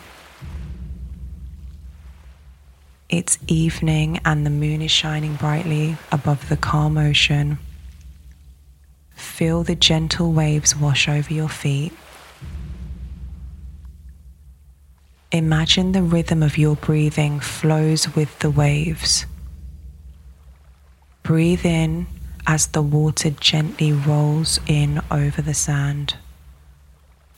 It's 3.09 3.39
evening 3.47 4.19
and 4.23 4.45
the 4.45 4.51
moon 4.51 4.83
is 4.83 4.91
shining 4.91 5.37
brightly 5.37 5.97
above 6.11 6.49
the 6.49 6.55
calm 6.55 6.99
ocean. 6.99 7.57
Feel 9.15 9.63
the 9.63 9.73
gentle 9.73 10.31
waves 10.31 10.75
wash 10.75 11.09
over 11.09 11.33
your 11.33 11.49
feet. 11.49 11.93
Imagine 15.31 15.93
the 15.93 16.03
rhythm 16.03 16.43
of 16.43 16.59
your 16.59 16.75
breathing 16.75 17.39
flows 17.39 18.15
with 18.15 18.37
the 18.37 18.51
waves. 18.51 19.25
Breathe 21.23 21.65
in 21.65 22.05
as 22.45 22.67
the 22.67 22.83
water 22.83 23.31
gently 23.31 23.93
rolls 23.93 24.59
in 24.67 25.01
over 25.09 25.41
the 25.41 25.55
sand 25.55 26.17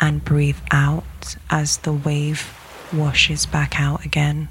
and 0.03 0.21
breathe 0.25 0.59
out 0.69 1.37
as 1.49 1.77
the 1.77 1.93
wave 1.93 2.53
washes 2.91 3.45
back 3.45 3.79
out 3.79 4.03
again. 4.03 4.49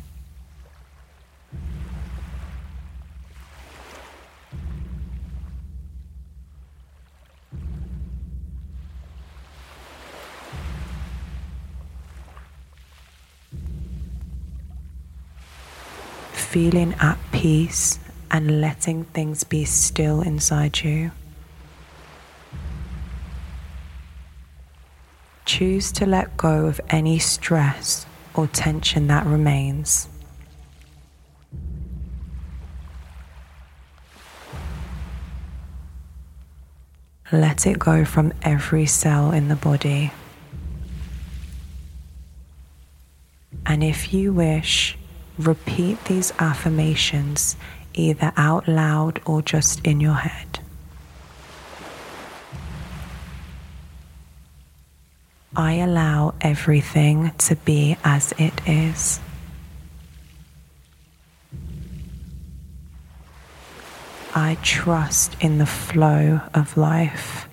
Feeling 16.33 16.95
at 16.95 17.19
peace 17.31 17.99
and 18.31 18.63
letting 18.63 19.05
things 19.05 19.45
be 19.45 19.67
still 19.67 20.23
inside 20.23 20.81
you. 20.81 21.11
Choose 25.63 25.93
to 25.93 26.07
let 26.07 26.37
go 26.37 26.67
of 26.67 26.81
any 26.91 27.21
stress 27.21 28.05
or 28.35 28.49
tension 28.49 29.07
that 29.07 29.25
remains. 29.27 30.09
Let 37.31 37.65
it 37.65 37.79
go 37.79 38.05
from 38.05 38.33
every 38.43 38.87
cell 38.87 39.31
in 39.31 39.47
the 39.47 39.55
body. 39.55 40.11
And 43.65 43.85
if 43.85 44.13
you 44.13 44.33
wish, 44.33 44.99
repeat 45.39 46.05
these 46.07 46.33
affirmations 46.41 47.55
either 47.95 48.33
out 48.37 48.67
loud 48.67 49.23
or 49.25 49.43
just 49.43 49.87
in 49.87 50.01
your 50.01 50.15
head. 50.15 50.62
I 55.55 55.75
allow 55.75 56.35
everything 56.41 57.33
to 57.39 57.57
be 57.57 57.99
as 58.03 58.33
it 58.39 58.55
is. 58.67 59.21
I 64.35 64.57
trust 64.63 65.37
in 65.41 65.59
the 65.59 65.67
flow 65.67 66.41
of 66.55 66.79
life. 66.79 67.49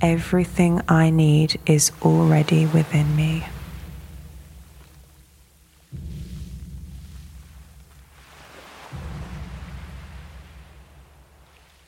Everything 0.00 0.80
I 0.88 1.10
need 1.10 1.60
is 1.66 1.92
already 2.00 2.64
within 2.64 3.14
me. 3.14 3.44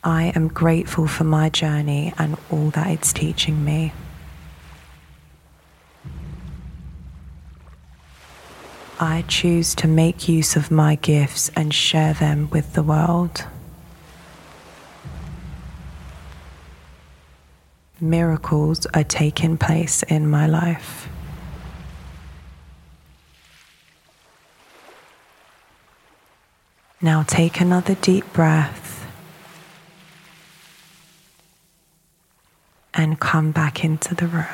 I 0.07 0.33
am 0.37 0.49
grateful 0.49 1.07
for 1.07 1.25
my 1.25 1.49
journey 1.49 2.13
and 2.19 2.37
all 2.51 2.69
that 2.71 2.89
it's 2.89 3.11
teaching 3.11 3.65
me. 3.65 3.95
I 9.01 9.25
choose 9.29 9.75
to 9.77 9.89
make 9.89 10.29
use 10.29 10.57
of 10.57 10.71
my 10.71 10.97
gifts 10.97 11.51
and 11.57 11.73
share 11.73 12.13
them 12.13 12.51
with 12.51 12.75
the 12.75 12.83
world. 12.83 13.47
Miracles 17.99 18.85
are 18.93 19.05
taking 19.05 19.57
place 19.57 20.03
in 20.03 20.29
my 20.29 20.47
life. 20.47 21.09
Now 27.01 27.23
take 27.23 27.59
another 27.59 27.95
deep 27.95 28.31
breath 28.35 28.94
and 32.95 33.19
come 33.21 33.51
back 33.51 33.85
into 33.85 34.15
the 34.15 34.27
room. 34.27 34.47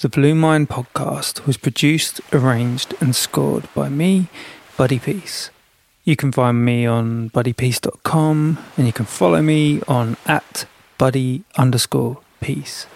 The 0.00 0.08
Blue 0.08 0.34
Mind 0.34 0.70
podcast 0.70 1.46
was 1.46 1.58
produced, 1.58 2.22
arranged, 2.32 2.94
and 3.02 3.14
scored 3.14 3.68
by 3.74 3.90
me, 3.90 4.28
Buddy 4.78 4.98
Peace. 4.98 5.50
You 6.04 6.16
can 6.16 6.32
find 6.32 6.64
me 6.64 6.86
on 6.86 7.28
buddypeace.com 7.28 8.58
and 8.78 8.86
you 8.86 8.94
can 8.94 9.04
follow 9.04 9.42
me 9.42 9.82
on 9.86 10.16
at 10.24 10.64
buddy 11.00 11.42
underscore 11.56 12.18
peace. 12.42 12.86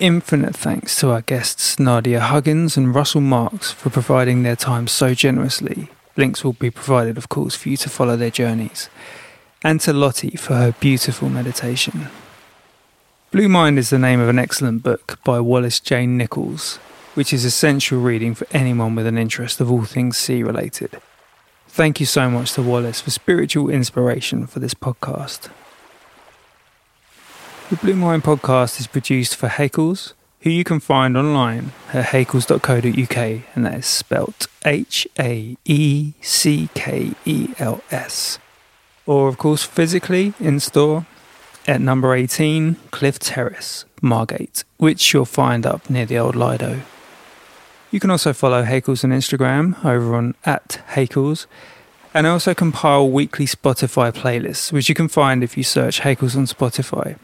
Infinite 0.00 0.56
thanks 0.56 0.98
to 0.98 1.12
our 1.12 1.20
guests 1.20 1.78
Nadia 1.78 2.18
Huggins 2.18 2.76
and 2.76 2.92
Russell 2.92 3.20
Marks 3.20 3.70
for 3.70 3.88
providing 3.88 4.42
their 4.42 4.56
time 4.56 4.88
so 4.88 5.14
generously. 5.14 5.88
Links 6.16 6.42
will 6.42 6.54
be 6.54 6.72
provided, 6.72 7.16
of 7.16 7.28
course, 7.28 7.54
for 7.54 7.68
you 7.68 7.76
to 7.76 7.88
follow 7.88 8.16
their 8.16 8.32
journeys. 8.32 8.90
And 9.62 9.80
to 9.82 9.92
Lottie 9.92 10.36
for 10.36 10.54
her 10.56 10.72
beautiful 10.80 11.28
meditation. 11.28 12.08
Blue 13.30 13.48
Mind 13.48 13.78
is 13.78 13.90
the 13.90 13.98
name 13.98 14.18
of 14.18 14.28
an 14.28 14.40
excellent 14.40 14.82
book 14.82 15.20
by 15.22 15.38
Wallace 15.38 15.78
J. 15.78 16.04
Nichols, 16.04 16.78
which 17.14 17.32
is 17.32 17.44
essential 17.44 18.00
reading 18.00 18.34
for 18.34 18.48
anyone 18.50 18.96
with 18.96 19.06
an 19.06 19.16
interest 19.16 19.60
of 19.60 19.70
all 19.70 19.84
things 19.84 20.18
sea 20.18 20.42
related. 20.42 21.00
Thank 21.68 22.00
you 22.00 22.06
so 22.06 22.28
much 22.28 22.54
to 22.54 22.62
Wallace 22.62 23.00
for 23.00 23.12
spiritual 23.12 23.70
inspiration 23.70 24.48
for 24.48 24.58
this 24.58 24.74
podcast. 24.74 25.48
The 27.72 27.78
Blue 27.78 27.96
Mind 27.96 28.22
podcast 28.22 28.78
is 28.80 28.86
produced 28.86 29.34
for 29.34 29.48
Haekels, 29.48 30.12
who 30.40 30.50
you 30.50 30.62
can 30.62 30.78
find 30.78 31.16
online 31.16 31.72
at 31.94 32.04
haekels.co.uk, 32.04 33.42
and 33.56 33.64
that 33.64 33.78
is 33.78 33.86
spelt 33.86 34.46
H 34.62 35.08
A 35.18 35.56
E 35.64 36.12
C 36.20 36.68
K 36.74 37.12
E 37.24 37.54
L 37.58 37.80
S. 37.90 38.38
Or, 39.06 39.26
of 39.26 39.38
course, 39.38 39.64
physically 39.64 40.34
in 40.38 40.60
store 40.60 41.06
at 41.66 41.80
number 41.80 42.14
18 42.14 42.74
Cliff 42.90 43.18
Terrace, 43.18 43.86
Margate, 44.02 44.64
which 44.76 45.14
you'll 45.14 45.24
find 45.24 45.64
up 45.64 45.88
near 45.88 46.04
the 46.04 46.18
old 46.18 46.36
Lido. 46.36 46.82
You 47.90 48.00
can 48.00 48.10
also 48.10 48.34
follow 48.34 48.64
Haekels 48.64 49.02
on 49.02 49.12
Instagram 49.12 49.82
over 49.82 50.14
on 50.14 50.34
at 50.44 50.82
Haekels. 50.90 51.46
And 52.14 52.26
I 52.26 52.30
also 52.30 52.52
compile 52.52 53.08
weekly 53.08 53.46
Spotify 53.46 54.12
playlists, 54.12 54.70
which 54.70 54.90
you 54.90 54.94
can 54.94 55.08
find 55.08 55.42
if 55.42 55.56
you 55.56 55.64
search 55.64 56.00
Haekels 56.02 56.36
on 56.36 56.44
Spotify. 56.44 57.16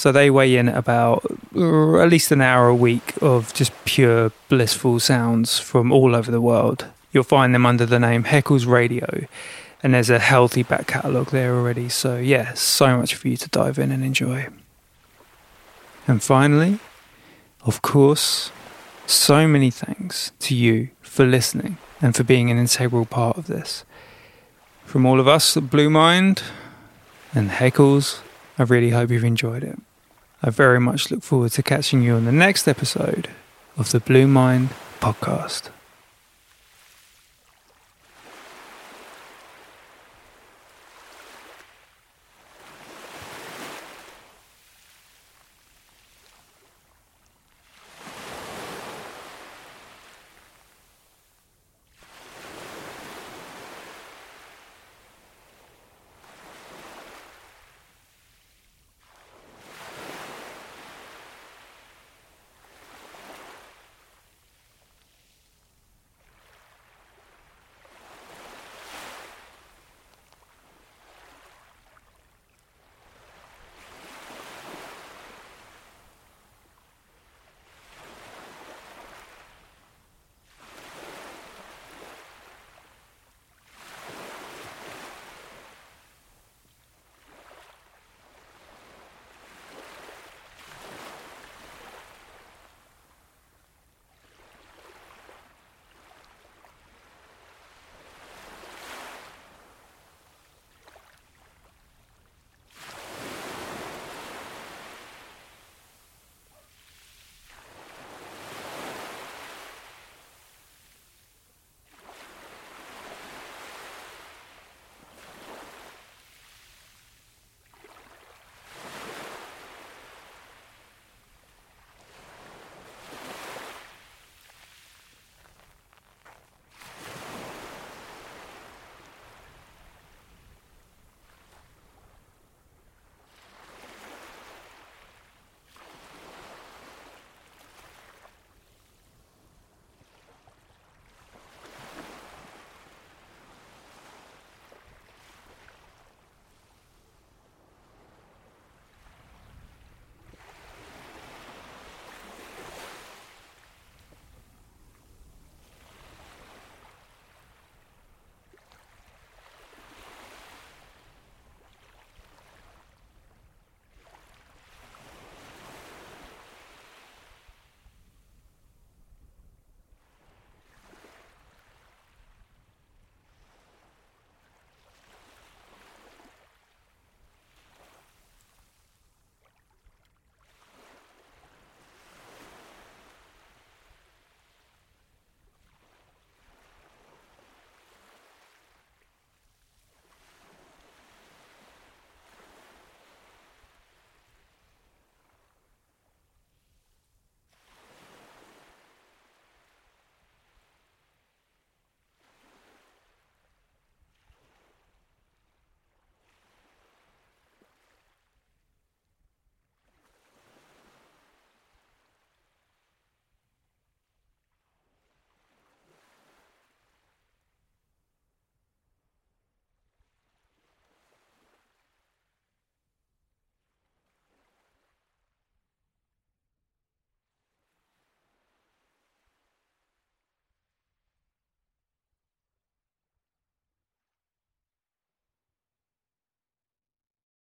So 0.00 0.12
they 0.12 0.30
weigh 0.30 0.56
in 0.56 0.70
about 0.70 1.26
uh, 1.54 1.98
at 1.98 2.08
least 2.08 2.32
an 2.32 2.40
hour 2.40 2.68
a 2.68 2.74
week 2.74 3.12
of 3.20 3.52
just 3.52 3.70
pure 3.84 4.32
blissful 4.48 4.98
sounds 4.98 5.58
from 5.58 5.92
all 5.92 6.16
over 6.16 6.30
the 6.30 6.40
world. 6.40 6.86
You'll 7.12 7.22
find 7.22 7.54
them 7.54 7.66
under 7.66 7.84
the 7.84 7.98
name 7.98 8.24
Haekels 8.24 8.66
Radio, 8.66 9.26
and 9.82 9.92
there's 9.92 10.08
a 10.08 10.18
healthy 10.18 10.62
back 10.62 10.86
catalogue 10.86 11.32
there 11.32 11.54
already. 11.54 11.90
So, 11.90 12.16
yeah, 12.16 12.54
so 12.54 12.96
much 12.96 13.14
for 13.14 13.28
you 13.28 13.36
to 13.36 13.48
dive 13.50 13.78
in 13.78 13.92
and 13.92 14.02
enjoy. 14.02 14.48
And 16.08 16.22
finally, 16.22 16.78
of 17.66 17.82
course, 17.82 18.50
so 19.04 19.46
many 19.46 19.70
thanks 19.70 20.32
to 20.38 20.54
you 20.54 20.88
for 21.02 21.26
listening 21.26 21.76
and 22.00 22.16
for 22.16 22.24
being 22.24 22.50
an 22.50 22.56
integral 22.56 23.04
part 23.04 23.36
of 23.36 23.48
this. 23.48 23.84
From 24.86 25.04
all 25.04 25.20
of 25.20 25.28
us 25.28 25.58
at 25.58 25.68
Blue 25.68 25.90
Mind 25.90 26.42
and 27.34 27.50
Haekels, 27.50 28.20
I 28.58 28.62
really 28.62 28.92
hope 28.92 29.10
you've 29.10 29.24
enjoyed 29.24 29.62
it. 29.62 29.78
I 30.42 30.50
very 30.50 30.80
much 30.80 31.10
look 31.10 31.22
forward 31.22 31.52
to 31.52 31.62
catching 31.62 32.02
you 32.02 32.14
on 32.14 32.24
the 32.24 32.32
next 32.32 32.66
episode 32.66 33.28
of 33.76 33.90
the 33.90 34.00
Blue 34.00 34.26
Mind 34.26 34.70
podcast. 35.00 35.68